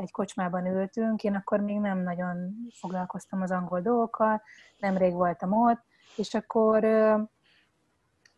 egy 0.00 0.10
kocsmában 0.10 0.66
ültünk, 0.66 1.22
én 1.22 1.34
akkor 1.34 1.60
még 1.60 1.78
nem 1.78 1.98
nagyon 1.98 2.54
foglalkoztam 2.80 3.42
az 3.42 3.50
angol 3.50 3.80
dolgokkal, 3.80 4.42
nemrég 4.78 5.12
voltam 5.12 5.52
ott, 5.52 5.82
és 6.16 6.34
akkor, 6.34 6.84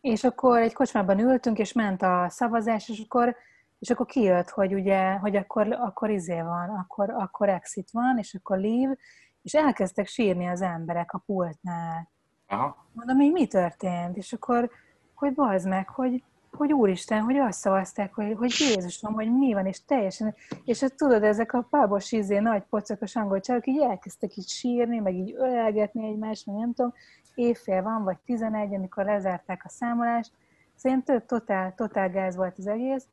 és 0.01 0.23
akkor 0.23 0.59
egy 0.59 0.73
kocsmában 0.73 1.19
ültünk, 1.19 1.59
és 1.59 1.73
ment 1.73 2.01
a 2.01 2.25
szavazás, 2.29 2.89
és 2.89 3.03
akkor 3.05 3.35
és 3.79 3.89
akkor 3.89 4.05
kijött, 4.05 4.49
hogy 4.49 4.73
ugye, 4.73 5.11
hogy 5.11 5.35
akkor, 5.35 5.71
akkor 5.71 6.09
izé 6.09 6.41
van, 6.41 6.69
akkor, 6.69 7.09
akkor 7.09 7.49
exit 7.49 7.91
van, 7.91 8.17
és 8.17 8.33
akkor 8.33 8.57
leave, 8.57 8.95
és 9.41 9.53
elkezdtek 9.53 10.07
sírni 10.07 10.47
az 10.47 10.61
emberek 10.61 11.13
a 11.13 11.23
pultnál. 11.25 12.11
Aha. 12.47 12.85
Mondom, 12.93 13.17
hogy 13.17 13.31
mi 13.31 13.47
történt? 13.47 14.17
És 14.17 14.33
akkor, 14.33 14.69
hogy 15.13 15.33
bazd 15.33 15.67
meg, 15.67 15.89
hogy, 15.89 16.23
hogy 16.51 16.73
úristen, 16.73 17.21
hogy 17.21 17.37
azt 17.37 17.59
szavazták, 17.59 18.13
hogy, 18.13 18.33
hogy 18.37 18.53
Jézusom, 18.59 19.13
hogy 19.13 19.37
mi 19.37 19.53
van, 19.53 19.65
és 19.65 19.85
teljesen, 19.85 20.35
és 20.63 20.79
hát 20.79 20.95
tudod, 20.95 21.23
ezek 21.23 21.53
a 21.53 21.67
pábos 21.69 22.11
izé, 22.11 22.39
nagy 22.39 22.63
pocakos 22.63 23.15
angol 23.15 23.39
csávok 23.39 23.67
így 23.67 23.81
elkezdtek 23.81 24.35
így 24.35 24.47
sírni, 24.47 24.99
meg 24.99 25.13
így 25.13 25.33
ölelgetni 25.37 26.07
egymást, 26.07 26.45
meg 26.45 26.55
nem 26.55 26.73
tudom, 26.73 26.93
évfél 27.35 27.81
van, 27.81 28.03
vagy 28.03 28.17
11, 28.25 28.73
amikor 28.73 29.05
lezárták 29.05 29.61
a 29.65 29.69
számolást, 29.69 30.31
szerintem 30.75 31.25
totál, 31.25 31.73
totál 31.75 32.09
gáz 32.09 32.35
volt 32.35 32.57
az 32.57 32.67
egész, 32.67 33.07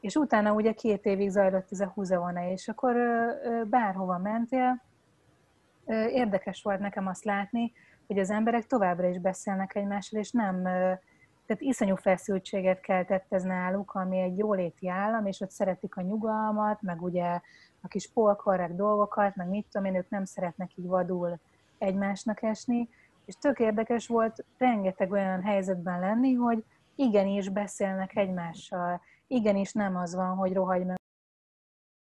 és 0.00 0.14
utána 0.14 0.52
ugye 0.52 0.72
két 0.72 1.04
évig 1.04 1.30
zajlott 1.30 1.68
ez 1.70 1.80
a 1.80 1.92
húzavona, 1.94 2.50
és 2.50 2.68
akkor 2.68 2.96
bárhova 3.66 4.18
mentél, 4.18 4.82
érdekes 6.12 6.62
volt 6.62 6.80
nekem 6.80 7.06
azt 7.06 7.24
látni, 7.24 7.72
hogy 8.06 8.18
az 8.18 8.30
emberek 8.30 8.66
továbbra 8.66 9.08
is 9.08 9.18
beszélnek 9.18 9.74
egymással, 9.74 10.20
és 10.20 10.30
nem, 10.30 10.62
tehát 10.62 11.64
iszonyú 11.64 11.96
feszültséget 11.96 12.80
keltett 12.80 13.26
ez 13.28 13.42
náluk, 13.42 13.94
ami 13.94 14.18
egy 14.18 14.38
jóléti 14.38 14.88
állam, 14.88 15.26
és 15.26 15.40
ott 15.40 15.50
szeretik 15.50 15.96
a 15.96 16.00
nyugalmat, 16.00 16.82
meg 16.82 17.02
ugye 17.02 17.40
a 17.80 17.88
kis 17.88 18.10
polkorrek 18.12 18.72
dolgokat, 18.72 19.36
meg 19.36 19.48
mit 19.48 19.66
tudom 19.70 19.86
én, 19.86 19.94
ők 19.94 20.08
nem 20.08 20.24
szeretnek 20.24 20.76
így 20.76 20.86
vadul 20.86 21.38
egymásnak 21.78 22.42
esni, 22.42 22.88
és 23.24 23.34
tök 23.40 23.58
érdekes 23.58 24.06
volt 24.06 24.44
rengeteg 24.58 25.12
olyan 25.12 25.42
helyzetben 25.42 26.00
lenni, 26.00 26.32
hogy 26.32 26.64
igenis 26.94 27.48
beszélnek 27.48 28.16
egymással, 28.16 29.00
igenis 29.30 29.72
nem 29.72 29.96
az 29.96 30.14
van, 30.14 30.36
hogy 30.36 30.52
rohagy 30.52 30.86
meg, 30.86 30.98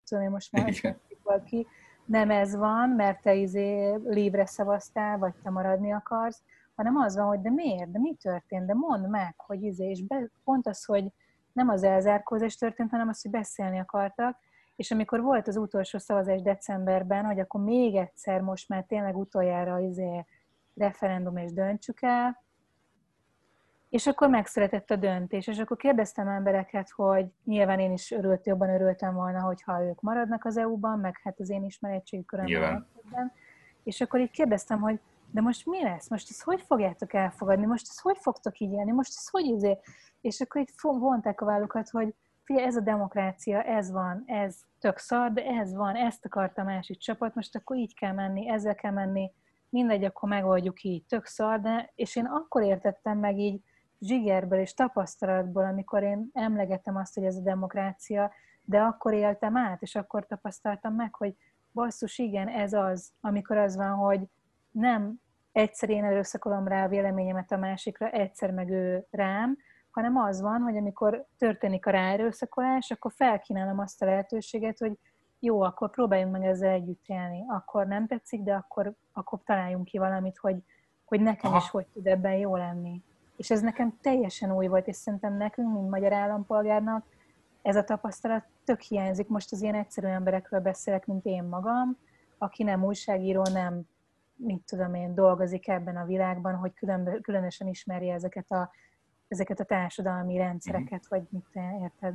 én 0.10 0.30
most 0.30 0.52
már 0.52 0.98
valaki, 1.24 1.68
nem 2.06 2.32
ez 2.32 2.56
van, 2.56 2.90
mert 2.90 3.22
te 3.22 3.34
izé 3.34 3.96
livre 4.04 4.46
szavaztál, 4.46 5.18
vagy 5.18 5.34
te 5.44 5.50
maradni 5.50 5.92
akarsz, 5.92 6.44
hanem 6.76 6.96
az 6.96 7.16
van, 7.16 7.28
hogy 7.28 7.42
de 7.42 7.50
miért, 7.50 7.92
de 7.92 8.00
mi 8.00 8.16
történt, 8.16 8.66
de 8.66 8.74
mondd 8.74 9.10
meg, 9.10 9.34
hogy 9.38 9.64
izé, 9.64 9.90
és 9.90 10.04
be, 10.04 10.30
pont 10.44 10.68
az, 10.68 10.86
hogy 10.86 11.06
nem 11.54 11.70
az 11.70 11.84
elzárkózás 11.84 12.56
történt, 12.56 12.90
hanem 12.90 13.08
az, 13.08 13.22
hogy 13.22 13.32
beszélni 13.32 13.80
akartak, 13.80 14.38
és 14.76 14.92
amikor 14.92 15.22
volt 15.22 15.48
az 15.48 15.58
utolsó 15.58 15.98
szavazás 15.98 16.42
decemberben, 16.42 17.26
hogy 17.26 17.40
akkor 17.40 17.62
még 17.62 17.96
egyszer 17.96 18.42
most 18.42 18.70
már 18.70 18.84
tényleg 18.84 19.18
utoljára 19.18 19.80
izé 19.80 20.26
referendum 20.76 21.38
és 21.38 21.54
döntsük 21.54 22.02
el, 22.02 22.44
és 23.92 24.08
akkor 24.08 24.30
megszületett 24.30 24.92
a 24.92 24.96
döntés, 24.96 25.48
és 25.48 25.60
akkor 25.60 25.78
kérdeztem 25.78 26.28
embereket, 26.28 26.90
hogy 26.90 27.26
nyilván 27.44 27.80
én 27.80 27.92
is 27.92 28.12
örült, 28.12 28.46
jobban 28.46 28.70
örültem 28.70 29.14
volna, 29.14 29.42
hogyha 29.42 29.84
ők 29.84 30.02
maradnak 30.02 30.46
az 30.46 30.58
EU-ban, 30.58 31.00
meg 31.00 31.20
hát 31.24 31.40
az 31.40 31.50
én 31.50 31.64
ismeretségi 31.64 32.26
körömben. 32.26 32.88
És 33.84 34.02
akkor 34.02 34.20
így 34.20 34.32
kérdeztem, 34.32 34.80
hogy 34.80 35.00
de 35.32 35.42
most 35.42 35.66
mi 35.66 35.84
lesz? 35.84 36.10
Most 36.10 36.30
ezt 36.30 36.44
hogy 36.44 36.62
fogjátok 36.62 37.14
elfogadni? 37.14 37.66
Most 37.66 37.86
ezt 37.90 38.02
hogy 38.02 38.18
fogtok 38.18 38.60
így 38.60 38.72
élni? 38.72 38.92
Most 38.92 39.14
ezt 39.18 39.30
hogy 39.30 39.46
izé? 39.46 39.78
És 40.22 40.42
akkor 40.42 40.62
így 40.62 40.72
vonták 40.82 41.42
a 41.42 41.46
vállukat, 41.46 41.90
hogy 41.90 42.16
figyelj, 42.44 42.66
ez 42.66 42.76
a 42.76 42.82
demokrácia, 42.82 43.62
ez 43.62 43.92
van, 43.92 44.24
ez 44.26 44.60
tök 44.80 44.98
szar, 44.98 45.32
de 45.32 45.46
ez 45.46 45.74
van, 45.74 45.96
ezt 45.96 46.26
akarta 46.26 46.62
a 46.62 46.66
másik 46.66 46.98
csapat, 46.98 47.36
most 47.36 47.56
akkor 47.56 47.78
így 47.78 47.96
kell 47.96 48.14
menni, 48.14 48.50
ezzel 48.50 48.76
kell 48.76 48.92
menni, 48.92 49.32
mindegy, 49.70 50.04
akkor 50.04 50.30
megoldjuk 50.30 50.84
így, 50.84 51.06
tök 51.06 51.26
szar, 51.26 51.60
de, 51.60 51.92
és 51.96 52.16
én 52.16 52.26
akkor 52.26 52.64
értettem 52.64 53.18
meg 53.18 53.38
így 53.38 53.62
zsigerből 54.02 54.60
és 54.60 54.74
tapasztalatból, 54.74 55.64
amikor 55.64 56.04
én 56.04 56.30
emlegettem 56.34 56.96
azt, 56.96 57.14
hogy 57.14 57.24
ez 57.24 57.36
a 57.36 57.42
demokrácia, 57.42 58.32
de 58.64 58.82
akkor 58.82 59.14
éltem 59.14 59.58
át, 59.58 59.82
és 59.82 59.96
akkor 59.96 60.26
tapasztaltam 60.26 60.94
meg, 60.94 61.16
hogy 61.16 61.36
basszus, 61.74 62.18
igen, 62.18 62.48
ez 62.48 62.74
az, 62.74 63.12
amikor 63.22 63.58
az 63.58 63.76
van, 63.76 63.92
hogy 63.92 64.22
nem 64.72 65.20
egyszer 65.52 65.90
én 65.90 66.04
erőszakolom 66.04 66.68
rá 66.68 66.86
a 66.86 66.88
véleményemet 66.88 67.52
a 67.52 67.58
másikra, 67.58 68.10
egyszer 68.10 68.52
meg 68.52 68.70
ő 68.70 69.06
rám, 69.12 69.58
hanem 69.92 70.18
az 70.18 70.42
van, 70.42 70.62
hogy 70.62 70.78
amikor 70.78 71.26
történik 71.38 71.86
a 71.86 71.92
ráerőszakolás, 71.92 72.92
akkor 72.92 73.12
felkínálom 73.16 73.80
azt 73.80 74.02
a 74.02 74.06
lehetőséget, 74.06 74.78
hogy 74.78 74.98
jó, 75.40 75.62
akkor 75.62 75.90
próbáljunk 75.90 76.32
meg 76.32 76.44
ezzel 76.44 76.70
együtt 76.70 77.04
élni. 77.06 77.44
Akkor 77.48 77.88
nem 77.88 78.08
tetszik, 78.08 78.42
de 78.42 78.54
akkor, 78.54 78.94
akkor 79.14 79.40
találjunk 79.44 79.86
ki 79.86 79.98
valamit, 79.98 80.38
hogy, 80.38 80.58
hogy 81.06 81.22
nekem 81.22 81.52
Aha. 81.52 81.60
is 81.60 81.70
hogy 81.70 81.86
tud 81.86 82.08
ebben 82.08 82.34
jó 82.34 82.56
lenni. 82.56 83.04
És 83.42 83.50
ez 83.50 83.62
nekem 83.62 83.98
teljesen 84.02 84.56
új 84.56 84.68
volt, 84.68 84.88
és 84.88 84.96
szerintem 84.96 85.38
nekünk, 85.38 85.74
mint 85.74 85.90
magyar 85.90 86.14
állampolgárnak, 86.14 87.06
ez 87.62 87.76
a 87.76 87.84
tapasztalat 87.84 88.44
tök 88.66 88.82
hiányzik. 88.82 89.28
Most 89.28 89.52
az 89.52 89.62
ilyen 89.62 89.76
egyszerű 89.76 90.08
emberekről 90.08 90.60
beszélek, 90.60 91.06
mint 91.06 91.26
én 91.26 91.44
magam, 91.44 91.98
aki 92.38 92.64
nem 92.64 92.84
újságíró, 92.84 93.44
nem, 93.54 93.82
mit 94.36 94.62
tudom 94.66 94.94
én, 94.94 95.16
dolgozik 95.16 95.68
ebben 95.68 95.98
a 95.98 96.06
világban, 96.06 96.56
hogy 96.56 96.74
külön, 96.74 97.22
különösen 97.22 97.68
ismerje 97.68 98.14
ezeket 98.14 98.52
a, 98.52 98.72
ezeket 99.28 99.60
a 99.60 99.64
társadalmi 99.64 100.38
rendszereket, 100.38 101.08
vagy 101.08 101.22
mit 101.30 101.46
te 101.54 101.78
érted? 101.82 102.14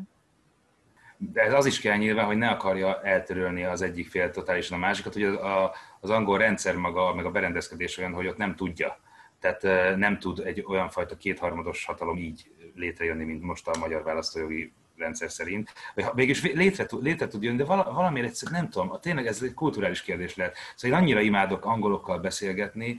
De 1.17 1.43
ez 1.43 1.53
az 1.53 1.67
is 1.67 1.81
kell 1.81 1.97
nyilván, 1.97 2.27
hogy 2.27 2.37
ne 2.37 2.49
akarja 2.49 3.03
eltörölni 3.03 3.65
az 3.65 3.83
egyik 3.83 4.09
fél 4.09 4.31
totálisan 4.31 4.77
a 4.77 4.81
másikat, 4.81 5.13
hogy 5.13 5.23
az, 5.23 5.35
a, 5.35 5.73
az 6.01 6.11
angol 6.11 6.39
rendszer 6.39 6.77
maga, 6.77 7.15
meg 7.15 7.25
a 7.25 7.31
berendezkedés 7.31 7.99
olyan, 7.99 8.13
hogy 8.13 8.27
ott 8.27 8.37
nem 8.37 8.55
tudja 8.55 9.05
tehát 9.41 9.97
nem 9.97 10.19
tud 10.19 10.39
egy 10.39 10.65
olyan 10.67 10.91
fajta 10.91 11.17
kétharmados 11.17 11.85
hatalom 11.85 12.17
így 12.17 12.51
létrejönni, 12.75 13.25
mint 13.25 13.43
most 13.43 13.69
a 13.69 13.79
magyar 13.79 14.03
választójogi 14.03 14.73
rendszer 14.97 15.31
szerint, 15.31 15.73
mégis 16.15 16.43
létre, 16.43 16.87
létre 17.01 17.27
tud 17.27 17.43
jönni, 17.43 17.57
de 17.57 17.65
valamiért 17.65 18.29
egyszer 18.29 18.51
nem 18.51 18.69
tudom, 18.69 18.93
tényleg 19.01 19.27
ez 19.27 19.43
egy 19.43 19.55
kulturális 19.55 20.03
kérdés 20.03 20.37
lehet. 20.37 20.57
Szóval 20.75 20.97
én 20.97 21.03
annyira 21.03 21.21
imádok 21.21 21.65
angolokkal 21.65 22.19
beszélgetni, 22.19 22.97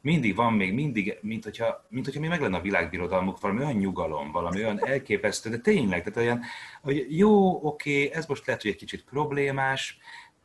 mindig 0.00 0.34
van 0.34 0.52
még, 0.52 0.74
mindig, 0.74 1.18
mint 1.20 1.44
hogyha, 1.44 1.86
mint 1.88 2.04
hogyha 2.04 2.20
mi 2.20 2.26
meg 2.26 2.40
lenne 2.40 2.56
a 2.56 2.60
világbirodalmuk, 2.60 3.40
valami 3.40 3.60
olyan 3.60 3.76
nyugalom, 3.76 4.32
valami 4.32 4.64
olyan 4.64 4.86
elképesztő, 4.86 5.50
de 5.50 5.58
tényleg, 5.58 6.02
tehát 6.02 6.28
olyan, 6.28 6.42
hogy 6.82 7.18
jó, 7.18 7.66
oké, 7.66 8.10
ez 8.12 8.26
most 8.26 8.46
lehet, 8.46 8.62
hogy 8.62 8.70
egy 8.70 8.76
kicsit 8.76 9.04
problémás, 9.04 9.98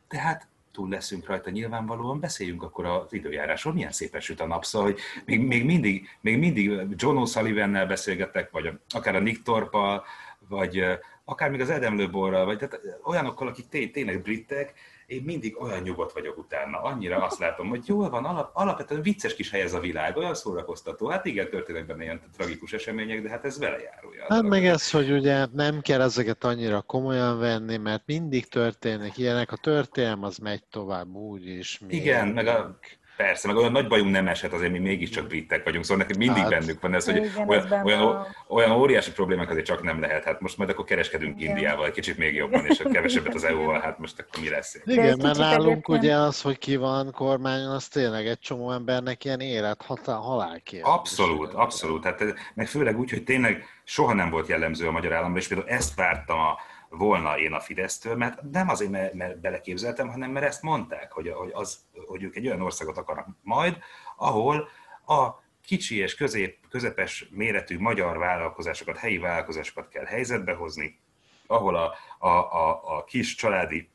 tehát 0.08 0.48
túl 0.78 0.88
leszünk 0.88 1.26
rajta 1.26 1.50
nyilvánvalóan, 1.50 2.20
beszéljünk 2.20 2.62
akkor 2.62 2.84
az 2.84 3.12
időjárásról, 3.12 3.72
milyen 3.72 3.92
szépen 3.92 4.20
süt 4.20 4.40
a 4.40 4.46
nap, 4.46 4.64
szóval, 4.64 4.90
hogy 4.90 5.00
még, 5.24 5.40
még, 5.40 5.64
mindig, 5.64 6.08
még 6.20 6.38
mindig 6.38 6.70
John 6.96 7.16
O'Sullivan-nel 7.18 7.84
beszélgetek, 7.88 8.50
vagy 8.50 8.72
akár 8.88 9.14
a 9.14 9.20
Nick 9.20 9.42
Torpal, 9.42 10.04
vagy 10.48 10.84
akár 11.24 11.50
még 11.50 11.60
az 11.60 11.70
Adam 11.70 11.96
vagy 11.96 12.58
tehát 12.58 12.80
olyanokkal, 13.04 13.48
akik 13.48 13.68
té- 13.68 13.92
tényleg 13.92 14.22
britek, 14.22 14.74
én 15.08 15.22
mindig 15.22 15.60
olyan 15.60 15.82
nyugodt 15.82 16.12
vagyok 16.12 16.38
utána. 16.38 16.82
Annyira 16.82 17.24
azt 17.24 17.38
látom, 17.38 17.68
hogy 17.68 17.86
jól 17.86 18.10
van, 18.10 18.24
alap, 18.24 18.50
alapvetően 18.52 19.02
vicces 19.02 19.34
kis 19.34 19.50
hely 19.50 19.60
ez 19.60 19.72
a 19.72 19.80
világ, 19.80 20.16
olyan 20.16 20.34
szórakoztató. 20.34 21.08
Hát 21.08 21.24
igen, 21.24 21.50
történnek 21.50 21.86
benne 21.86 22.02
ilyen 22.02 22.20
tragikus 22.36 22.72
események, 22.72 23.22
de 23.22 23.28
hát 23.28 23.44
ez 23.44 23.58
vele 23.58 23.78
járulja. 23.78 24.24
Hát 24.28 24.42
meg 24.42 24.66
ez, 24.66 24.90
hogy 24.90 25.10
ugye 25.10 25.46
nem 25.52 25.80
kell 25.80 26.00
ezeket 26.00 26.44
annyira 26.44 26.80
komolyan 26.80 27.38
venni, 27.38 27.76
mert 27.76 28.02
mindig 28.06 28.48
történnek 28.48 29.18
ilyenek, 29.18 29.52
a 29.52 29.56
történelem 29.56 30.22
az 30.22 30.38
megy 30.38 30.62
tovább 30.70 31.14
úgy 31.14 31.46
is. 31.46 31.80
Igen, 31.88 32.28
meg 32.28 32.46
a, 32.46 32.78
Persze, 33.18 33.46
meg 33.46 33.56
olyan 33.56 33.72
nagy 33.72 33.86
bajunk 33.86 34.10
nem 34.10 34.28
esett, 34.28 34.52
azért 34.52 34.72
mi 34.72 34.78
mégiscsak 34.78 35.26
britek 35.26 35.64
vagyunk, 35.64 35.84
szóval 35.84 36.06
nekünk 36.06 36.18
mindig 36.18 36.42
hát, 36.42 36.50
bennük 36.50 36.80
van 36.80 36.94
ez, 36.94 37.04
hogy 37.04 37.16
igen, 37.16 37.48
olyan, 37.48 37.72
ez 37.72 37.84
olyan, 37.84 38.00
a... 38.00 38.26
olyan 38.48 38.70
óriási 38.70 39.12
problémák 39.12 39.50
azért 39.50 39.66
csak 39.66 39.82
nem 39.82 40.00
lehet. 40.00 40.24
Hát 40.24 40.40
most 40.40 40.56
majd 40.58 40.70
akkor 40.70 40.84
kereskedünk 40.84 41.40
igen. 41.40 41.56
Indiával 41.56 41.86
egy 41.86 41.92
kicsit 41.92 42.18
még 42.18 42.34
jobban, 42.34 42.66
és 42.66 42.82
kevesebbet 42.92 43.34
az 43.34 43.44
EU-val, 43.44 43.80
hát 43.80 43.98
most 43.98 44.18
akkor 44.18 44.42
mi 44.42 44.48
lesz? 44.48 44.80
Igen, 44.84 45.18
mert 45.22 45.38
nálunk 45.38 45.88
ugye 45.88 46.14
az, 46.14 46.40
hogy 46.42 46.58
ki 46.58 46.76
van 46.76 47.12
kormányon, 47.12 47.70
az 47.70 47.88
tényleg 47.88 48.26
egy 48.26 48.38
csomó 48.38 48.72
embernek 48.72 49.24
ilyen 49.24 49.40
élet, 49.40 49.84
halál 50.04 50.60
kérdés. 50.62 50.92
Abszolút, 50.92 51.52
abszolút. 51.52 52.04
Hát, 52.04 52.24
meg 52.54 52.66
főleg 52.66 52.98
úgy, 52.98 53.10
hogy 53.10 53.24
tényleg 53.24 53.64
soha 53.84 54.12
nem 54.12 54.30
volt 54.30 54.48
jellemző 54.48 54.86
a 54.86 54.90
magyar 54.90 55.12
államban, 55.12 55.40
és 55.40 55.48
például 55.48 55.68
ezt 55.68 55.94
vártam 55.94 56.38
a, 56.38 56.56
volna 56.88 57.38
én 57.38 57.52
a 57.52 57.60
Fidesztől, 57.60 58.16
mert 58.16 58.42
nem 58.50 58.68
azért, 58.68 58.90
mert, 58.90 59.14
mert 59.14 59.40
beleképzeltem, 59.40 60.08
hanem 60.08 60.30
mert 60.30 60.46
ezt 60.46 60.62
mondták, 60.62 61.12
hogy, 61.12 61.28
hogy, 61.28 61.50
az, 61.52 61.84
hogy 62.06 62.22
ők 62.22 62.36
egy 62.36 62.46
olyan 62.46 62.60
országot 62.60 62.96
akarnak 62.96 63.26
majd, 63.42 63.78
ahol 64.16 64.68
a 65.06 65.46
kicsi 65.64 65.96
és 65.96 66.14
közép, 66.14 66.68
közepes 66.68 67.28
méretű 67.30 67.78
magyar 67.78 68.18
vállalkozásokat, 68.18 68.96
helyi 68.96 69.18
vállalkozásokat 69.18 69.88
kell 69.88 70.04
helyzetbe 70.04 70.52
hozni, 70.52 70.98
ahol 71.46 71.76
a, 71.76 71.94
a, 72.18 72.28
a, 72.28 72.96
a 72.96 73.04
kis 73.04 73.34
családi 73.34 73.88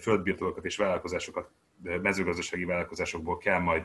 földbirtokokat 0.00 0.64
és 0.64 0.76
vállalkozásokat, 0.76 1.50
mezőgazdasági 1.82 2.64
vállalkozásokból 2.64 3.38
kell 3.38 3.58
majd 3.58 3.84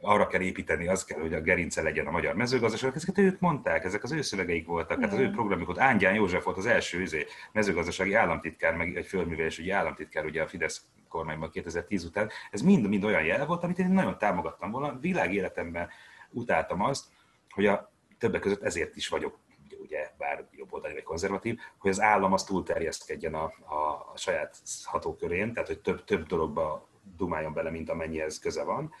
arra 0.00 0.26
kell 0.26 0.40
építeni, 0.40 0.88
az 0.88 1.04
kell, 1.04 1.20
hogy 1.20 1.34
a 1.34 1.40
gerince 1.40 1.82
legyen 1.82 2.06
a 2.06 2.10
magyar 2.10 2.34
mezőgazdaság. 2.34 2.92
Ezeket 2.94 3.18
ők 3.18 3.40
mondták, 3.40 3.84
ezek 3.84 4.02
az 4.02 4.12
ő 4.12 4.22
szövegeik 4.22 4.66
voltak, 4.66 5.00
hát 5.00 5.12
az 5.12 5.18
ő 5.18 5.30
programjuk 5.30 5.78
Ángyán 5.78 6.14
József 6.14 6.44
volt 6.44 6.56
az 6.56 6.66
első 6.66 7.00
izé, 7.00 7.26
mezőgazdasági 7.52 8.14
államtitkár, 8.14 8.76
meg 8.76 8.96
egy 8.96 9.06
földművelési 9.06 9.70
államtitkár 9.70 10.24
ugye 10.24 10.42
a 10.42 10.46
Fidesz 10.46 10.84
kormányban 11.08 11.50
2010 11.50 12.04
után. 12.04 12.30
Ez 12.50 12.60
mind-mind 12.60 13.04
olyan 13.04 13.24
jel 13.24 13.46
volt, 13.46 13.64
amit 13.64 13.78
én 13.78 13.88
nagyon 13.88 14.18
támogattam 14.18 14.70
volna. 14.70 14.98
Világ 15.00 15.34
életemben 15.34 15.88
utáltam 16.30 16.80
azt, 16.80 17.06
hogy 17.50 17.66
a 17.66 17.92
többek 18.18 18.40
között 18.40 18.62
ezért 18.62 18.96
is 18.96 19.08
vagyok 19.08 19.38
ugye, 19.78 20.10
bár 20.18 20.48
jobboldali 20.52 20.92
vagy 20.94 21.02
konzervatív, 21.02 21.58
hogy 21.78 21.90
az 21.90 22.00
állam 22.00 22.32
az 22.32 22.44
túlterjeszkedjen 22.44 23.34
a, 23.34 23.44
a, 23.44 24.10
a 24.12 24.16
saját 24.16 24.56
hatókörén, 24.84 25.52
tehát 25.52 25.68
hogy 25.68 25.80
több, 25.80 26.04
több 26.04 26.26
dologba 26.26 26.88
dumáljon 27.16 27.52
bele, 27.52 27.70
mint 27.70 27.90
amennyihez 27.90 28.38
köze 28.38 28.64
van 28.64 28.92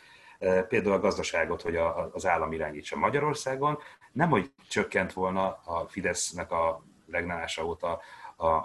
például 0.68 0.94
a 0.94 1.00
gazdaságot, 1.00 1.62
hogy 1.62 1.76
az 2.12 2.26
állam 2.26 2.52
irányítsa 2.52 2.96
Magyarországon. 2.96 3.78
Nem, 4.12 4.28
hogy 4.28 4.50
csökkent 4.68 5.12
volna 5.12 5.60
a 5.64 5.86
Fidesznek 5.88 6.52
a 6.52 6.84
regnálása 7.10 7.64
óta 7.64 8.00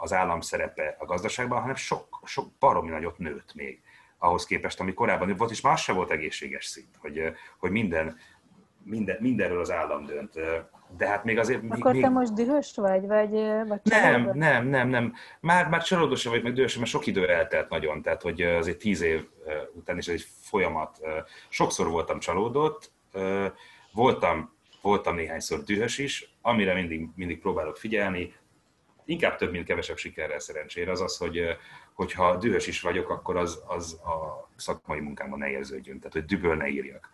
az 0.01 0.13
állam 0.13 0.41
szerepe 0.41 0.95
a 0.99 1.05
gazdaságban, 1.05 1.61
hanem 1.61 1.75
sok, 1.75 2.21
sok 2.23 2.51
baromi 2.59 2.89
nagyot 2.89 3.17
nőtt 3.17 3.53
még 3.53 3.82
ahhoz 4.17 4.45
képest, 4.45 4.80
ami 4.80 4.93
korábban 4.93 5.36
volt, 5.38 5.51
és 5.51 5.61
már 5.61 5.77
se 5.77 5.93
volt 5.93 6.11
egészséges 6.11 6.65
szint, 6.65 6.95
hogy, 6.97 7.21
hogy 7.57 7.71
minden, 7.71 8.17
minden, 8.84 9.17
mindenről 9.19 9.59
az 9.59 9.71
állam 9.71 10.05
dönt. 10.05 10.34
De 10.97 11.07
hát 11.07 11.23
még 11.23 11.38
azért... 11.38 11.63
Akkor 11.69 11.91
még, 11.91 12.01
te 12.01 12.09
most 12.09 12.34
dühös 12.34 12.75
vagy? 12.75 13.07
vagy, 13.07 13.32
vagy 13.67 13.80
nem, 13.84 14.32
nem, 14.34 14.67
nem, 14.67 14.89
nem. 14.89 15.13
Már, 15.39 15.67
már 15.67 15.84
csalódós 15.84 16.25
vagy, 16.25 16.43
meg 16.43 16.53
dühös, 16.53 16.77
mert 16.77 16.89
sok 16.89 17.05
idő 17.05 17.30
eltelt 17.30 17.69
nagyon, 17.69 18.01
tehát 18.01 18.21
hogy 18.21 18.41
azért 18.41 18.77
tíz 18.77 19.01
év 19.01 19.27
után 19.73 19.97
is 19.97 20.07
ez 20.07 20.13
egy 20.13 20.27
folyamat. 20.41 20.99
Sokszor 21.49 21.89
voltam 21.89 22.19
csalódott, 22.19 22.91
voltam, 23.93 24.53
voltam 24.82 25.15
néhányszor 25.15 25.63
dühös 25.63 25.97
is, 25.97 26.34
amire 26.41 26.73
mindig, 26.73 27.09
mindig 27.15 27.39
próbálok 27.39 27.77
figyelni, 27.77 28.34
inkább 29.05 29.36
több, 29.36 29.51
mint 29.51 29.65
kevesebb 29.65 29.97
sikerrel 29.97 30.39
szerencsére, 30.39 30.91
az 30.91 31.01
az, 31.01 31.17
hogy 31.17 31.57
hogyha 31.93 32.38
dühös 32.38 32.67
is 32.67 32.82
vagyok, 32.82 33.09
akkor 33.09 33.38
az, 33.38 33.63
az 33.67 33.93
a 33.93 34.49
szakmai 34.55 34.99
munkámban 34.99 35.39
ne 35.39 35.49
érződjön, 35.49 35.97
tehát 35.97 36.13
hogy 36.13 36.25
düböl 36.25 36.55
ne 36.55 36.67
írjak. 36.67 37.09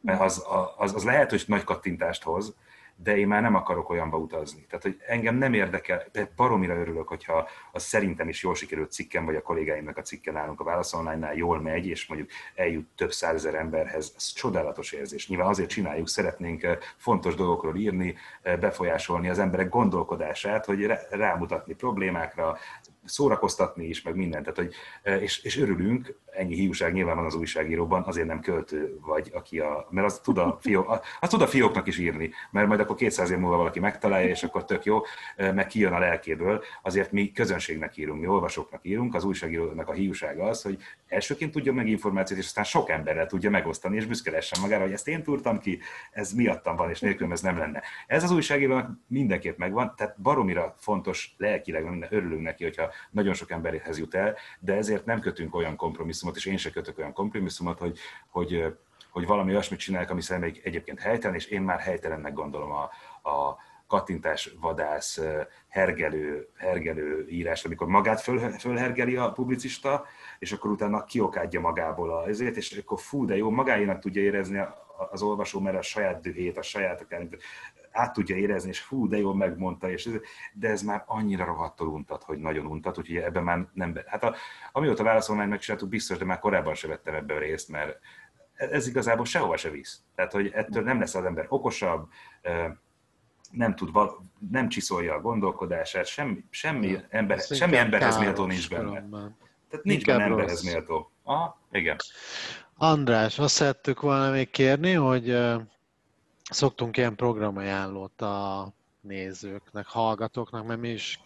Mert 0.00 0.20
az, 0.20 0.44
az, 0.76 0.94
az 0.94 1.04
lehet, 1.04 1.30
hogy 1.30 1.44
nagy 1.46 1.64
kattintást 1.64 2.22
hoz, 2.22 2.54
de 3.02 3.16
én 3.16 3.26
már 3.26 3.42
nem 3.42 3.54
akarok 3.54 3.88
olyanba 3.88 4.16
utazni. 4.16 4.66
Tehát, 4.68 4.82
hogy 4.82 4.96
engem 5.06 5.34
nem 5.34 5.52
érdekel, 5.52 6.04
de 6.12 6.32
baromira 6.36 6.74
örülök, 6.74 7.08
hogyha 7.08 7.48
a 7.72 7.78
szerintem 7.78 8.28
is 8.28 8.42
jól 8.42 8.54
sikerült 8.54 8.92
cikkem, 8.92 9.24
vagy 9.24 9.36
a 9.36 9.42
kollégáimnak 9.42 9.96
a 9.96 10.02
cikken 10.02 10.34
nálunk 10.34 10.60
a 10.60 10.64
Válasz 10.64 10.92
online 10.92 11.34
jól 11.34 11.60
megy, 11.60 11.86
és 11.86 12.06
mondjuk 12.06 12.30
eljut 12.54 12.88
több 12.96 13.12
százezer 13.12 13.54
emberhez, 13.54 14.12
ez 14.16 14.32
csodálatos 14.32 14.92
érzés. 14.92 15.28
Nyilván 15.28 15.48
azért 15.48 15.68
csináljuk, 15.68 16.08
szeretnénk 16.08 16.62
eh, 16.62 16.78
fontos 16.96 17.34
dolgokról 17.34 17.76
írni, 17.76 18.14
eh, 18.42 18.56
befolyásolni 18.56 19.28
az 19.28 19.38
emberek 19.38 19.68
gondolkodását, 19.68 20.64
hogy 20.64 20.92
rámutatni 21.10 21.74
problémákra, 21.74 22.58
szórakoztatni 23.06 23.86
is, 23.86 24.02
meg 24.02 24.16
mindent. 24.16 24.44
Tehát, 24.44 24.58
hogy, 24.58 24.74
e, 25.02 25.20
és, 25.20 25.42
és 25.42 25.58
örülünk, 25.58 26.18
ennyi 26.30 26.54
hiúság 26.54 26.92
nyilván 26.92 27.16
van 27.16 27.24
az 27.24 27.34
újságíróban, 27.34 28.02
azért 28.02 28.26
nem 28.26 28.40
költő 28.40 28.98
vagy, 29.00 29.30
aki 29.34 29.58
a, 29.58 29.86
mert 29.90 30.06
az 30.06 30.18
tud 30.18 30.38
a, 30.38 30.58
fiók, 30.60 31.00
az 31.20 31.28
tud 31.28 31.42
a 31.42 31.46
fióknak 31.46 31.86
is 31.86 31.98
írni, 31.98 32.30
mert 32.50 32.66
majd 32.66 32.80
akkor 32.80 32.96
200 32.96 33.30
év 33.30 33.38
múlva 33.38 33.56
valaki 33.56 33.80
megtalálja, 33.80 34.28
és 34.28 34.42
akkor 34.42 34.64
tök 34.64 34.84
jó, 34.84 35.00
e, 35.36 35.52
meg 35.52 35.66
kijön 35.66 35.92
a 35.92 35.98
lelkéből. 35.98 36.62
Azért 36.82 37.12
mi 37.12 37.32
közönségnek 37.32 37.96
írunk, 37.96 38.20
mi 38.20 38.26
olvasóknak 38.26 38.80
írunk, 38.84 39.14
az 39.14 39.24
újságírónak 39.24 39.88
a 39.88 39.92
hiúsága 39.92 40.44
az, 40.44 40.62
hogy 40.62 40.78
elsőként 41.08 41.52
tudja 41.52 41.72
meg 41.72 41.88
információt, 41.88 42.38
és 42.40 42.46
aztán 42.46 42.64
sok 42.64 42.90
emberrel 42.90 43.26
tudja 43.26 43.50
megosztani, 43.50 43.96
és 43.96 44.06
büszke 44.06 44.42
magára, 44.60 44.82
hogy 44.82 44.92
ezt 44.92 45.08
én 45.08 45.22
tudtam 45.22 45.58
ki, 45.58 45.78
ez 46.10 46.32
miattam 46.32 46.76
van, 46.76 46.90
és 46.90 47.00
nélkül 47.00 47.32
ez 47.32 47.40
nem 47.40 47.58
lenne. 47.58 47.82
Ez 48.06 48.22
az 48.22 48.30
újságírónak 48.30 48.90
mindenképp 49.06 49.58
megvan, 49.58 49.94
tehát 49.96 50.20
baromira 50.20 50.76
fontos 50.78 51.34
lelkileg, 51.36 51.84
minden 51.90 52.08
örülünk 52.12 52.42
neki, 52.42 52.64
hogyha 52.64 52.90
nagyon 53.10 53.34
sok 53.34 53.50
emberhez 53.50 53.98
jut 53.98 54.14
el, 54.14 54.36
de 54.58 54.74
ezért 54.74 55.04
nem 55.04 55.20
kötünk 55.20 55.54
olyan 55.54 55.76
kompromisszumot, 55.76 56.36
és 56.36 56.44
én 56.44 56.56
se 56.56 56.70
kötök 56.70 56.98
olyan 56.98 57.12
kompromisszumot, 57.12 57.78
hogy, 57.78 57.98
hogy, 58.30 58.64
hogy 59.10 59.26
valami 59.26 59.50
olyasmit 59.50 59.78
csinálják, 59.78 60.10
ami 60.10 60.20
szerintem 60.20 60.60
egyébként 60.64 61.00
helytelen, 61.00 61.36
és 61.36 61.46
én 61.46 61.62
már 61.62 61.78
helytelennek 61.78 62.32
gondolom 62.32 62.70
a, 62.70 62.82
a 63.30 63.56
kattintás, 63.86 64.54
vadász, 64.60 65.20
hergelő, 65.68 66.48
hergelő 66.56 67.26
írás, 67.28 67.64
amikor 67.64 67.86
magát 67.86 68.20
föl, 68.20 68.38
fölhergeli 68.38 69.16
a 69.16 69.32
publicista, 69.32 70.04
és 70.38 70.52
akkor 70.52 70.70
utána 70.70 71.04
kiokádja 71.04 71.60
magából 71.60 72.10
a, 72.10 72.28
ezért, 72.28 72.56
és 72.56 72.78
akkor 72.78 73.00
fú, 73.00 73.24
de 73.24 73.36
jó, 73.36 73.50
magáénak 73.50 73.98
tudja 73.98 74.22
érezni 74.22 74.60
az 75.10 75.22
olvasó, 75.22 75.60
mert 75.60 75.76
a 75.76 75.82
saját 75.82 76.20
dühét, 76.20 76.58
a 76.58 76.62
saját 76.62 77.06
át 77.96 78.12
tudja 78.12 78.36
érezni, 78.36 78.68
és 78.68 78.80
fú, 78.80 79.08
de 79.08 79.16
jól 79.16 79.34
megmondta, 79.34 79.90
és 79.90 80.06
ez, 80.06 80.12
de 80.52 80.68
ez 80.68 80.82
már 80.82 81.02
annyira 81.06 81.44
rohadtul 81.44 81.88
untat, 81.88 82.22
hogy 82.22 82.38
nagyon 82.38 82.66
untat, 82.66 82.98
úgyhogy 82.98 83.16
ebben 83.16 83.42
már 83.42 83.66
nem... 83.72 83.92
Be, 83.92 84.04
hát 84.06 84.24
a, 84.24 84.34
amióta 84.72 85.02
válaszolmányt 85.02 85.50
megcsináltuk, 85.50 85.88
biztos, 85.88 86.18
de 86.18 86.24
már 86.24 86.38
korábban 86.38 86.74
se 86.74 86.88
vettem 86.88 87.14
ebben 87.14 87.38
részt, 87.38 87.68
mert 87.68 87.98
ez 88.54 88.86
igazából 88.86 89.24
sehova 89.24 89.56
se 89.56 89.70
visz. 89.70 90.02
Tehát, 90.14 90.32
hogy 90.32 90.50
ettől 90.54 90.82
nem 90.82 90.98
lesz 90.98 91.14
az 91.14 91.24
ember 91.24 91.46
okosabb, 91.48 92.08
nem 93.50 93.74
tud, 93.74 93.92
val- 93.92 94.20
nem 94.50 94.68
csiszolja 94.68 95.14
a 95.14 95.20
gondolkodását, 95.20 96.06
semmi, 96.06 96.44
semmi, 96.50 96.98
ember, 97.08 97.40
semmi 97.40 97.76
emberhez 97.76 98.18
méltó 98.18 98.44
nincs 98.44 98.70
benne. 98.70 98.88
Különben. 98.88 99.36
Tehát 99.70 99.84
nincs 99.84 100.04
benne 100.04 100.22
emberhez 100.22 100.62
méltó. 100.62 101.10
Aha, 101.22 101.60
igen. 101.70 101.96
András, 102.76 103.38
azt 103.38 103.54
szerettük 103.54 104.00
volna 104.00 104.30
még 104.30 104.50
kérni, 104.50 104.92
hogy 104.92 105.30
szoktunk 106.50 106.96
ilyen 106.96 107.14
programajánlót 107.14 108.22
a 108.22 108.68
nézőknek, 109.00 109.86
hallgatóknak, 109.86 110.66
mert 110.66 110.80
mi 110.80 110.88
is 110.88 111.20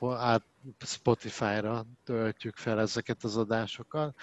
át 0.00 0.42
Spotify-ra 0.80 1.84
töltjük 2.04 2.56
fel 2.56 2.80
ezeket 2.80 3.24
az 3.24 3.36
adásokat, 3.36 4.14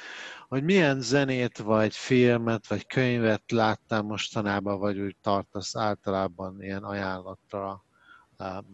hogy 0.48 0.64
milyen 0.64 1.02
zenét, 1.02 1.58
vagy 1.58 1.96
filmet, 1.96 2.68
vagy 2.68 2.88
könyvet 2.88 3.52
láttál 3.52 4.02
mostanában, 4.02 4.80
vagy 4.80 5.00
úgy 5.00 5.16
tartasz 5.22 5.76
általában 5.76 6.64
ilyen 6.64 6.84
ajánlatra 6.84 7.84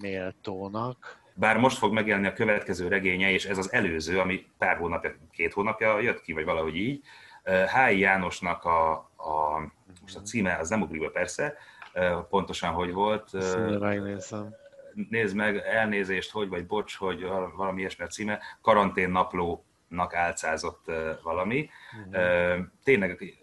méltónak. 0.02 1.18
Bár 1.34 1.58
most 1.58 1.78
fog 1.78 1.93
megjelenni 1.93 2.28
a 2.28 2.34
következő 2.34 2.88
regénye, 2.88 3.32
és 3.32 3.45
ez 3.45 3.58
az 3.58 3.74
előző, 3.74 4.20
ami 4.20 4.45
pár 4.58 4.78
hónapja, 4.78 5.16
két 5.32 5.54
hónapja 5.54 6.00
jött 6.00 6.22
ki, 6.22 6.34
vagy 6.34 6.45
valahogy 6.45 6.76
így. 6.76 7.04
H.I. 7.43 8.00
Jánosnak 8.00 8.64
a, 8.64 8.91
a 9.18 9.62
most 10.14 10.26
a 10.26 10.30
címe 10.30 10.55
az 10.55 10.70
nem 10.70 10.82
ugrik 10.82 11.01
be 11.01 11.10
persze, 11.10 11.57
pontosan 12.30 12.72
hogy 12.72 12.93
volt. 12.93 13.32
megnézem. 13.80 14.55
Nézd 15.10 15.36
meg, 15.36 15.57
elnézést, 15.57 16.32
hogy 16.32 16.49
vagy 16.49 16.66
bocs, 16.66 16.97
hogy 16.97 17.24
valami 17.55 17.80
ilyesmi 17.80 18.03
a 18.03 18.07
címe, 18.07 18.39
karantén 18.62 19.10
naplónak 19.10 20.14
álcázott 20.14 20.91
valami. 21.24 21.70
Uh-huh. 22.07 22.66
Tényleg 22.84 23.38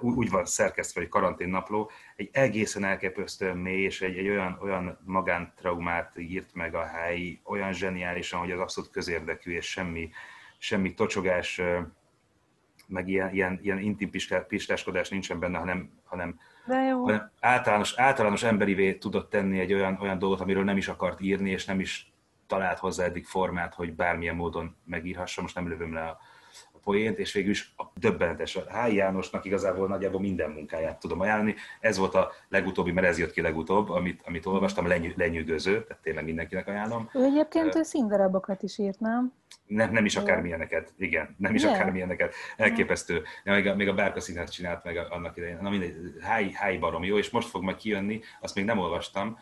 úgy 0.00 0.30
van 0.30 0.44
szerkesztve, 0.44 1.00
hogy 1.00 1.10
karantén 1.10 1.48
napló, 1.48 1.90
egy 2.16 2.28
egészen 2.32 2.84
elképesztően 2.84 3.56
mély, 3.56 3.82
és 3.82 4.02
egy, 4.02 4.16
egy 4.18 4.28
olyan, 4.28 4.58
olyan 4.62 4.98
magántraumát 5.04 6.18
írt 6.18 6.54
meg 6.54 6.74
a 6.74 6.84
helyi, 6.84 7.40
olyan 7.44 7.72
zseniálisan, 7.72 8.40
hogy 8.40 8.50
az 8.50 8.60
abszolút 8.60 8.90
közérdekű, 8.90 9.52
és 9.52 9.70
semmi, 9.70 10.10
semmi 10.58 10.94
tocsogás, 10.94 11.60
meg 12.92 13.08
ilyen, 13.08 13.32
ilyen, 13.32 13.58
ilyen 13.62 13.78
intim 13.78 14.10
pistáskodás 14.48 15.08
nincsen 15.08 15.38
benne, 15.38 15.58
hanem, 15.58 15.90
hanem, 16.04 16.38
hanem 16.66 17.30
általános, 17.40 17.94
általános 17.96 18.42
emberivé 18.42 18.94
tudott 18.94 19.30
tenni 19.30 19.60
egy 19.60 19.72
olyan, 19.72 19.98
olyan 20.00 20.18
dolgot, 20.18 20.40
amiről 20.40 20.64
nem 20.64 20.76
is 20.76 20.88
akart 20.88 21.20
írni, 21.20 21.50
és 21.50 21.64
nem 21.64 21.80
is 21.80 22.12
talált 22.46 22.78
hozzá 22.78 23.04
eddig 23.04 23.24
formát, 23.24 23.74
hogy 23.74 23.94
bármilyen 23.94 24.36
módon 24.36 24.76
megírhassa. 24.84 25.42
Most 25.42 25.54
nem 25.54 25.68
lövöm 25.68 25.94
le 25.94 26.02
a, 26.02 26.18
poént, 26.82 27.18
és 27.18 27.32
végül 27.32 27.50
is 27.50 27.74
a 27.76 27.84
döbbenetes. 27.94 28.56
A 28.56 28.60
H. 28.60 28.94
Jánosnak 28.94 29.44
igazából 29.44 29.88
nagyjából 29.88 30.20
minden 30.20 30.50
munkáját 30.50 31.00
tudom 31.00 31.20
ajánlani. 31.20 31.54
Ez 31.80 31.98
volt 31.98 32.14
a 32.14 32.30
legutóbbi, 32.48 32.92
mert 32.92 33.06
ez 33.06 33.18
jött 33.18 33.32
ki 33.32 33.40
legutóbb, 33.40 33.90
amit, 33.90 34.22
amit 34.24 34.46
olvastam, 34.46 34.86
lenyű, 34.86 35.12
lenyűgöző, 35.16 35.84
tehát 35.84 36.02
tényleg 36.02 36.24
mindenkinek 36.24 36.68
ajánlom. 36.68 37.08
Ő 37.12 37.22
egyébként 37.22 37.74
uh, 37.74 37.82
színdarabokat 37.82 38.62
is 38.62 38.78
írt, 38.78 39.00
nem? 39.00 39.32
Nem, 39.74 39.92
nem 39.92 40.04
is 40.04 40.16
akármilyeneket, 40.16 40.92
igen, 40.96 41.36
nem 41.38 41.54
is 41.54 41.62
yeah. 41.62 41.74
akármilyeneket. 41.74 42.34
Elképesztő. 42.56 43.22
Ja, 43.44 43.52
még, 43.52 43.66
a, 43.66 43.74
még 43.74 43.88
a 43.88 43.94
Bárka 43.94 44.20
színház 44.20 44.50
csinált 44.50 44.84
meg 44.84 44.96
annak 44.96 45.36
idején. 45.36 45.58
Na 45.60 45.70
mindegy, 45.70 45.96
háj, 46.20 46.50
háj 46.50 46.76
barom 46.76 47.04
jó, 47.04 47.18
és 47.18 47.30
most 47.30 47.48
fog 47.48 47.62
majd 47.62 47.76
kijönni, 47.76 48.20
azt 48.40 48.54
még 48.54 48.64
nem 48.64 48.78
olvastam, 48.78 49.38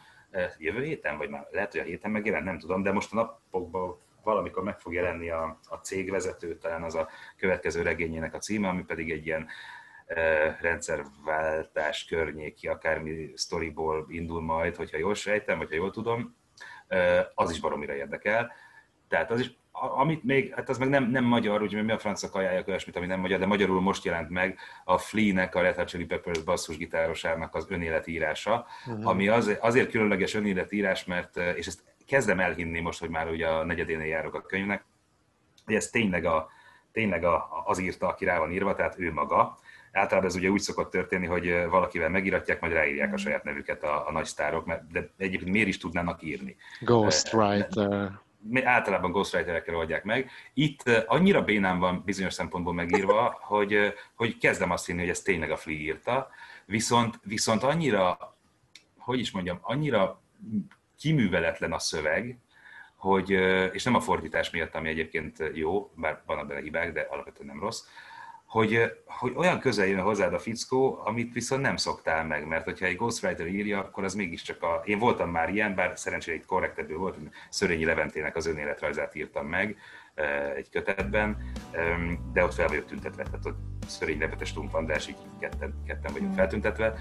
jövő 0.58 0.82
héten, 0.82 1.18
vagy 1.18 1.28
már 1.28 1.46
lehet, 1.50 1.72
hogy 1.72 1.80
a 1.80 1.84
héten 1.84 2.10
megjelent, 2.10 2.44
nem 2.44 2.58
tudom, 2.58 2.82
de 2.82 2.92
most 2.92 3.12
a 3.12 3.14
napokban 3.14 3.98
valamikor 4.22 4.62
meg 4.62 4.78
fog 4.78 4.92
jelenni 4.92 5.30
a, 5.30 5.58
a 5.68 5.76
cégvezető, 5.76 6.58
talán 6.58 6.82
az 6.82 6.94
a 6.94 7.08
következő 7.36 7.82
regényének 7.82 8.34
a 8.34 8.38
címe, 8.38 8.68
ami 8.68 8.82
pedig 8.82 9.10
egy 9.10 9.26
ilyen 9.26 9.46
e, 10.06 10.58
rendszerváltás 10.60 12.04
környéki, 12.04 12.68
akármi 12.68 13.30
sztoriból 13.34 14.06
indul 14.08 14.42
majd, 14.42 14.76
hogyha 14.76 14.98
jól 14.98 15.14
sejtem, 15.14 15.58
vagy 15.58 15.68
ha 15.68 15.74
jól 15.74 15.90
tudom, 15.90 16.38
az 17.34 17.50
is 17.50 17.60
baromira 17.60 17.94
érdekel. 17.94 18.52
Tehát 19.08 19.30
az 19.30 19.40
is, 19.40 19.58
amit 19.80 20.24
még, 20.24 20.54
hát 20.54 20.68
az 20.68 20.78
meg 20.78 20.88
nem, 20.88 21.10
nem 21.10 21.24
magyar, 21.24 21.62
úgyhogy 21.62 21.84
mi 21.84 21.92
a 21.92 21.98
francia 21.98 22.28
kajálják 22.28 22.68
olyasmit, 22.68 22.96
ami 22.96 23.06
nem 23.06 23.20
magyar, 23.20 23.38
de 23.38 23.46
magyarul 23.46 23.80
most 23.80 24.04
jelent 24.04 24.28
meg 24.28 24.58
a 24.84 24.98
Flea-nek, 24.98 25.54
a 25.54 25.60
Red 25.60 25.74
Hot 25.74 25.88
Chili 25.88 26.04
Peppers 26.04 26.42
basszusgitárosának 26.42 27.54
az 27.54 27.66
önéletírása, 27.68 28.66
uh-huh. 28.86 29.06
ami 29.06 29.28
az, 29.28 29.56
azért 29.60 29.90
különleges 29.90 30.34
önéletírás, 30.34 31.04
mert, 31.04 31.36
és 31.36 31.66
ezt 31.66 31.80
kezdem 32.06 32.40
elhinni 32.40 32.80
most, 32.80 33.00
hogy 33.00 33.08
már 33.08 33.28
ugye 33.28 33.46
a 33.46 33.64
negyedénél 33.64 34.06
járok 34.06 34.34
a 34.34 34.42
könyvnek, 34.42 34.84
hogy 35.64 35.74
ez 35.74 35.90
tényleg, 35.90 36.24
a, 36.24 36.48
tényleg 36.92 37.24
a, 37.24 37.62
az 37.64 37.78
írta, 37.78 38.08
aki 38.08 38.24
rá 38.24 38.38
van 38.38 38.52
írva, 38.52 38.74
tehát 38.74 38.98
ő 38.98 39.12
maga. 39.12 39.58
Általában 39.92 40.28
ez 40.30 40.36
ugye 40.36 40.48
úgy 40.48 40.60
szokott 40.60 40.90
történni, 40.90 41.26
hogy 41.26 41.64
valakivel 41.68 42.08
megíratják, 42.08 42.60
majd 42.60 42.72
ráírják 42.72 43.12
a 43.12 43.16
saját 43.16 43.44
nevüket 43.44 43.82
a, 43.82 44.08
a 44.08 44.12
nagy 44.12 44.24
sztárok, 44.24 44.66
mert, 44.66 44.90
de 44.92 45.10
egyébként 45.16 45.52
miért 45.52 45.68
is 45.68 45.78
tudnának 45.78 46.22
írni? 46.22 46.56
Ghostwriter. 46.80 48.20
Általában 48.62 49.10
ghostwriterekkel 49.10 49.76
oldják 49.76 50.04
meg. 50.04 50.30
Itt 50.54 50.88
annyira 50.88 51.42
bénán 51.42 51.78
van 51.78 52.02
bizonyos 52.04 52.34
szempontból 52.34 52.74
megírva, 52.74 53.38
hogy, 53.40 53.94
hogy 54.14 54.38
kezdem 54.38 54.70
azt 54.70 54.86
hinni, 54.86 55.00
hogy 55.00 55.08
ez 55.08 55.22
tényleg 55.22 55.50
a 55.50 55.56
Flea 55.56 55.76
írta, 55.76 56.28
viszont, 56.64 57.20
viszont 57.22 57.62
annyira, 57.62 58.36
hogy 58.98 59.18
is 59.18 59.30
mondjam, 59.30 59.58
annyira 59.60 60.20
kiműveletlen 60.98 61.72
a 61.72 61.78
szöveg, 61.78 62.38
hogy, 62.96 63.30
és 63.72 63.84
nem 63.84 63.94
a 63.94 64.00
fordítás 64.00 64.50
miatt, 64.50 64.74
ami 64.74 64.88
egyébként 64.88 65.42
jó, 65.54 65.90
bár 65.94 66.22
vannak 66.26 66.46
benne 66.46 66.60
hibák, 66.60 66.92
de 66.92 67.06
alapvetően 67.10 67.46
nem 67.46 67.60
rossz, 67.60 67.84
hogy, 68.50 68.92
hogy 69.06 69.32
olyan 69.36 69.58
közel 69.58 69.86
jön 69.86 70.00
hozzád 70.00 70.34
a 70.34 70.38
fickó, 70.38 71.00
amit 71.04 71.32
viszont 71.32 71.62
nem 71.62 71.76
szoktál 71.76 72.24
meg, 72.24 72.46
mert 72.46 72.64
hogyha 72.64 72.86
egy 72.86 72.96
ghostwriter 72.96 73.46
írja, 73.46 73.78
akkor 73.78 74.04
az 74.04 74.14
mégiscsak 74.14 74.62
a... 74.62 74.82
Én 74.84 74.98
voltam 74.98 75.30
már 75.30 75.48
ilyen, 75.54 75.74
bár 75.74 75.98
szerencsére 75.98 76.36
egy 76.36 76.44
korrektebből 76.44 76.98
volt, 76.98 77.16
Szörényi 77.48 77.84
Leventének 77.84 78.36
az 78.36 78.46
önéletrajzát 78.46 79.14
írtam 79.14 79.46
meg 79.46 79.76
egy 80.56 80.70
kötetben, 80.70 81.52
de 82.32 82.44
ott 82.44 82.54
fel 82.54 82.68
vagyok 82.68 82.86
tüntetve, 82.86 83.22
tehát 83.22 83.46
ott 83.46 83.58
Szörényi 83.86 84.20
Levetes 84.20 84.52
Tump 84.52 84.74
András, 84.74 85.08
így 85.08 85.16
ketten, 85.40 85.82
ketten 85.86 86.12
vagyunk 86.12 86.34
feltüntetve, 86.34 86.94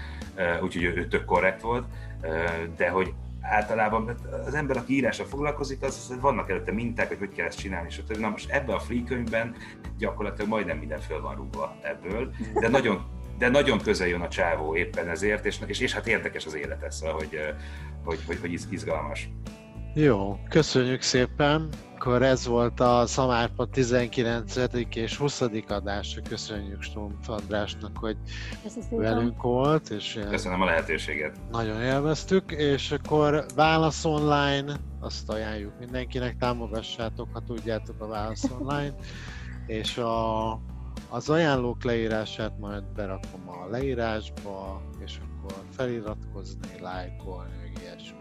úgyhogy 0.62 0.82
ő, 0.82 0.96
ő 0.96 1.06
tök 1.06 1.24
korrekt 1.24 1.60
volt, 1.60 1.86
de 2.76 2.88
hogy 2.88 3.14
általában 3.40 4.14
az 4.46 4.54
ember, 4.54 4.76
aki 4.76 4.94
írásra 4.94 5.24
foglalkozik, 5.24 5.82
az, 5.82 6.06
az 6.10 6.20
vannak 6.20 6.50
előtte 6.50 6.72
minták, 6.72 7.08
hogy 7.08 7.18
hogy 7.18 7.32
kell 7.32 7.46
ezt 7.46 7.58
csinálni, 7.58 7.90
stb. 7.90 8.16
Na 8.16 8.28
most 8.28 8.50
ebben 8.50 8.74
a 8.74 8.78
free 8.78 9.02
könyvben 9.06 9.54
gyakorlatilag 9.98 10.50
majdnem 10.50 10.78
minden 10.78 11.00
föl 11.00 11.20
van 11.20 11.34
rúgva 11.34 11.76
ebből, 11.82 12.30
de 12.60 12.68
nagyon 12.68 13.18
de 13.38 13.48
nagyon 13.48 13.78
közel 13.78 14.06
jön 14.06 14.20
a 14.20 14.28
csávó 14.28 14.76
éppen 14.76 15.08
ezért, 15.08 15.44
és, 15.44 15.58
és, 15.66 15.80
és 15.80 15.92
hát 15.92 16.06
érdekes 16.06 16.46
az 16.46 16.54
élete, 16.54 16.90
szóval, 16.90 17.14
hogy, 17.14 17.38
hogy, 18.04 18.18
hogy, 18.26 18.38
hogy 18.40 18.60
izgalmas. 18.70 19.28
Jó, 19.94 20.38
köszönjük 20.48 21.02
szépen. 21.02 21.68
Akkor 22.00 22.22
ez 22.22 22.46
volt 22.46 22.80
a 22.80 23.06
Szamárpa 23.06 23.66
19. 23.66 24.54
és 24.94 25.16
20. 25.16 25.40
adása. 25.68 26.20
Köszönjük 26.28 26.82
Stumpf 26.82 27.28
Andrásnak, 27.28 27.98
hogy 27.98 28.16
velünk 28.90 29.42
volt. 29.42 29.90
És 29.90 30.20
Köszönöm 30.30 30.60
a 30.60 30.64
lehetőséget. 30.64 31.36
Nagyon 31.50 31.82
élveztük, 31.82 32.52
és 32.52 32.90
akkor 32.90 33.46
Válasz 33.54 34.04
Online, 34.04 34.76
azt 35.00 35.30
ajánljuk 35.30 35.78
mindenkinek, 35.78 36.36
támogassátok, 36.36 37.28
ha 37.32 37.40
tudjátok 37.40 38.00
a 38.00 38.06
Válasz 38.06 38.50
Online, 38.58 38.94
és 39.80 39.98
a, 39.98 40.52
az 41.08 41.30
ajánlók 41.30 41.84
leírását 41.84 42.58
majd 42.58 42.84
berakom 42.84 43.48
a 43.48 43.66
leírásba, 43.70 44.82
és 45.04 45.18
akkor 45.18 45.54
feliratkozni, 45.70 46.80
lájkolni, 46.80 47.56
meg 47.60 47.82
ilyesmi. 47.82 48.19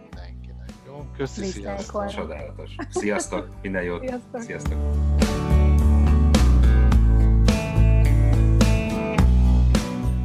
Jó, 0.89 1.05
köszi, 1.17 1.45
sziasztok. 1.45 2.07
Csodálatos. 2.07 2.75
Sziasztok, 2.89 3.47
minden 3.61 3.83
jót. 3.83 4.01
Sziasztok. 4.01 4.41
sziasztok. 4.41 4.77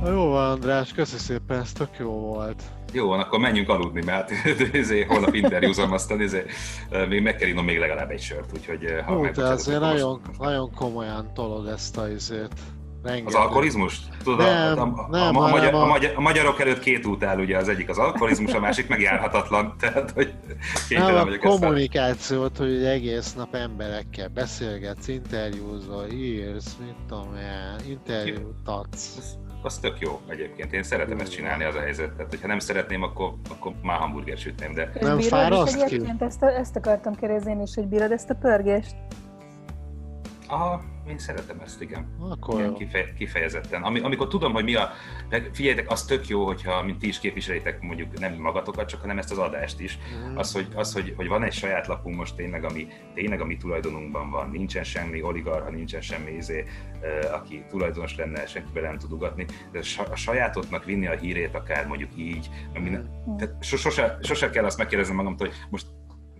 Jó 0.04 0.28
van, 0.28 0.50
András, 0.50 0.92
köszi 0.92 1.16
szépen, 1.16 1.60
ez 1.60 1.72
tök 1.72 1.88
jó 1.98 2.10
volt. 2.10 2.62
Jó 2.92 3.08
van, 3.08 3.20
akkor 3.20 3.38
menjünk 3.38 3.68
aludni, 3.68 4.04
mert 4.04 4.30
izé, 4.72 5.02
holnap 5.02 5.34
interjúzom, 5.34 5.92
aztán 5.92 6.20
izé, 6.20 6.44
még 7.08 7.22
meg 7.22 7.36
kell 7.36 7.48
innom 7.48 7.64
még 7.64 7.78
legalább 7.78 8.10
egy 8.10 8.20
sört, 8.20 8.52
úgyhogy 8.52 8.86
ha 9.06 9.14
Hú, 9.14 9.30
te 9.30 9.48
azért 9.48 9.80
nagyon, 9.80 10.20
nagyon 10.38 10.72
komolyan 10.74 11.34
tolod 11.34 11.68
ezt 11.68 11.96
a 11.96 12.08
izét. 12.08 12.54
Rengeteg. 13.04 13.26
Az 13.26 13.34
alkoholizmus? 13.34 14.00
Tudod, 14.22 14.46
nem, 14.46 14.78
a, 14.78 14.82
a, 14.82 15.08
nem, 15.10 15.36
a, 15.36 15.44
a, 15.44 15.48
magyar, 15.48 15.74
a, 15.74 15.86
magyar, 15.86 16.12
a 16.16 16.20
magyarok 16.20 16.60
előtt 16.60 16.78
két 16.78 17.06
út 17.06 17.24
áll, 17.24 17.38
ugye 17.38 17.58
az 17.58 17.68
egyik 17.68 17.88
az 17.88 17.98
alkoholizmus, 17.98 18.52
a 18.52 18.60
másik 18.60 18.88
meg 18.88 19.00
járhatatlan. 19.00 19.74
Tehát, 19.80 20.10
hogy 20.10 20.34
nem, 20.88 21.16
a 21.16 21.38
kommunikációt, 21.38 22.56
hogy 22.56 22.84
egész 22.84 23.34
nap 23.34 23.54
emberekkel 23.54 24.28
beszélgetsz, 24.28 25.08
interjúzol, 25.08 26.06
írsz, 26.12 26.76
mit 26.80 26.96
tudom 27.08 27.34
én, 27.34 27.90
interjút 27.90 28.54
adsz. 28.64 29.16
Az, 29.18 29.38
az 29.62 29.78
tök 29.78 30.00
jó 30.00 30.20
egyébként. 30.26 30.72
Én 30.72 30.82
szeretem 30.82 31.18
ezt 31.18 31.32
csinálni, 31.32 31.64
az 31.64 31.74
a 31.74 31.80
helyzet. 31.80 32.12
Tehát, 32.12 32.30
hogyha 32.30 32.46
nem 32.46 32.58
szeretném, 32.58 33.02
akkor, 33.02 33.34
akkor 33.50 33.72
már 33.82 33.98
hamburger 33.98 34.38
sütném, 34.38 34.74
de... 34.74 34.92
Nem 35.00 35.20
fáraszt 35.20 35.84
ki? 35.84 36.02
Ezt, 36.18 36.42
ezt 36.42 36.76
akartam 36.76 37.14
kérdezni 37.14 37.50
én 37.50 37.60
is, 37.60 37.74
hogy 37.74 37.86
bírod 37.86 38.12
ezt 38.12 38.30
a 38.30 38.34
pörgést? 38.34 38.94
Aha, 40.48 40.80
én 41.08 41.18
szeretem 41.18 41.60
ezt, 41.60 41.80
igen. 41.80 42.06
Akkor 42.18 42.60
igen, 42.60 42.74
kife, 42.74 43.12
kifejezetten. 43.12 43.82
Ami, 43.82 44.00
amikor 44.00 44.28
tudom, 44.28 44.52
hogy 44.52 44.64
mi 44.64 44.74
a... 44.74 44.90
Figyeljetek, 45.52 45.90
az 45.90 46.04
tök 46.04 46.28
jó, 46.28 46.44
hogyha, 46.44 46.82
mint 46.82 46.98
ti 46.98 47.06
is 47.06 47.18
képviselitek 47.18 47.80
mondjuk 47.80 48.18
nem 48.18 48.34
magatokat, 48.34 48.88
csak 48.88 49.00
hanem 49.00 49.18
ezt 49.18 49.30
az 49.30 49.38
adást 49.38 49.80
is. 49.80 49.98
Mm. 50.14 50.36
Az, 50.36 50.52
hogy, 50.52 50.68
az 50.74 50.92
hogy, 50.92 51.12
hogy, 51.16 51.28
van 51.28 51.42
egy 51.42 51.52
saját 51.52 51.86
lapunk 51.86 52.16
most 52.16 52.36
tényleg, 52.36 52.64
ami 52.64 52.86
tényleg 53.14 53.40
a 53.40 53.44
mi 53.44 53.56
tulajdonunkban 53.56 54.30
van. 54.30 54.50
Nincsen 54.50 54.84
semmi 54.84 55.22
oligarha, 55.22 55.70
nincsen 55.70 56.00
semmi 56.00 56.30
izé, 56.30 56.64
aki 57.32 57.64
tulajdonos 57.68 58.16
lenne, 58.16 58.46
senkibe 58.46 58.80
nem 58.80 58.98
tud 58.98 59.12
ugatni. 59.12 59.46
De 59.72 59.80
a 60.10 60.16
sajátotnak 60.16 60.84
vinni 60.84 61.06
a 61.06 61.16
hírét 61.16 61.54
akár 61.54 61.86
mondjuk 61.86 62.10
így, 62.16 62.50
minden, 62.72 63.10
mm. 63.30 63.36
tehát 63.36 63.64
sose, 63.64 64.18
sose 64.22 64.50
kell 64.50 64.64
azt 64.64 64.78
megkérdezni 64.78 65.14
magamtól, 65.14 65.46
hogy 65.46 65.56
most 65.70 65.86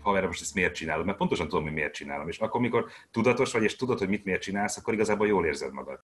haverra 0.05 0.27
most 0.27 0.41
ezt 0.41 0.55
miért 0.55 0.75
csinálod, 0.75 1.05
mert 1.05 1.19
pontosan 1.19 1.49
tudom, 1.49 1.65
hogy 1.65 1.73
miért 1.73 1.95
csinálom. 1.95 2.29
És 2.29 2.39
akkor, 2.39 2.61
mikor 2.61 2.87
tudatos 3.11 3.53
vagy, 3.53 3.63
és 3.63 3.77
tudod, 3.77 3.99
hogy 3.99 4.09
mit 4.09 4.25
miért 4.25 4.43
csinálsz, 4.43 4.77
akkor 4.77 4.95
igazából 4.95 5.27
jól 5.27 5.47
érzed 5.47 5.73
magad. 5.73 5.93